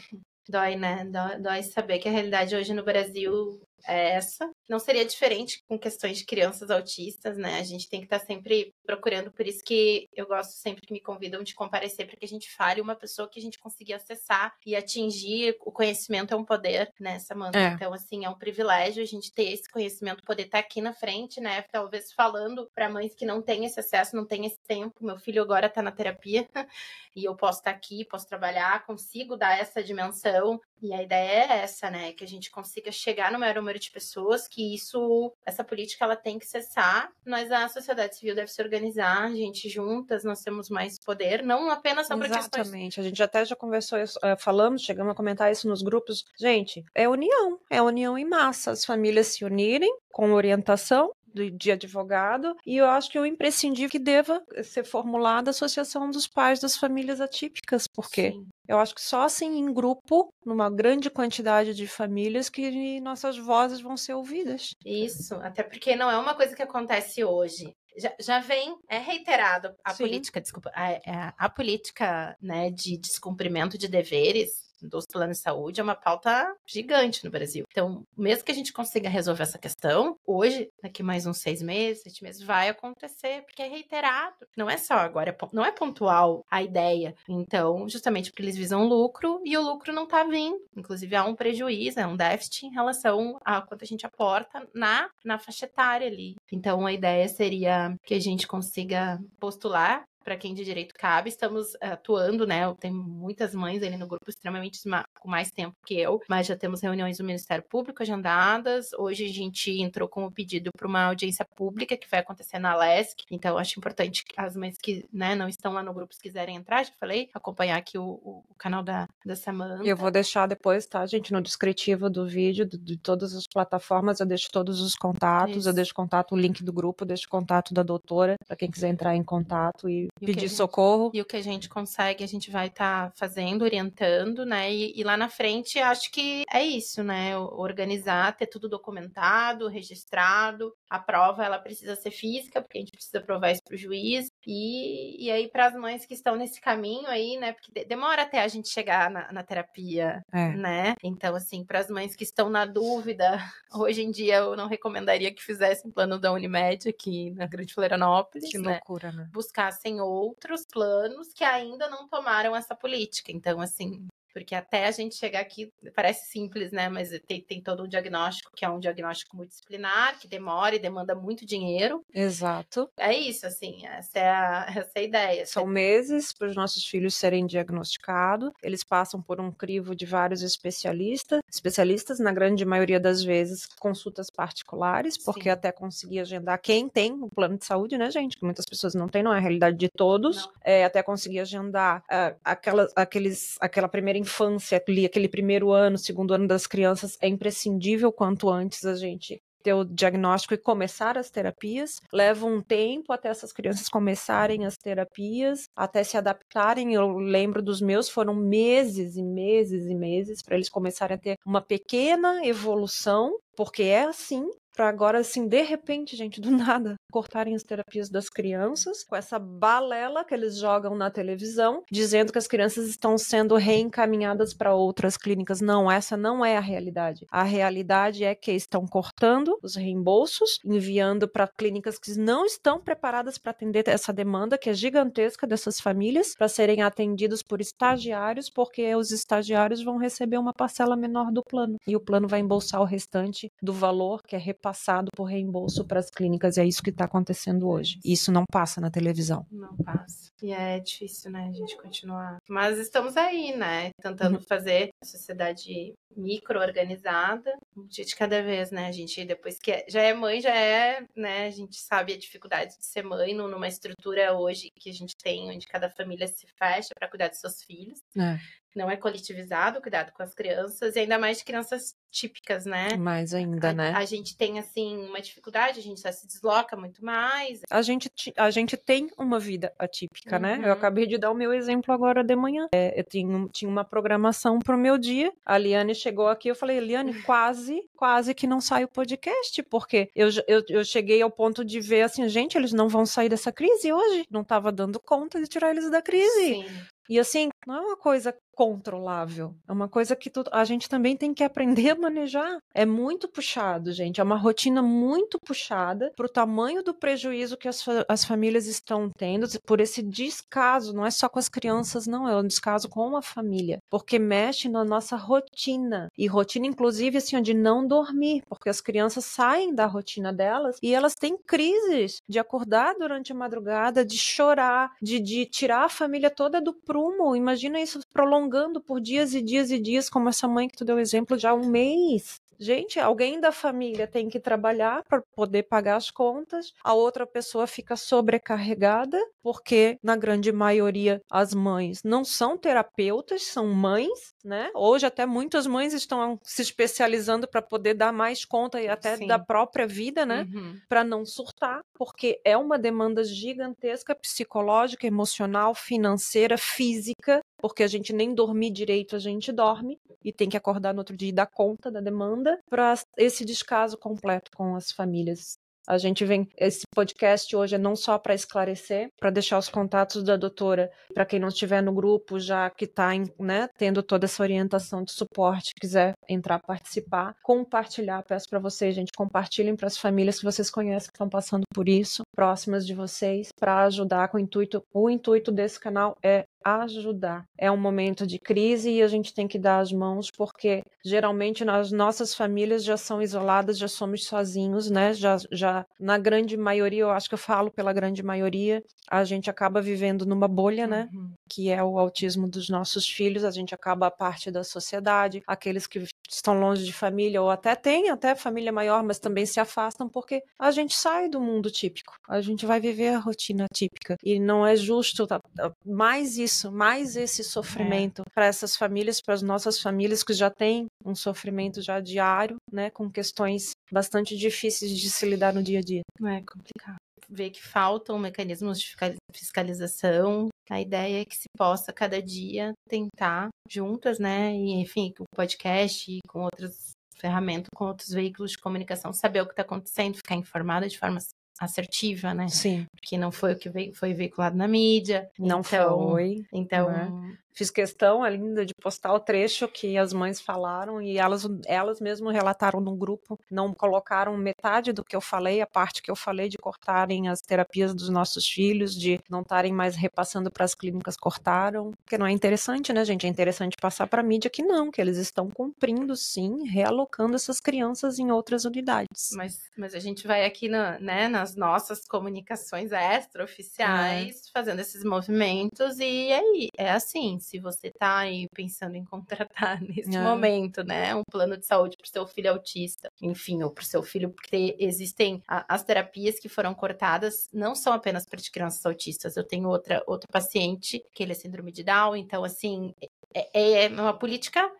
Dói, 0.48 0.76
né? 0.76 1.04
Dói, 1.04 1.38
dói 1.40 1.62
saber 1.62 1.98
que 1.98 2.08
a 2.08 2.12
realidade 2.12 2.56
hoje 2.56 2.72
no 2.74 2.82
Brasil 2.84 3.60
é 3.86 4.14
essa. 4.16 4.50
Não 4.68 4.78
seria 4.78 5.04
diferente 5.04 5.62
com 5.66 5.78
questões 5.78 6.18
de 6.18 6.26
crianças 6.26 6.70
autistas, 6.70 7.36
né? 7.38 7.58
A 7.58 7.64
gente 7.64 7.88
tem 7.88 8.00
que 8.00 8.06
estar 8.06 8.18
tá 8.18 8.26
sempre 8.26 8.74
procurando, 8.84 9.32
por 9.32 9.46
isso 9.46 9.64
que 9.64 10.08
eu 10.14 10.26
gosto 10.26 10.52
sempre 10.52 10.86
que 10.86 10.92
me 10.92 11.00
convidam 11.00 11.42
de 11.42 11.54
comparecer 11.54 12.06
para 12.06 12.16
que 12.16 12.24
a 12.24 12.28
gente 12.28 12.50
fale 12.54 12.80
uma 12.80 12.94
pessoa 12.94 13.28
que 13.28 13.38
a 13.38 13.42
gente 13.42 13.58
conseguir 13.58 13.94
acessar 13.94 14.54
e 14.66 14.76
atingir. 14.76 15.56
O 15.60 15.72
conhecimento 15.72 16.34
é 16.34 16.36
um 16.36 16.44
poder, 16.44 16.92
né, 17.00 17.18
Samanta? 17.18 17.58
É. 17.58 17.68
Então, 17.68 17.92
assim, 17.94 18.24
é 18.24 18.28
um 18.28 18.38
privilégio 18.38 19.02
a 19.02 19.06
gente 19.06 19.32
ter 19.32 19.50
esse 19.50 19.68
conhecimento, 19.70 20.22
poder 20.22 20.44
estar 20.44 20.58
tá 20.58 20.64
aqui 20.64 20.80
na 20.80 20.92
frente, 20.92 21.40
né? 21.40 21.62
Talvez 21.72 22.12
falando 22.12 22.70
para 22.74 22.90
mães 22.90 23.14
que 23.14 23.24
não 23.24 23.40
têm 23.40 23.64
esse 23.64 23.80
acesso, 23.80 24.16
não 24.16 24.26
têm 24.26 24.44
esse 24.44 24.60
tempo. 24.66 25.04
Meu 25.04 25.18
filho 25.18 25.42
agora 25.42 25.66
está 25.66 25.82
na 25.82 25.92
terapia 25.92 26.46
e 27.16 27.24
eu 27.24 27.34
posso 27.34 27.60
estar 27.60 27.72
tá 27.72 27.76
aqui, 27.76 28.04
posso 28.04 28.26
trabalhar, 28.26 28.84
consigo 28.84 29.36
dar 29.36 29.58
essa 29.58 29.82
dimensão. 29.82 30.60
E 30.80 30.92
a 30.92 31.02
ideia 31.02 31.52
é 31.52 31.58
essa, 31.58 31.90
né? 31.90 32.12
Que 32.12 32.24
a 32.24 32.28
gente 32.28 32.50
consiga 32.50 32.92
chegar 32.92 33.32
no 33.32 33.38
maior 33.38 33.56
número 33.56 33.78
de 33.78 33.90
pessoas, 33.90 34.46
que 34.46 34.57
isso, 34.58 35.32
essa 35.44 35.64
política, 35.64 36.04
ela 36.04 36.16
tem 36.16 36.38
que 36.38 36.46
cessar, 36.46 37.10
mas 37.24 37.50
a 37.50 37.68
sociedade 37.68 38.16
civil 38.16 38.34
deve 38.34 38.50
se 38.50 38.60
organizar, 38.62 39.24
a 39.24 39.34
gente 39.34 39.68
juntas, 39.68 40.24
nós 40.24 40.42
temos 40.42 40.68
mais 40.68 40.98
poder, 40.98 41.42
não 41.42 41.70
apenas 41.70 42.06
sobre 42.06 42.26
Exatamente. 42.26 42.50
questões... 42.50 42.66
Exatamente, 42.66 43.00
a 43.00 43.02
gente 43.02 43.22
até 43.22 43.44
já 43.44 43.56
conversou, 43.56 43.98
uh, 43.98 44.36
falamos, 44.38 44.82
chegamos 44.82 45.12
a 45.12 45.14
comentar 45.14 45.50
isso 45.50 45.68
nos 45.68 45.82
grupos. 45.82 46.24
Gente, 46.38 46.84
é 46.94 47.08
união, 47.08 47.58
é 47.70 47.80
união 47.80 48.16
em 48.18 48.24
massa, 48.24 48.72
as 48.72 48.84
famílias 48.84 49.28
se 49.28 49.44
unirem 49.44 49.94
com 50.10 50.32
orientação, 50.32 51.12
de 51.34 51.70
advogado, 51.70 52.56
e 52.66 52.76
eu 52.76 52.86
acho 52.86 53.10
que 53.10 53.18
é 53.18 53.20
um 53.20 53.26
imprescindível 53.26 53.90
que 53.90 53.98
deva 53.98 54.42
ser 54.62 54.84
formulada 54.84 55.50
a 55.50 55.52
Associação 55.52 56.10
dos 56.10 56.26
Pais 56.26 56.60
das 56.60 56.76
Famílias 56.76 57.20
Atípicas, 57.20 57.86
porque 57.86 58.32
Sim. 58.32 58.46
eu 58.66 58.78
acho 58.78 58.94
que 58.94 59.00
só 59.00 59.22
assim 59.22 59.58
em 59.58 59.72
grupo, 59.72 60.32
numa 60.44 60.70
grande 60.70 61.10
quantidade 61.10 61.74
de 61.74 61.86
famílias, 61.86 62.48
que 62.48 63.00
nossas 63.00 63.36
vozes 63.38 63.80
vão 63.80 63.96
ser 63.96 64.14
ouvidas. 64.14 64.70
Isso, 64.84 65.34
até 65.36 65.62
porque 65.62 65.96
não 65.96 66.10
é 66.10 66.18
uma 66.18 66.34
coisa 66.34 66.54
que 66.54 66.62
acontece 66.62 67.24
hoje 67.24 67.74
já, 67.98 68.14
já 68.20 68.38
vem, 68.38 68.76
é 68.88 68.98
reiterado 68.98 69.74
a 69.84 69.92
Sim. 69.92 70.04
política, 70.04 70.40
desculpa, 70.40 70.70
a, 70.74 70.88
a, 71.04 71.34
a 71.36 71.48
política 71.48 72.36
né, 72.40 72.70
de 72.70 72.96
descumprimento 72.96 73.76
de 73.76 73.88
deveres 73.88 74.67
dos 74.82 75.06
planos 75.06 75.38
de 75.38 75.42
saúde 75.42 75.80
é 75.80 75.84
uma 75.84 75.94
pauta 75.94 76.54
gigante 76.66 77.24
no 77.24 77.30
Brasil. 77.30 77.64
Então, 77.70 78.02
mesmo 78.16 78.44
que 78.44 78.52
a 78.52 78.54
gente 78.54 78.72
consiga 78.72 79.08
resolver 79.08 79.42
essa 79.42 79.58
questão, 79.58 80.16
hoje, 80.26 80.68
daqui 80.82 81.02
mais 81.02 81.26
uns 81.26 81.38
seis 81.38 81.62
meses, 81.62 82.02
sete 82.02 82.22
meses, 82.22 82.42
vai 82.42 82.68
acontecer, 82.68 83.42
porque 83.42 83.62
é 83.62 83.68
reiterado. 83.68 84.36
Não 84.56 84.68
é 84.68 84.76
só 84.76 84.94
agora, 84.94 85.30
é 85.30 85.36
não 85.52 85.64
é 85.64 85.72
pontual 85.72 86.44
a 86.50 86.62
ideia. 86.62 87.14
Então, 87.28 87.88
justamente 87.88 88.30
porque 88.30 88.42
eles 88.42 88.56
visam 88.56 88.86
lucro 88.86 89.40
e 89.44 89.56
o 89.56 89.62
lucro 89.62 89.92
não 89.92 90.06
tá 90.06 90.24
vindo. 90.24 90.58
Inclusive, 90.76 91.16
há 91.16 91.24
um 91.24 91.34
prejuízo, 91.34 92.00
é 92.00 92.06
um 92.06 92.16
déficit 92.16 92.66
em 92.66 92.70
relação 92.70 93.38
a 93.44 93.60
quanto 93.62 93.82
a 93.82 93.86
gente 93.86 94.06
aporta 94.06 94.66
na, 94.74 95.08
na 95.24 95.38
faixa 95.38 95.66
etária 95.66 96.06
ali. 96.06 96.36
Então, 96.52 96.86
a 96.86 96.92
ideia 96.92 97.28
seria 97.28 97.96
que 98.04 98.14
a 98.14 98.20
gente 98.20 98.46
consiga 98.46 99.18
postular 99.40 100.04
para 100.28 100.36
quem 100.36 100.52
de 100.52 100.62
direito 100.62 100.94
cabe. 100.94 101.30
Estamos 101.30 101.74
eh, 101.80 101.88
atuando, 101.88 102.46
né? 102.46 102.70
Tem 102.78 102.92
muitas 102.92 103.54
mães 103.54 103.82
ali 103.82 103.96
no 103.96 104.06
grupo 104.06 104.28
extremamente 104.28 104.78
com 105.18 105.26
mais 105.26 105.50
tempo 105.50 105.74
que 105.86 105.98
eu, 105.98 106.20
mas 106.28 106.46
já 106.46 106.54
temos 106.54 106.82
reuniões 106.82 107.16
do 107.16 107.24
Ministério 107.24 107.64
Público 107.66 108.02
agendadas. 108.02 108.92
Hoje 108.92 109.24
a 109.24 109.32
gente 109.32 109.70
entrou 109.80 110.06
com 110.06 110.26
o 110.26 110.30
pedido 110.30 110.70
para 110.76 110.86
uma 110.86 111.04
audiência 111.04 111.46
pública 111.56 111.96
que 111.96 112.06
vai 112.10 112.20
acontecer 112.20 112.58
na 112.58 112.76
LESC. 112.76 113.22
Então, 113.30 113.56
acho 113.56 113.78
importante 113.78 114.22
que 114.22 114.38
as 114.38 114.54
mães 114.54 114.76
que 114.76 115.08
né, 115.10 115.34
não 115.34 115.48
estão 115.48 115.72
lá 115.72 115.82
no 115.82 115.94
grupo, 115.94 116.12
se 116.12 116.20
quiserem 116.20 116.56
entrar, 116.56 116.84
já 116.84 116.92
falei, 117.00 117.30
acompanhar 117.32 117.78
aqui 117.78 117.96
o, 117.96 118.04
o, 118.04 118.44
o 118.50 118.54
canal 118.58 118.82
da, 118.82 119.08
da 119.24 119.34
Samanta. 119.34 119.82
Eu 119.82 119.96
vou 119.96 120.10
deixar 120.10 120.46
depois, 120.46 120.84
tá, 120.84 121.06
gente, 121.06 121.32
no 121.32 121.40
descritivo 121.40 122.10
do 122.10 122.26
vídeo, 122.26 122.66
de, 122.66 122.76
de 122.76 122.98
todas 122.98 123.34
as 123.34 123.46
plataformas, 123.46 124.20
eu 124.20 124.26
deixo 124.26 124.48
todos 124.52 124.82
os 124.82 124.94
contatos, 124.94 125.56
Isso. 125.56 125.68
eu 125.70 125.72
deixo 125.72 125.94
contato, 125.94 126.34
o 126.34 126.38
link 126.38 126.62
do 126.62 126.72
grupo, 126.72 127.04
eu 127.04 127.08
deixo 127.08 127.26
contato 127.30 127.72
da 127.72 127.82
doutora, 127.82 128.36
para 128.46 128.56
quem 128.56 128.70
quiser 128.70 128.88
entrar 128.88 129.16
em 129.16 129.24
contato 129.24 129.88
e 129.88 130.06
pedir 130.18 130.48
gente, 130.48 130.54
socorro. 130.54 131.10
E 131.14 131.20
o 131.20 131.24
que 131.24 131.36
a 131.36 131.42
gente 131.42 131.68
consegue, 131.68 132.24
a 132.24 132.28
gente 132.28 132.50
vai 132.50 132.68
estar 132.68 133.10
tá 133.10 133.12
fazendo, 133.16 133.62
orientando, 133.62 134.44
né? 134.44 134.72
E, 134.72 134.98
e, 134.98 135.04
lá 135.04 135.16
na 135.16 135.28
frente, 135.28 135.78
acho 135.78 136.10
que 136.10 136.44
é 136.52 136.64
isso, 136.64 137.02
né? 137.02 137.36
Organizar, 137.36 138.36
ter 138.36 138.46
tudo 138.46 138.68
documentado, 138.68 139.68
registrado. 139.68 140.72
A 140.88 140.98
prova, 140.98 141.44
ela 141.44 141.58
precisa 141.58 141.96
ser 141.96 142.10
física, 142.10 142.60
porque 142.60 142.78
a 142.78 142.80
gente 142.80 142.92
precisa 142.92 143.20
provar 143.20 143.52
isso 143.52 143.62
para 143.64 143.74
o 143.74 143.78
juiz. 143.78 144.30
E, 144.50 145.26
e 145.26 145.30
aí, 145.30 145.46
para 145.46 145.66
as 145.66 145.74
mães 145.74 146.06
que 146.06 146.14
estão 146.14 146.34
nesse 146.34 146.58
caminho 146.58 147.06
aí, 147.06 147.36
né? 147.36 147.52
Porque 147.52 147.84
demora 147.84 148.22
até 148.22 148.40
a 148.40 148.48
gente 148.48 148.70
chegar 148.70 149.10
na, 149.10 149.30
na 149.30 149.42
terapia, 149.42 150.24
é. 150.32 150.48
né? 150.56 150.94
Então, 151.02 151.34
assim, 151.34 151.62
para 151.62 151.80
as 151.80 151.90
mães 151.90 152.16
que 152.16 152.24
estão 152.24 152.48
na 152.48 152.64
dúvida, 152.64 153.38
hoje 153.74 154.00
em 154.00 154.10
dia 154.10 154.36
eu 154.36 154.56
não 154.56 154.66
recomendaria 154.66 155.34
que 155.34 155.44
fizessem 155.44 155.90
plano 155.90 156.18
da 156.18 156.32
Unimed 156.32 156.88
aqui 156.88 157.30
na 157.32 157.46
Grande 157.46 157.74
Florianópolis. 157.74 158.50
Que 158.50 158.56
né? 158.56 158.70
loucura, 158.70 159.12
né? 159.12 159.28
Buscassem 159.30 160.00
outros 160.00 160.64
planos 160.64 161.30
que 161.34 161.44
ainda 161.44 161.90
não 161.90 162.08
tomaram 162.08 162.56
essa 162.56 162.74
política. 162.74 163.30
Então, 163.30 163.60
assim, 163.60 164.08
porque 164.38 164.54
até 164.54 164.86
a 164.86 164.90
gente 164.92 165.16
chegar 165.16 165.40
aqui, 165.40 165.72
parece 165.96 166.30
simples, 166.30 166.70
né? 166.70 166.88
Mas 166.88 167.10
tem, 167.26 167.40
tem 167.40 167.60
todo 167.60 167.82
um 167.82 167.88
diagnóstico 167.88 168.52
que 168.54 168.64
é 168.64 168.70
um 168.70 168.78
diagnóstico 168.78 169.36
multidisciplinar, 169.36 170.16
que 170.20 170.28
demora 170.28 170.76
e 170.76 170.78
demanda 170.78 171.12
muito 171.12 171.44
dinheiro. 171.44 172.04
Exato. 172.14 172.88
É 172.96 173.12
isso, 173.12 173.46
assim, 173.46 173.84
essa 173.84 174.16
é 174.16 174.30
a, 174.30 174.66
essa 174.78 174.92
é 174.94 175.00
a 175.00 175.02
ideia. 175.02 175.46
São 175.46 175.66
meses 175.66 176.32
para 176.32 176.46
os 176.46 176.54
nossos 176.54 176.86
filhos 176.86 177.16
serem 177.16 177.46
diagnosticados, 177.46 178.52
eles 178.62 178.84
passam 178.84 179.20
por 179.20 179.40
um 179.40 179.50
crivo 179.50 179.94
de 179.94 180.06
vários 180.06 180.42
especialistas, 180.42 181.40
especialistas, 181.50 182.20
na 182.20 182.32
grande 182.32 182.64
maioria 182.64 183.00
das 183.00 183.24
vezes, 183.24 183.66
consultas 183.80 184.30
particulares, 184.30 185.18
porque 185.18 185.44
Sim. 185.44 185.50
até 185.50 185.72
conseguir 185.72 186.20
agendar 186.20 186.60
quem 186.60 186.88
tem 186.88 187.12
o 187.12 187.28
plano 187.28 187.58
de 187.58 187.64
saúde, 187.64 187.98
né, 187.98 188.08
gente? 188.08 188.36
Que 188.36 188.44
muitas 188.44 188.64
pessoas 188.64 188.94
não 188.94 189.08
têm, 189.08 189.24
não 189.24 189.34
é 189.34 189.38
a 189.38 189.40
realidade 189.40 189.76
de 189.76 189.88
todos, 189.88 190.48
é, 190.62 190.84
até 190.84 191.02
conseguir 191.02 191.40
agendar 191.40 192.04
uh, 192.04 192.38
aquela, 192.44 192.88
aqueles, 192.94 193.56
aquela 193.60 193.88
primeira 193.88 194.27
infância 194.28 194.82
ali, 194.86 195.06
aquele 195.06 195.28
primeiro 195.28 195.72
ano, 195.72 195.98
segundo 195.98 196.34
ano 196.34 196.46
das 196.46 196.66
crianças, 196.66 197.16
é 197.20 197.28
imprescindível 197.28 198.12
quanto 198.12 198.50
antes 198.50 198.84
a 198.84 198.94
gente 198.94 199.40
ter 199.62 199.74
o 199.74 199.84
diagnóstico 199.84 200.54
e 200.54 200.58
começar 200.58 201.18
as 201.18 201.30
terapias. 201.30 202.00
Leva 202.12 202.46
um 202.46 202.60
tempo 202.60 203.12
até 203.12 203.28
essas 203.28 203.52
crianças 203.52 203.88
começarem 203.88 204.64
as 204.64 204.76
terapias, 204.76 205.64
até 205.76 206.04
se 206.04 206.16
adaptarem. 206.16 206.94
Eu 206.94 207.18
lembro 207.18 207.62
dos 207.62 207.80
meus, 207.80 208.08
foram 208.08 208.34
meses 208.34 209.16
e 209.16 209.22
meses 209.22 209.86
e 209.86 209.94
meses 209.94 210.42
para 210.42 210.54
eles 210.54 210.70
começarem 210.70 211.16
a 211.16 211.20
ter 211.20 211.36
uma 211.44 211.60
pequena 211.60 212.46
evolução, 212.46 213.36
porque 213.56 213.82
é 213.82 214.04
assim, 214.04 214.48
para 214.78 214.88
agora, 214.88 215.18
assim, 215.18 215.48
de 215.48 215.60
repente, 215.60 216.14
gente, 216.14 216.40
do 216.40 216.52
nada, 216.54 216.94
cortarem 217.10 217.56
as 217.56 217.64
terapias 217.64 218.08
das 218.08 218.28
crianças 218.28 219.02
com 219.02 219.16
essa 219.16 219.36
balela 219.36 220.24
que 220.24 220.32
eles 220.32 220.56
jogam 220.56 220.94
na 220.94 221.10
televisão, 221.10 221.82
dizendo 221.90 222.30
que 222.30 222.38
as 222.38 222.46
crianças 222.46 222.86
estão 222.86 223.18
sendo 223.18 223.56
reencaminhadas 223.56 224.54
para 224.54 224.72
outras 224.72 225.16
clínicas. 225.16 225.60
Não, 225.60 225.90
essa 225.90 226.16
não 226.16 226.44
é 226.44 226.56
a 226.56 226.60
realidade. 226.60 227.26
A 227.28 227.42
realidade 227.42 228.22
é 228.22 228.36
que 228.36 228.52
estão 228.52 228.86
cortando 228.86 229.58
os 229.64 229.74
reembolsos, 229.74 230.60
enviando 230.64 231.26
para 231.26 231.48
clínicas 231.48 231.98
que 231.98 232.16
não 232.16 232.46
estão 232.46 232.80
preparadas 232.80 233.36
para 233.36 233.50
atender 233.50 233.82
essa 233.88 234.12
demanda 234.12 234.56
que 234.56 234.70
é 234.70 234.74
gigantesca 234.74 235.44
dessas 235.44 235.80
famílias, 235.80 236.34
para 236.38 236.46
serem 236.46 236.82
atendidos 236.82 237.42
por 237.42 237.60
estagiários, 237.60 238.48
porque 238.48 238.94
os 238.94 239.10
estagiários 239.10 239.82
vão 239.82 239.96
receber 239.96 240.38
uma 240.38 240.52
parcela 240.52 240.94
menor 240.94 241.32
do 241.32 241.42
plano 241.42 241.78
e 241.84 241.96
o 241.96 242.00
plano 242.00 242.28
vai 242.28 242.38
embolsar 242.38 242.80
o 242.80 242.84
restante 242.84 243.50
do 243.60 243.72
valor 243.72 244.22
que 244.22 244.36
é 244.36 244.38
repassado 244.38 244.67
passado 244.68 245.08
por 245.16 245.24
reembolso 245.24 245.82
para 245.82 245.98
as 245.98 246.10
clínicas, 246.10 246.56
e 246.56 246.60
é 246.60 246.66
isso 246.66 246.82
que 246.82 246.90
está 246.90 247.06
acontecendo 247.06 247.68
hoje. 247.68 247.98
Isso 248.04 248.30
não 248.30 248.44
passa 248.52 248.82
na 248.82 248.90
televisão. 248.90 249.46
Não 249.50 249.74
passa. 249.78 250.30
E 250.42 250.52
é 250.52 250.78
difícil, 250.78 251.30
né, 251.30 251.48
a 251.48 251.52
gente 251.52 251.74
continuar. 251.78 252.36
Mas 252.48 252.78
estamos 252.78 253.16
aí, 253.16 253.56
né, 253.56 253.88
tentando 254.00 254.36
uhum. 254.36 254.42
fazer 254.42 254.90
a 255.02 255.06
sociedade 255.06 255.94
micro-organizada, 256.14 257.56
um 257.74 257.86
dia 257.86 258.04
de 258.04 258.14
cada 258.14 258.42
vez, 258.42 258.70
né, 258.70 258.88
a 258.88 258.92
gente, 258.92 259.24
depois 259.24 259.58
que 259.58 259.72
é, 259.72 259.86
já 259.88 260.02
é 260.02 260.12
mãe, 260.12 260.40
já 260.40 260.54
é, 260.54 261.02
né, 261.16 261.46
a 261.46 261.50
gente 261.50 261.76
sabe 261.76 262.12
a 262.12 262.18
dificuldade 262.18 262.76
de 262.76 262.84
ser 262.84 263.02
mãe 263.02 263.34
numa 263.34 263.68
estrutura 263.68 264.36
hoje 264.36 264.68
que 264.78 264.90
a 264.90 264.94
gente 264.94 265.14
tem, 265.22 265.50
onde 265.50 265.66
cada 265.66 265.88
família 265.88 266.26
se 266.26 266.46
fecha 266.58 266.90
para 266.94 267.08
cuidar 267.08 267.28
dos 267.28 267.38
seus 267.38 267.62
filhos. 267.62 268.00
É 268.18 268.38
não 268.74 268.90
é 268.90 268.96
coletivizado 268.96 269.78
o 269.78 269.82
cuidado 269.82 270.12
com 270.12 270.22
as 270.22 270.34
crianças, 270.34 270.96
e 270.96 271.00
ainda 271.00 271.18
mais 271.18 271.38
de 271.38 271.44
crianças 271.44 271.96
típicas, 272.10 272.64
né? 272.64 272.96
Mais 272.96 273.34
ainda, 273.34 273.70
a, 273.70 273.72
né? 273.72 273.92
A 273.94 274.04
gente 274.04 274.36
tem, 274.36 274.58
assim, 274.58 274.96
uma 275.08 275.20
dificuldade, 275.20 275.78
a 275.78 275.82
gente 275.82 276.00
só 276.00 276.10
se 276.10 276.26
desloca 276.26 276.76
muito 276.76 277.04
mais. 277.04 277.60
A 277.70 277.82
gente, 277.82 278.10
a 278.36 278.50
gente 278.50 278.76
tem 278.76 279.08
uma 279.18 279.38
vida 279.38 279.72
atípica, 279.78 280.36
uhum. 280.36 280.42
né? 280.42 280.58
Eu 280.62 280.66
uhum. 280.66 280.72
acabei 280.72 281.06
de 281.06 281.18
dar 281.18 281.30
o 281.30 281.34
meu 281.34 281.52
exemplo 281.52 281.92
agora 281.92 282.24
de 282.24 282.34
manhã. 282.34 282.68
É, 282.72 282.98
eu 282.98 283.04
tinha, 283.04 283.48
tinha 283.52 283.70
uma 283.70 283.84
programação 283.84 284.58
pro 284.58 284.78
meu 284.78 284.96
dia, 284.96 285.32
a 285.44 285.58
Liane 285.58 285.94
chegou 285.94 286.28
aqui, 286.28 286.48
eu 286.48 286.54
falei, 286.54 286.80
Liane, 286.80 287.12
quase, 287.22 287.82
quase 287.96 288.34
que 288.34 288.46
não 288.46 288.60
sai 288.60 288.84
o 288.84 288.88
podcast, 288.88 289.62
porque 289.64 290.10
eu, 290.14 290.28
eu, 290.46 290.62
eu 290.68 290.84
cheguei 290.84 291.20
ao 291.20 291.30
ponto 291.30 291.64
de 291.64 291.80
ver, 291.80 292.02
assim, 292.02 292.28
gente, 292.28 292.56
eles 292.56 292.72
não 292.72 292.88
vão 292.88 293.04
sair 293.04 293.28
dessa 293.28 293.52
crise 293.52 293.92
hoje, 293.92 294.24
não 294.30 294.44
tava 294.44 294.72
dando 294.72 294.98
conta 294.98 295.40
de 295.40 295.46
tirar 295.46 295.70
eles 295.70 295.90
da 295.90 296.00
crise. 296.02 296.28
Sim. 296.28 296.66
E 297.08 297.18
assim, 297.18 297.48
não 297.66 297.74
é 297.76 297.80
uma 297.80 297.96
coisa 297.96 298.34
controlável. 298.58 299.54
É 299.68 299.72
uma 299.72 299.88
coisa 299.88 300.16
que 300.16 300.28
tu, 300.28 300.42
a 300.50 300.64
gente 300.64 300.88
também 300.88 301.16
tem 301.16 301.32
que 301.32 301.44
aprender 301.44 301.90
a 301.90 301.94
manejar. 301.94 302.58
É 302.74 302.84
muito 302.84 303.28
puxado, 303.28 303.92
gente. 303.92 304.20
É 304.20 304.24
uma 304.24 304.36
rotina 304.36 304.82
muito 304.82 305.38
puxada 305.38 306.12
para 306.16 306.26
o 306.26 306.28
tamanho 306.28 306.82
do 306.82 306.92
prejuízo 306.92 307.56
que 307.56 307.68
as, 307.68 307.84
as 308.08 308.24
famílias 308.24 308.66
estão 308.66 309.10
tendo 309.16 309.46
por 309.64 309.80
esse 309.80 310.02
descaso. 310.02 310.92
Não 310.92 311.06
é 311.06 311.10
só 311.12 311.28
com 311.28 311.38
as 311.38 311.48
crianças, 311.48 312.08
não. 312.08 312.28
É 312.28 312.36
um 312.36 312.46
descaso 312.46 312.88
com 312.88 313.16
a 313.16 313.22
família. 313.22 313.78
Porque 313.88 314.18
mexe 314.18 314.68
na 314.68 314.84
nossa 314.84 315.14
rotina. 315.14 316.10
E 316.18 316.26
rotina, 316.26 316.66
inclusive, 316.66 317.18
assim, 317.18 317.40
de 317.40 317.54
não 317.54 317.86
dormir. 317.86 318.42
Porque 318.48 318.68
as 318.68 318.80
crianças 318.80 319.24
saem 319.24 319.72
da 319.72 319.86
rotina 319.86 320.32
delas 320.32 320.78
e 320.82 320.92
elas 320.92 321.14
têm 321.14 321.38
crises 321.38 322.20
de 322.28 322.40
acordar 322.40 322.96
durante 322.98 323.30
a 323.30 323.36
madrugada, 323.36 324.04
de 324.04 324.18
chorar, 324.18 324.90
de, 325.00 325.20
de 325.20 325.46
tirar 325.46 325.84
a 325.84 325.88
família 325.88 326.28
toda 326.28 326.60
do 326.60 326.72
prumo. 326.72 326.97
Imagina 327.36 327.80
isso 327.80 328.00
prolongando 328.12 328.80
por 328.80 329.00
dias 329.00 329.34
e 329.34 329.42
dias 329.42 329.70
e 329.70 329.78
dias, 329.78 330.10
como 330.10 330.28
essa 330.28 330.48
mãe 330.48 330.68
que 330.68 330.76
tu 330.76 330.84
deu 330.84 330.98
exemplo, 330.98 331.38
já 331.38 331.54
um 331.54 331.66
mês. 331.66 332.40
Gente, 332.58 332.98
alguém 332.98 333.40
da 333.40 333.52
família 333.52 334.06
tem 334.06 334.28
que 334.28 334.40
trabalhar 334.40 335.02
para 335.08 335.22
poder 335.34 335.64
pagar 335.64 335.96
as 335.96 336.10
contas, 336.10 336.72
a 336.82 336.94
outra 336.94 337.26
pessoa 337.26 337.66
fica 337.66 337.96
sobrecarregada, 337.96 339.18
porque 339.42 339.98
na 340.02 340.16
grande 340.16 340.52
maioria 340.52 341.20
as 341.30 341.54
mães 341.54 342.02
não 342.04 342.24
são 342.24 342.56
terapeutas, 342.56 343.44
são 343.44 343.68
mães, 343.68 344.34
né? 344.44 344.70
Hoje 344.74 345.06
até 345.06 345.24
muitas 345.26 345.66
mães 345.66 345.92
estão 345.92 346.38
se 346.42 346.62
especializando 346.62 347.46
para 347.48 347.62
poder 347.62 347.94
dar 347.94 348.12
mais 348.12 348.44
conta 348.44 348.80
e 348.80 348.88
até 348.88 349.16
Sim. 349.16 349.26
da 349.26 349.38
própria 349.38 349.86
vida, 349.86 350.26
né? 350.26 350.46
Uhum. 350.52 350.78
Para 350.88 351.04
não 351.04 351.24
surtar, 351.24 351.80
porque 351.94 352.40
é 352.44 352.56
uma 352.56 352.78
demanda 352.78 353.22
gigantesca 353.24 354.14
psicológica, 354.14 355.06
emocional, 355.06 355.74
financeira, 355.74 356.56
física, 356.58 357.40
porque 357.58 357.82
a 357.82 357.86
gente 357.86 358.12
nem 358.12 358.34
dormir 358.34 358.70
direito 358.70 359.16
a 359.16 359.18
gente 359.18 359.52
dorme 359.52 359.98
e 360.24 360.32
tem 360.32 360.48
que 360.48 360.56
acordar 360.56 360.92
no 360.92 361.00
outro 361.00 361.16
dia 361.16 361.28
e 361.28 361.32
dar 361.32 361.46
conta 361.46 361.90
da 361.90 362.00
demanda 362.00 362.58
para 362.68 362.94
esse 363.16 363.44
descaso 363.44 363.96
completo 363.96 364.50
com 364.54 364.74
as 364.74 364.90
famílias. 364.90 365.58
A 365.88 365.96
gente 365.96 366.22
vem. 366.22 366.46
Esse 366.58 366.82
podcast 366.94 367.56
hoje 367.56 367.76
é 367.76 367.78
não 367.78 367.96
só 367.96 368.18
para 368.18 368.34
esclarecer, 368.34 369.08
para 369.18 369.30
deixar 369.30 369.56
os 369.56 369.70
contatos 369.70 370.22
da 370.22 370.36
doutora, 370.36 370.90
para 371.14 371.24
quem 371.24 371.40
não 371.40 371.48
estiver 371.48 371.82
no 371.82 371.94
grupo, 371.94 372.38
já 372.38 372.68
que 372.68 372.84
está 372.84 373.08
né, 373.38 373.70
tendo 373.78 374.02
toda 374.02 374.26
essa 374.26 374.42
orientação 374.42 375.02
de 375.02 375.12
suporte, 375.12 375.72
quiser 375.80 376.12
entrar 376.28 376.60
participar, 376.60 377.34
compartilhar. 377.42 378.22
Peço 378.22 378.50
para 378.50 378.58
vocês, 378.58 378.94
gente, 378.94 379.12
compartilhem 379.16 379.74
para 379.74 379.86
as 379.86 379.96
famílias 379.96 380.38
que 380.38 380.44
vocês 380.44 380.70
conhecem 380.70 381.08
que 381.08 381.16
estão 381.16 381.28
passando 381.28 381.62
por 381.72 381.88
isso, 381.88 382.20
próximas 382.36 382.86
de 382.86 382.92
vocês, 382.92 383.48
para 383.58 383.84
ajudar 383.84 384.28
com 384.28 384.36
o 384.36 384.40
intuito. 384.40 384.84
O 384.92 385.08
intuito 385.08 385.50
desse 385.50 385.80
canal 385.80 386.18
é 386.22 386.44
ajudar. 386.64 387.44
É 387.56 387.70
um 387.70 387.76
momento 387.76 388.26
de 388.26 388.38
crise 388.38 388.90
e 388.90 389.02
a 389.02 389.08
gente 389.08 389.32
tem 389.34 389.46
que 389.46 389.58
dar 389.58 389.80
as 389.80 389.92
mãos, 389.92 390.30
porque 390.30 390.82
geralmente 391.04 391.64
nas 391.64 391.90
nossas 391.90 392.34
famílias 392.34 392.84
já 392.84 392.96
são 392.96 393.22
isoladas, 393.22 393.78
já 393.78 393.88
somos 393.88 394.24
sozinhos, 394.24 394.90
né? 394.90 395.12
Já, 395.14 395.36
já 395.52 395.86
na 395.98 396.18
grande 396.18 396.56
maioria, 396.56 397.02
eu 397.02 397.10
acho 397.10 397.28
que 397.28 397.34
eu 397.34 397.38
falo 397.38 397.70
pela 397.70 397.92
grande 397.92 398.22
maioria, 398.22 398.82
a 399.10 399.24
gente 399.24 399.50
acaba 399.50 399.80
vivendo 399.80 400.26
numa 400.26 400.48
bolha, 400.48 400.86
né? 400.86 401.08
Uhum. 401.12 401.32
Que 401.48 401.70
é 401.70 401.82
o 401.82 401.98
autismo 401.98 402.48
dos 402.48 402.68
nossos 402.68 403.08
filhos, 403.08 403.44
a 403.44 403.50
gente 403.50 403.74
acaba 403.74 404.10
parte 404.10 404.50
da 404.50 404.62
sociedade, 404.64 405.42
aqueles 405.46 405.86
que 405.86 406.04
estão 406.28 406.58
longe 406.58 406.84
de 406.84 406.92
família 406.92 407.40
ou 407.40 407.50
até 407.50 407.74
têm 407.74 408.10
até 408.10 408.34
família 408.34 408.70
maior, 408.70 409.02
mas 409.02 409.18
também 409.18 409.46
se 409.46 409.58
afastam 409.58 410.08
porque 410.08 410.42
a 410.58 410.70
gente 410.70 410.94
sai 410.94 411.28
do 411.28 411.40
mundo 411.40 411.70
típico. 411.70 412.14
A 412.28 412.40
gente 412.40 412.66
vai 412.66 412.80
viver 412.80 413.14
a 413.14 413.18
rotina 413.18 413.66
típica 413.72 414.16
e 414.22 414.38
não 414.38 414.66
é 414.66 414.76
justo 414.76 415.26
tá, 415.26 415.40
mais 415.84 416.36
isso, 416.36 416.70
mais 416.70 417.16
esse 417.16 417.42
sofrimento 417.42 418.22
é. 418.22 418.30
para 418.34 418.46
essas 418.46 418.76
famílias, 418.76 419.20
para 419.20 419.34
as 419.34 419.42
nossas 419.42 419.80
famílias 419.80 420.22
que 420.22 420.32
já 420.32 420.50
têm 420.50 420.86
um 421.04 421.14
sofrimento 421.14 421.80
já 421.80 422.00
diário, 422.00 422.56
né, 422.70 422.90
com 422.90 423.10
questões 423.10 423.70
bastante 423.90 424.36
difíceis 424.36 424.96
de 424.96 425.10
se 425.10 425.26
lidar 425.26 425.54
no 425.54 425.62
dia 425.62 425.78
a 425.78 425.82
dia. 425.82 426.02
É 426.24 426.40
complicado 426.42 426.98
ver 427.28 427.50
que 427.50 427.62
faltam 427.62 428.18
mecanismos 428.18 428.78
de 428.80 428.96
fiscalização. 429.32 430.48
A 430.70 430.80
ideia 430.80 431.22
é 431.22 431.24
que 431.24 431.36
se 431.36 431.48
possa 431.56 431.92
cada 431.92 432.22
dia 432.22 432.72
tentar 432.88 433.48
juntas, 433.68 434.18
né, 434.18 434.52
e 434.54 434.80
enfim, 434.80 435.12
com 435.16 435.24
o 435.24 435.36
podcast 435.36 436.10
e 436.10 436.20
com 436.28 436.42
outras 436.42 436.92
ferramentas, 437.18 437.68
com 437.74 437.84
outros 437.84 438.10
veículos 438.10 438.52
de 438.52 438.58
comunicação, 438.58 439.12
saber 439.12 439.40
o 439.42 439.46
que 439.46 439.52
está 439.52 439.62
acontecendo, 439.62 440.16
ficar 440.16 440.36
informada 440.36 440.88
de 440.88 440.98
forma 440.98 441.18
assertiva, 441.58 442.32
né? 442.32 442.48
Sim. 442.48 442.86
Porque 442.92 443.18
não 443.18 443.32
foi 443.32 443.52
o 443.52 443.58
que 443.58 443.68
veio, 443.68 443.94
foi 443.94 444.14
veiculado 444.14 444.56
na 444.56 444.68
mídia. 444.68 445.28
Não 445.38 445.60
então, 445.60 446.10
foi. 446.10 446.46
Então, 446.52 446.88
né? 446.88 447.36
Fiz 447.58 447.70
questão 447.70 448.22
ainda 448.22 448.64
de 448.64 448.72
postar 448.72 449.12
o 449.12 449.18
trecho 449.18 449.66
que 449.66 449.98
as 449.98 450.12
mães 450.12 450.40
falaram 450.40 451.02
e 451.02 451.18
elas, 451.18 451.44
elas 451.66 452.00
mesmas 452.00 452.32
relataram 452.32 452.80
no 452.80 452.94
grupo, 452.94 453.36
não 453.50 453.74
colocaram 453.74 454.36
metade 454.36 454.92
do 454.92 455.02
que 455.02 455.16
eu 455.16 455.20
falei, 455.20 455.60
a 455.60 455.66
parte 455.66 456.00
que 456.00 456.08
eu 456.08 456.14
falei 456.14 456.48
de 456.48 456.56
cortarem 456.56 457.28
as 457.28 457.40
terapias 457.40 457.92
dos 457.92 458.10
nossos 458.10 458.46
filhos, 458.46 458.94
de 458.94 459.18
não 459.28 459.40
estarem 459.40 459.72
mais 459.72 459.96
repassando 459.96 460.52
para 460.52 460.64
as 460.64 460.72
clínicas, 460.72 461.16
cortaram. 461.16 461.90
Porque 462.04 462.16
não 462.16 462.28
é 462.28 462.30
interessante, 462.30 462.92
né, 462.92 463.04
gente? 463.04 463.26
É 463.26 463.28
interessante 463.28 463.76
passar 463.80 464.06
para 464.06 464.20
a 464.20 464.24
mídia 464.24 464.48
que 464.48 464.62
não, 464.62 464.88
que 464.88 465.00
eles 465.00 465.16
estão 465.16 465.50
cumprindo 465.50 466.14
sim, 466.14 466.64
realocando 466.68 467.34
essas 467.34 467.58
crianças 467.58 468.20
em 468.20 468.30
outras 468.30 468.66
unidades. 468.66 469.30
Mas, 469.32 469.68
mas 469.76 469.96
a 469.96 469.98
gente 469.98 470.28
vai 470.28 470.44
aqui 470.44 470.68
na, 470.68 470.96
né, 471.00 471.26
nas 471.26 471.56
nossas 471.56 472.04
comunicações 472.04 472.92
extraoficiais, 472.92 474.46
é. 474.46 474.50
fazendo 474.54 474.78
esses 474.78 475.02
movimentos, 475.02 475.98
e 475.98 476.32
aí, 476.32 476.68
é 476.78 476.92
assim, 476.92 477.40
se 477.48 477.58
você 477.58 477.88
está 477.88 478.18
aí 478.18 478.46
pensando 478.54 478.96
em 478.96 479.04
contratar 479.04 479.80
neste 479.82 480.16
é. 480.16 480.20
momento, 480.20 480.84
né, 480.84 481.14
um 481.14 481.22
plano 481.30 481.56
de 481.56 481.66
saúde 481.66 481.96
para 481.96 482.06
o 482.06 482.08
seu 482.08 482.26
filho 482.26 482.50
autista, 482.50 483.10
enfim, 483.20 483.62
ou 483.62 483.70
para 483.70 483.82
o 483.82 483.86
seu 483.86 484.02
filho, 484.02 484.30
porque 484.30 484.76
existem 484.78 485.42
as 485.46 485.82
terapias 485.82 486.38
que 486.38 486.48
foram 486.48 486.74
cortadas, 486.74 487.48
não 487.52 487.74
são 487.74 487.92
apenas 487.92 488.26
para 488.26 488.38
crianças 488.52 488.84
autistas. 488.86 489.36
Eu 489.36 489.44
tenho 489.44 489.68
outra, 489.68 490.02
outro 490.06 490.28
paciente 490.30 491.02
que 491.12 491.22
ele 491.22 491.32
é 491.32 491.34
síndrome 491.34 491.72
de 491.72 491.82
Down, 491.82 492.16
então, 492.16 492.44
assim, 492.44 492.94
é, 493.34 493.84
é 493.84 493.88
uma 493.88 494.16
política 494.16 494.70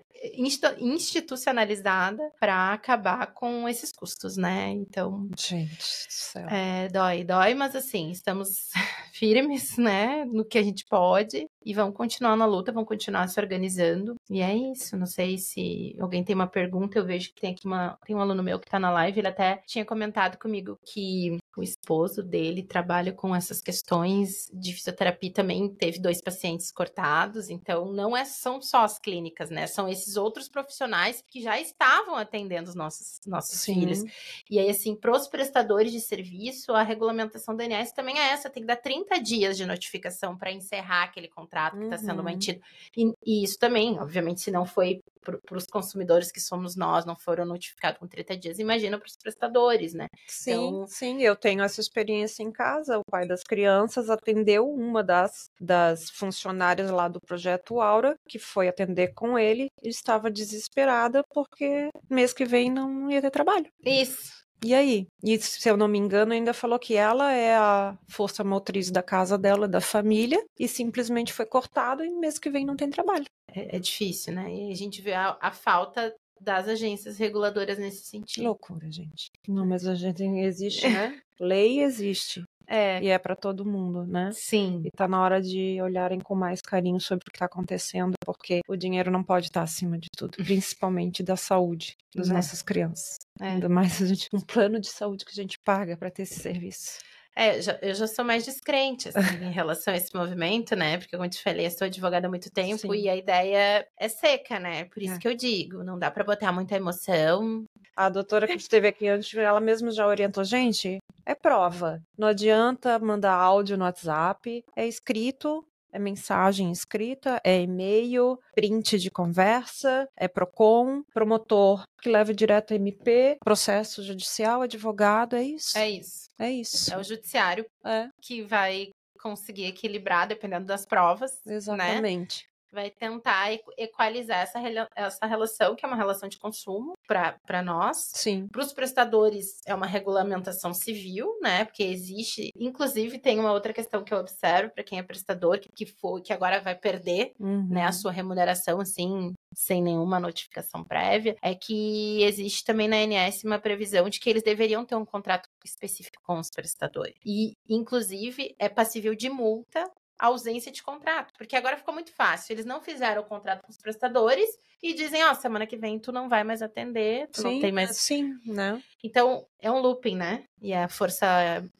institucionalizada 0.79 2.31
para 2.41 2.73
acabar 2.73 3.29
com 3.29 3.69
esses 3.69 3.93
custos, 3.93 4.37
né? 4.37 4.71
Então, 4.71 5.29
gente, 5.39 5.77
do 5.77 6.13
céu. 6.13 6.49
É, 6.49 6.89
dói, 6.89 7.25
dói, 7.25 7.55
mas 7.55 7.77
assim, 7.77 8.11
estamos 8.11 8.71
firmes, 9.19 9.77
né, 9.79 10.25
no 10.25 10.45
que 10.45 10.59
a 10.59 10.63
gente 10.63 10.85
pode 10.87 11.49
e 11.69 11.75
vamos 11.75 11.95
continuar 11.95 12.35
na 12.35 12.47
luta, 12.47 12.73
vamos 12.73 12.89
continuar 12.89 13.29
se 13.29 13.39
organizando. 13.39 14.15
E 14.31 14.41
é 14.41 14.57
isso. 14.57 14.97
Não 14.97 15.05
sei 15.05 15.37
se 15.37 15.95
alguém 16.01 16.25
tem 16.25 16.35
uma 16.35 16.47
pergunta. 16.47 16.99
Eu 16.99 17.05
vejo 17.05 17.29
que 17.35 17.43
tem 17.43 17.53
aqui 17.53 17.67
uma, 17.67 17.99
tem 18.07 18.17
um 18.17 18.21
aluno 18.21 18.43
meu 18.43 18.59
que 18.59 18.67
está 18.67 18.79
na 18.79 18.91
live. 18.91 19.21
Ele 19.21 19.29
até 19.29 19.63
tinha 19.67 19.85
comentado 19.85 20.39
comigo 20.39 20.79
que 20.83 21.37
o 21.55 21.63
esposo 21.63 22.23
dele 22.23 22.63
trabalha 22.63 23.13
com 23.13 23.37
essas 23.37 23.61
questões 23.61 24.49
de 24.51 24.73
fisioterapia 24.73 25.31
também. 25.31 25.69
Teve 25.69 25.99
dois 25.99 26.23
pacientes 26.23 26.73
cortados. 26.73 27.51
Então, 27.51 27.93
não 27.93 28.17
é, 28.17 28.25
são 28.25 28.63
só 28.63 28.85
as 28.85 28.99
clínicas, 28.99 29.51
né? 29.51 29.67
São 29.67 29.87
esses 29.91 30.17
outros 30.17 30.49
profissionais 30.49 31.23
que 31.29 31.43
já 31.43 31.61
estavam 31.61 32.15
atendendo 32.17 32.71
os 32.71 32.75
nossos, 32.75 33.21
nossos 33.27 33.63
filhos. 33.63 34.05
E 34.49 34.59
aí, 34.59 34.71
assim, 34.71 34.97
para 34.97 35.13
os 35.13 35.29
prestadores 35.29 35.93
de 35.93 36.01
serviço, 36.01 36.73
a 36.73 36.83
regulamentação 36.83 37.55
da 37.55 37.65
ANS 37.65 37.93
também 37.93 38.19
é 38.19 38.31
essa: 38.31 38.49
tem 38.49 38.63
que 38.63 38.67
dar 38.67 38.77
30 38.77 39.08
dias 39.17 39.57
de 39.57 39.65
notificação 39.65 40.37
para 40.37 40.53
encerrar 40.53 41.05
aquele 41.05 41.29
contrato 41.29 41.49
contrato 41.49 41.77
que 41.77 41.85
está 41.85 41.97
uhum. 41.97 42.03
sendo 42.03 42.23
mantido. 42.23 42.61
E, 42.97 43.13
e, 43.25 43.45
isso 43.45 43.59
também, 43.59 43.99
obviamente, 43.99 44.41
se 44.41 44.51
não 44.51 44.67
foi 44.67 45.03
para 45.21 45.59
os 45.59 45.67
consumidores 45.67 46.33
que 46.33 46.41
somos 46.41 46.75
nós, 46.75 47.05
não 47.05 47.15
foram 47.15 47.45
notificados 47.45 47.99
com 47.99 48.07
30 48.07 48.37
dias, 48.37 48.59
imagina 48.59 48.99
para 48.99 49.07
os 49.07 49.17
prestadores, 49.17 49.93
né? 49.93 50.07
Sim, 50.27 50.53
então... 50.53 50.87
sim, 50.87 51.21
eu 51.21 51.37
tenho 51.37 51.63
essa 51.63 51.83
experiência 51.83 52.43
em 52.43 52.51
casa. 52.51 52.99
O 52.99 53.05
pai 53.11 53.27
das 53.27 53.43
crianças 53.43 54.09
atendeu 54.09 54.67
uma 54.71 55.03
das, 55.03 55.51
das 55.61 56.09
funcionárias 56.09 56.91
lá 56.91 57.09
do 57.09 57.21
projeto 57.21 57.81
Aura, 57.81 58.17
que 58.27 58.39
foi 58.39 58.69
atender 58.69 59.13
com 59.13 59.39
ele, 59.39 59.69
e 59.83 59.89
estava 59.89 60.31
desesperada 60.31 61.23
porque 61.29 61.91
mês 62.09 62.33
que 62.33 62.47
vem 62.47 62.71
não 62.71 63.11
ia 63.11 63.21
ter 63.21 63.31
trabalho. 63.31 63.71
Isso. 63.85 64.48
E 64.65 64.75
aí? 64.75 65.07
E 65.23 65.39
se 65.39 65.69
eu 65.69 65.77
não 65.77 65.87
me 65.87 65.99
engano, 65.99 66.33
ainda 66.33 66.53
falou 66.53 66.79
que 66.79 66.95
ela 66.95 67.33
é 67.33 67.57
a 67.57 67.97
força 68.09 68.43
motriz 68.43 68.91
da 68.91 69.03
casa 69.03 69.39
dela, 69.39 69.69
da 69.69 69.81
família, 69.81 70.45
e 70.59 70.67
simplesmente 70.67 71.33
foi 71.33 71.47
cortado 71.47 72.05
e 72.05 72.11
mês 72.11 72.39
que 72.39 72.51
vem 72.51 72.67
não 72.67 72.77
tem 72.77 72.91
trabalho. 72.91 73.27
É, 73.53 73.77
é 73.77 73.79
difícil, 73.79 74.35
né? 74.35 74.53
E 74.53 74.73
a 74.73 74.75
gente 74.75 75.01
vê 75.01 75.15
a, 75.15 75.37
a, 75.41 75.53
falta 75.53 76.15
das 76.41 76.69
agências 76.69 77.19
reguladoras 77.19 77.79
nesse 77.79 78.05
sentido. 78.05 78.45
Loucura, 78.45 78.91
gente. 78.91 79.31
Não, 79.47 79.67
mas 79.67 79.87
a 79.87 79.95
gente 79.95 80.23
existe, 80.23 80.87
né? 80.89 81.21
Lei 81.41 81.81
existe. 81.81 82.43
É. 82.69 83.03
E 83.03 83.09
é 83.09 83.19
para 83.19 83.35
todo 83.35 83.65
mundo, 83.65 84.07
né? 84.07 84.31
Sim. 84.33 84.83
E 84.85 84.91
tá 84.91 85.09
na 85.09 85.23
hora 85.23 85.41
de 85.41 85.81
olharem 85.81 86.21
com 86.21 86.35
mais 86.35 86.61
carinho 86.61 87.01
sobre 87.01 87.25
o 87.27 87.33
que 87.33 87.39
tá 87.39 87.47
acontecendo, 87.47 88.13
porque 88.25 88.61
o 88.69 88.77
dinheiro 88.77 89.11
não 89.11 89.25
pode 89.25 89.47
estar 89.47 89.61
tá 89.61 89.65
acima 89.65 89.99
de 89.99 90.09
tudo, 90.15 90.37
principalmente 90.45 91.23
da 91.23 91.37
saúde 91.37 91.97
das 92.15 92.29
é. 92.29 92.35
nossas 92.35 92.61
crianças. 92.61 93.17
É. 93.41 93.49
Ainda 93.49 93.69
mais 93.69 94.03
a 94.03 94.07
gente, 94.07 94.29
um 94.35 94.41
plano 94.41 94.79
de 94.79 94.89
saúde 94.89 95.25
que 95.25 95.33
a 95.33 95.43
gente 95.43 95.59
paga 95.65 95.97
para 95.97 96.11
ter 96.11 96.23
esse 96.23 96.39
serviço. 96.41 96.99
É, 97.39 97.63
já, 97.63 97.79
eu 97.81 97.95
já 97.95 98.09
sou 98.09 98.25
mais 98.25 98.45
descrente 98.45 99.09
assim, 99.09 99.45
em 99.45 99.53
relação 99.53 99.95
a 99.95 99.97
esse 99.97 100.13
movimento, 100.13 100.75
né? 100.75 100.99
Porque, 100.99 101.13
como 101.13 101.25
eu 101.25 101.31
te 101.31 101.41
falei, 101.41 101.67
eu 101.67 101.71
sou 101.71 101.87
advogada 101.87 102.27
há 102.27 102.29
muito 102.29 102.51
tempo 102.51 102.93
Sim. 102.93 103.01
e 103.01 103.09
a 103.09 103.15
ideia 103.15 103.87
é 103.97 104.09
seca, 104.09 104.59
né? 104.59 104.87
Por 104.87 105.01
isso 105.01 105.15
é. 105.15 105.19
que 105.19 105.29
eu 105.29 105.37
digo, 105.37 105.85
não 105.85 105.97
dá 105.97 106.11
para 106.11 106.25
botar 106.25 106.51
muita 106.51 106.75
emoção. 106.75 107.65
A 107.99 108.09
doutora 108.09 108.47
que 108.47 108.55
esteve 108.55 108.87
aqui 108.87 109.09
antes, 109.09 109.37
ela 109.37 109.59
mesma 109.59 109.91
já 109.91 110.07
orientou, 110.07 110.45
gente, 110.45 110.99
é 111.27 111.35
prova. 111.35 112.01
Não 112.17 112.29
adianta 112.29 112.97
mandar 113.01 113.35
áudio 113.35 113.77
no 113.77 113.85
WhatsApp, 113.85 114.65
é 114.77 114.87
escrito, 114.87 115.67
é 115.93 115.99
mensagem 115.99 116.71
escrita, 116.71 117.41
é 117.43 117.61
e-mail, 117.61 118.39
print 118.55 119.01
de 119.01 119.11
conversa, 119.11 120.09
é 120.17 120.29
PROCON, 120.29 121.03
promotor 121.13 121.83
que 122.01 122.09
leva 122.09 122.33
direto 122.33 122.73
a 122.73 122.77
MP, 122.77 123.37
processo 123.45 124.01
judicial, 124.05 124.63
advogado, 124.63 125.35
é 125.35 125.43
isso. 125.43 125.77
É 125.77 125.91
isso. 125.91 126.29
É 126.39 126.53
isso. 126.53 126.95
É 126.95 126.97
o 126.97 127.03
judiciário 127.03 127.67
é. 127.85 128.11
que 128.23 128.43
vai 128.43 128.91
conseguir 129.21 129.65
equilibrar 129.65 130.29
dependendo 130.29 130.67
das 130.67 130.87
provas. 130.87 131.33
Né? 131.45 131.57
Exatamente. 131.57 132.48
Vai 132.73 132.91
tentar 132.91 133.49
equalizar 133.77 134.41
essa, 134.41 134.61
essa 134.95 135.27
relação, 135.27 135.75
que 135.75 135.85
é 135.85 135.89
uma 135.89 135.97
relação 135.97 136.29
de 136.29 136.39
consumo 136.39 136.95
para 137.07 137.63
nós. 137.63 138.11
Sim. 138.15 138.47
Para 138.49 138.63
os 138.63 138.73
prestadores, 138.73 139.61
é 139.67 139.75
uma 139.75 139.87
regulamentação 139.87 140.75
civil, 140.75 141.39
né? 141.41 141.65
Porque 141.65 141.83
existe. 141.83 142.51
Inclusive, 142.57 143.19
tem 143.19 143.39
uma 143.39 143.53
outra 143.53 143.73
questão 143.73 144.05
que 144.05 144.13
eu 144.13 144.19
observo 144.19 144.73
para 144.73 144.85
quem 144.85 144.99
é 144.99 145.03
prestador, 145.03 145.59
que, 145.59 145.71
que, 145.73 145.87
for, 145.87 146.21
que 146.21 146.33
agora 146.33 146.61
vai 146.61 146.75
perder 146.75 147.33
uhum. 147.39 147.67
né, 147.69 147.83
a 147.83 147.87
uhum. 147.87 147.93
sua 147.93 148.13
remuneração, 148.13 148.81
assim, 148.81 149.33
sem 149.55 149.83
nenhuma 149.83 150.21
notificação 150.21 150.85
prévia, 150.85 151.37
é 151.43 151.55
que 151.55 152.23
existe 152.23 152.65
também 152.65 152.89
na 152.89 152.97
ANS 152.97 153.43
uma 153.45 153.59
previsão 153.59 154.09
de 154.09 154.21
que 154.21 154.29
eles 154.29 154.43
deveriam 154.43 154.85
ter 154.85 154.95
um 154.95 155.05
contrato 155.05 155.49
específico 155.65 156.19
com 156.23 156.39
os 156.39 156.51
prestadores. 156.51 157.15
E, 157.25 157.55
inclusive, 157.69 158.55
é 158.59 158.69
passível 158.69 159.15
de 159.15 159.29
multa 159.29 159.85
ausência 160.19 160.73
de 160.73 160.83
contrato, 160.83 161.33
porque 161.37 161.55
agora 161.55 161.77
ficou 161.77 161.95
muito 161.95 162.13
fácil. 162.13 162.53
Eles 162.53 162.65
não 162.65 162.81
fizeram 162.81 163.23
o 163.23 163.25
contrato 163.25 163.63
com 163.63 163.71
os 163.71 163.79
prestadores 163.79 164.49
e 164.83 164.93
dizem, 164.95 165.25
ó, 165.25 165.33
oh, 165.33 165.35
semana 165.35 165.67
que 165.67 165.77
vem 165.77 165.99
tu 165.99 166.11
não 166.11 166.29
vai 166.29 166.43
mais 166.43 166.63
atender, 166.63 167.29
tu 167.29 167.43
sim, 167.43 167.55
não 167.55 167.61
tem 167.61 167.73
mais. 167.73 167.97
Sim, 167.97 168.35
né? 168.45 168.83
Então, 169.03 169.47
é 169.61 169.71
um 169.71 169.79
looping, 169.79 170.17
né? 170.17 170.45
E 170.61 170.75
a 170.75 170.89
força 170.89 171.27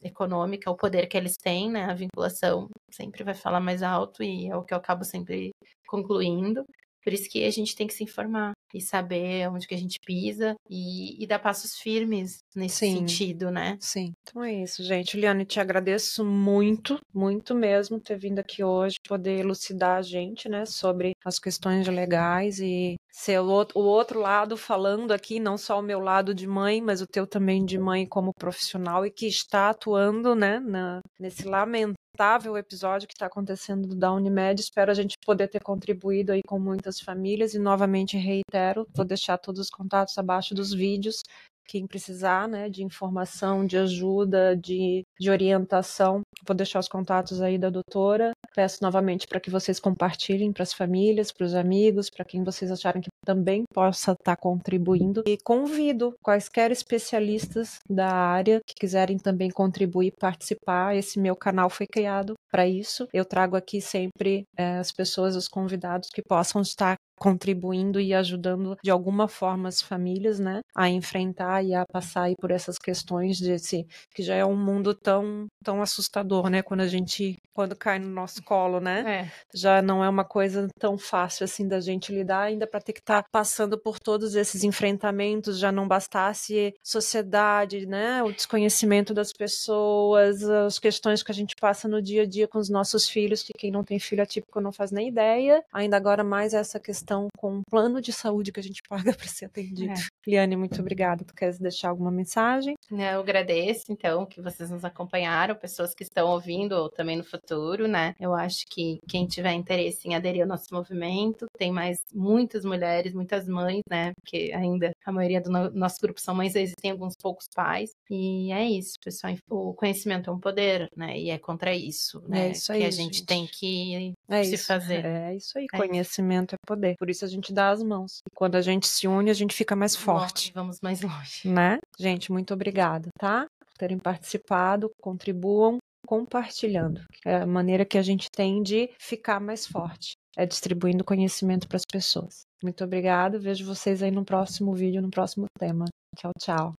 econômica, 0.01 0.71
o 0.71 0.77
poder 0.77 1.07
que 1.07 1.17
eles 1.17 1.35
têm, 1.37 1.69
né? 1.69 1.85
A 1.85 1.93
vinculação 1.93 2.69
sempre 2.89 3.23
vai 3.23 3.33
falar 3.33 3.59
mais 3.59 3.83
alto 3.83 4.23
e 4.23 4.47
é 4.47 4.55
o 4.55 4.63
que 4.63 4.73
eu 4.73 4.77
acabo 4.77 5.03
sempre 5.03 5.51
concluindo. 5.87 6.65
Por 7.03 7.13
isso 7.13 7.29
que 7.29 7.45
a 7.45 7.51
gente 7.51 7.75
tem 7.75 7.87
que 7.87 7.93
se 7.93 8.03
informar 8.03 8.53
e 8.73 8.81
saber 8.81 9.49
onde 9.49 9.67
que 9.67 9.73
a 9.73 9.77
gente 9.77 9.99
pisa 10.05 10.55
e, 10.69 11.23
e 11.23 11.27
dar 11.27 11.39
passos 11.39 11.75
firmes 11.75 12.39
nesse 12.55 12.77
Sim. 12.77 12.97
sentido, 12.97 13.49
né? 13.49 13.77
Sim. 13.79 14.13
Então 14.21 14.43
é 14.43 14.53
isso, 14.53 14.83
gente. 14.83 15.17
Liane, 15.17 15.45
te 15.45 15.59
agradeço 15.59 16.23
muito, 16.23 16.99
muito 17.13 17.55
mesmo 17.55 17.99
ter 17.99 18.17
vindo 18.17 18.39
aqui 18.39 18.63
hoje, 18.63 18.97
poder 19.07 19.39
elucidar 19.39 19.97
a 19.97 20.01
gente, 20.01 20.47
né, 20.47 20.65
sobre 20.65 21.13
as 21.25 21.39
questões 21.39 21.87
legais 21.87 22.59
e 22.59 22.95
ser 23.11 23.39
o 23.39 23.47
outro, 23.75 24.19
lado 24.19 24.55
falando 24.55 25.11
aqui, 25.11 25.39
não 25.39 25.57
só 25.57 25.79
o 25.79 25.83
meu 25.83 25.99
lado 25.99 26.33
de 26.33 26.47
mãe, 26.47 26.81
mas 26.81 27.01
o 27.01 27.07
teu 27.07 27.25
também 27.25 27.65
de 27.65 27.77
mãe 27.77 28.05
como 28.05 28.33
profissional 28.33 29.05
e 29.05 29.11
que 29.11 29.27
está 29.27 29.69
atuando, 29.69 30.35
né, 30.35 30.59
na, 30.59 31.01
nesse 31.19 31.43
lamento 31.47 31.95
lamentável 32.19 32.57
episódio 32.57 33.07
que 33.07 33.13
está 33.13 33.27
acontecendo 33.27 33.95
da 33.95 34.11
Unimed. 34.11 34.59
Espero 34.59 34.91
a 34.91 34.93
gente 34.93 35.17
poder 35.25 35.47
ter 35.47 35.61
contribuído 35.63 36.33
aí 36.33 36.41
com 36.45 36.59
muitas 36.59 36.99
famílias 36.99 37.53
e 37.53 37.59
novamente 37.59 38.17
reitero, 38.17 38.85
vou 38.93 39.05
deixar 39.05 39.37
todos 39.37 39.61
os 39.61 39.69
contatos 39.69 40.17
abaixo 40.17 40.53
dos 40.53 40.73
vídeos. 40.73 41.23
Quem 41.69 41.85
precisar, 41.85 42.47
né, 42.47 42.67
de 42.67 42.83
informação, 42.83 43.63
de 43.63 43.77
ajuda, 43.77 44.57
de, 44.57 45.05
de 45.19 45.29
orientação, 45.29 46.21
vou 46.43 46.55
deixar 46.55 46.79
os 46.79 46.87
contatos 46.87 47.43
aí 47.43 47.59
da 47.59 47.69
doutora. 47.69 48.31
Peço 48.55 48.79
novamente 48.81 49.27
para 49.27 49.39
que 49.39 49.51
vocês 49.51 49.79
compartilhem 49.79 50.51
para 50.51 50.63
as 50.63 50.73
famílias, 50.73 51.31
para 51.31 51.45
os 51.45 51.53
amigos, 51.53 52.09
para 52.09 52.25
quem 52.25 52.43
vocês 52.43 52.71
acharem 52.71 53.03
que 53.03 53.09
também 53.23 53.65
possa 53.71 54.13
estar 54.13 54.35
tá 54.35 54.35
contribuindo. 54.35 55.23
E 55.27 55.37
convido 55.37 56.15
quaisquer 56.23 56.71
especialistas 56.71 57.77
da 57.87 58.09
área 58.11 58.61
que 58.65 58.73
quiserem 58.73 59.19
também 59.19 59.51
contribuir, 59.51 60.13
participar. 60.19 60.95
Esse 60.95 61.19
meu 61.19 61.35
canal 61.35 61.69
foi 61.69 61.85
criado 61.85 62.33
para 62.51 62.67
isso. 62.67 63.07
Eu 63.13 63.23
trago 63.23 63.55
aqui 63.55 63.79
sempre 63.79 64.43
é, 64.57 64.79
as 64.79 64.91
pessoas, 64.91 65.35
os 65.35 65.47
convidados 65.47 66.09
que 66.09 66.23
possam 66.23 66.63
estar 66.63 66.95
contribuindo 67.19 67.99
e 67.99 68.13
ajudando 68.13 68.77
de 68.81 68.89
alguma 68.89 69.27
forma 69.27 69.67
as 69.69 69.81
famílias, 69.81 70.39
né, 70.39 70.61
a 70.75 70.89
enfrentar 70.89 71.63
e 71.63 71.73
a 71.73 71.85
passar 71.85 72.29
por 72.39 72.51
essas 72.51 72.77
questões 72.77 73.39
desse 73.39 73.85
que 74.13 74.23
já 74.23 74.35
é 74.35 74.45
um 74.45 74.55
mundo 74.55 74.93
tão 74.93 75.47
tão 75.63 75.81
assustador, 75.81 76.49
né, 76.49 76.61
quando 76.61 76.81
a 76.81 76.87
gente 76.87 77.37
quando 77.53 77.75
cai 77.75 77.99
no 77.99 78.07
nosso 78.07 78.41
colo, 78.41 78.79
né? 78.79 79.03
É. 79.25 79.31
Já 79.53 79.81
não 79.81 80.01
é 80.01 80.07
uma 80.07 80.23
coisa 80.23 80.69
tão 80.79 80.97
fácil 80.97 81.43
assim 81.43 81.67
da 81.67 81.81
gente 81.81 82.13
lidar, 82.13 82.43
ainda 82.43 82.65
para 82.65 82.79
ter 82.79 82.93
que 82.93 83.01
estar 83.01 83.21
tá 83.21 83.27
passando 83.29 83.77
por 83.77 83.99
todos 83.99 84.33
esses 84.33 84.63
enfrentamentos, 84.63 85.59
já 85.59 85.69
não 85.69 85.85
bastasse 85.85 86.73
sociedade, 86.81 87.85
né, 87.85 88.23
o 88.23 88.31
desconhecimento 88.31 89.13
das 89.13 89.33
pessoas, 89.33 90.41
as 90.41 90.79
questões 90.79 91.21
que 91.21 91.31
a 91.31 91.35
gente 91.35 91.53
passa 91.59 91.85
no 91.85 92.01
dia 92.01 92.21
a 92.21 92.25
dia 92.25 92.47
com 92.47 92.59
os 92.59 92.69
nossos 92.69 93.09
filhos, 93.09 93.43
que 93.43 93.51
quem 93.51 93.71
não 93.71 93.83
tem 93.83 93.99
filho 93.99 94.23
atípico 94.23 94.61
não 94.61 94.71
faz 94.71 94.89
nem 94.89 95.09
ideia. 95.09 95.61
Ainda 95.73 95.97
agora 95.97 96.23
mais 96.23 96.53
essa 96.53 96.79
questão 96.79 97.08
questão 97.09 97.27
com 97.35 97.57
um 97.57 97.61
plano 97.63 97.99
de 97.99 98.13
saúde 98.13 98.51
que 98.51 98.59
a 98.59 98.63
gente 98.63 98.81
paga 98.87 99.13
para 99.13 99.27
ser 99.27 99.45
atendido. 99.45 99.93
É. 99.93 100.29
Liane, 100.29 100.55
muito 100.55 100.79
obrigada. 100.79 101.25
Tu 101.25 101.33
queres 101.33 101.57
deixar 101.57 101.89
alguma 101.89 102.11
mensagem? 102.11 102.75
Eu 102.91 103.19
agradeço, 103.19 103.85
então, 103.89 104.25
que 104.25 104.41
vocês 104.41 104.69
nos 104.69 104.85
acompanharam, 104.85 105.55
pessoas 105.55 105.93
que 105.95 106.03
estão 106.03 106.29
ouvindo 106.29 106.73
ou 106.73 106.89
também 106.89 107.17
no 107.17 107.23
futuro, 107.23 107.87
né? 107.87 108.13
Eu 108.19 108.33
acho 108.35 108.65
que 108.69 108.99
quem 109.07 109.25
tiver 109.25 109.53
interesse 109.53 110.07
em 110.07 110.15
aderir 110.15 110.43
ao 110.43 110.47
nosso 110.47 110.67
movimento, 110.71 111.47
tem 111.57 111.71
mais 111.71 111.99
muitas 112.13 112.63
mulheres, 112.63 113.13
muitas 113.13 113.47
mães, 113.47 113.81
né? 113.89 114.13
Porque 114.15 114.51
ainda 114.53 114.91
a 115.05 115.11
maioria 115.11 115.41
do 115.41 115.49
nosso 115.49 115.99
grupo 116.01 116.19
são 116.19 116.35
mães, 116.35 116.55
existem 116.55 116.91
alguns 116.91 117.15
poucos 117.15 117.47
pais. 117.55 117.91
E 118.09 118.51
é 118.51 118.63
isso, 118.65 118.93
pessoal. 119.03 119.33
O 119.49 119.73
conhecimento 119.73 120.29
é 120.29 120.33
um 120.33 120.39
poder, 120.39 120.89
né? 120.95 121.17
E 121.17 121.29
é 121.29 121.37
contra 121.39 121.75
isso, 121.75 122.21
é 122.25 122.29
né? 122.29 122.47
É 122.47 122.51
isso 122.51 122.71
aí, 122.71 122.81
que 122.81 122.85
a 122.85 122.91
gente, 122.91 123.17
gente. 123.17 123.25
tem 123.25 123.47
que 123.47 124.13
é 124.29 124.43
se 124.43 124.55
isso. 124.55 124.67
fazer. 124.67 125.05
É 125.05 125.35
isso 125.35 125.57
aí, 125.57 125.65
é 125.73 125.77
conhecimento 125.77 126.49
isso. 126.49 126.55
é 126.55 126.67
poder. 126.67 126.98
Por 126.99 127.09
isso 127.09 127.23
a 127.23 127.27
gente 127.27 127.53
dá 127.53 127.69
as 127.69 127.81
mãos. 127.81 128.19
E 128.27 128.35
quando 128.35 128.55
a 128.55 128.61
gente 128.61 128.85
se 128.85 129.07
une, 129.07 129.29
a 129.29 129.33
gente 129.33 129.55
fica 129.55 129.75
mais 129.75 129.95
forte. 129.95 130.51
vamos 130.53 130.79
mais 130.81 131.01
longe. 131.01 131.47
Né? 131.47 131.79
Gente, 131.97 132.31
muito 132.31 132.53
obrigada, 132.53 133.09
tá? 133.17 133.47
Por 133.59 133.73
terem 133.77 133.97
participado, 133.97 134.91
contribuam 135.01 135.77
compartilhando. 136.05 137.01
É 137.25 137.37
a 137.37 137.45
maneira 137.45 137.85
que 137.85 137.97
a 137.97 138.01
gente 138.01 138.27
tem 138.31 138.61
de 138.61 138.89
ficar 138.99 139.39
mais 139.39 139.65
forte. 139.65 140.13
É 140.35 140.45
distribuindo 140.45 141.03
conhecimento 141.03 141.67
para 141.67 141.77
as 141.77 141.85
pessoas. 141.85 142.41
Muito 142.63 142.83
obrigada. 142.83 143.39
Vejo 143.39 143.65
vocês 143.65 144.01
aí 144.03 144.11
no 144.11 144.25
próximo 144.25 144.73
vídeo, 144.73 145.01
no 145.01 145.09
próximo 145.09 145.45
tema. 145.57 145.85
Tchau, 146.15 146.31
tchau. 146.39 146.78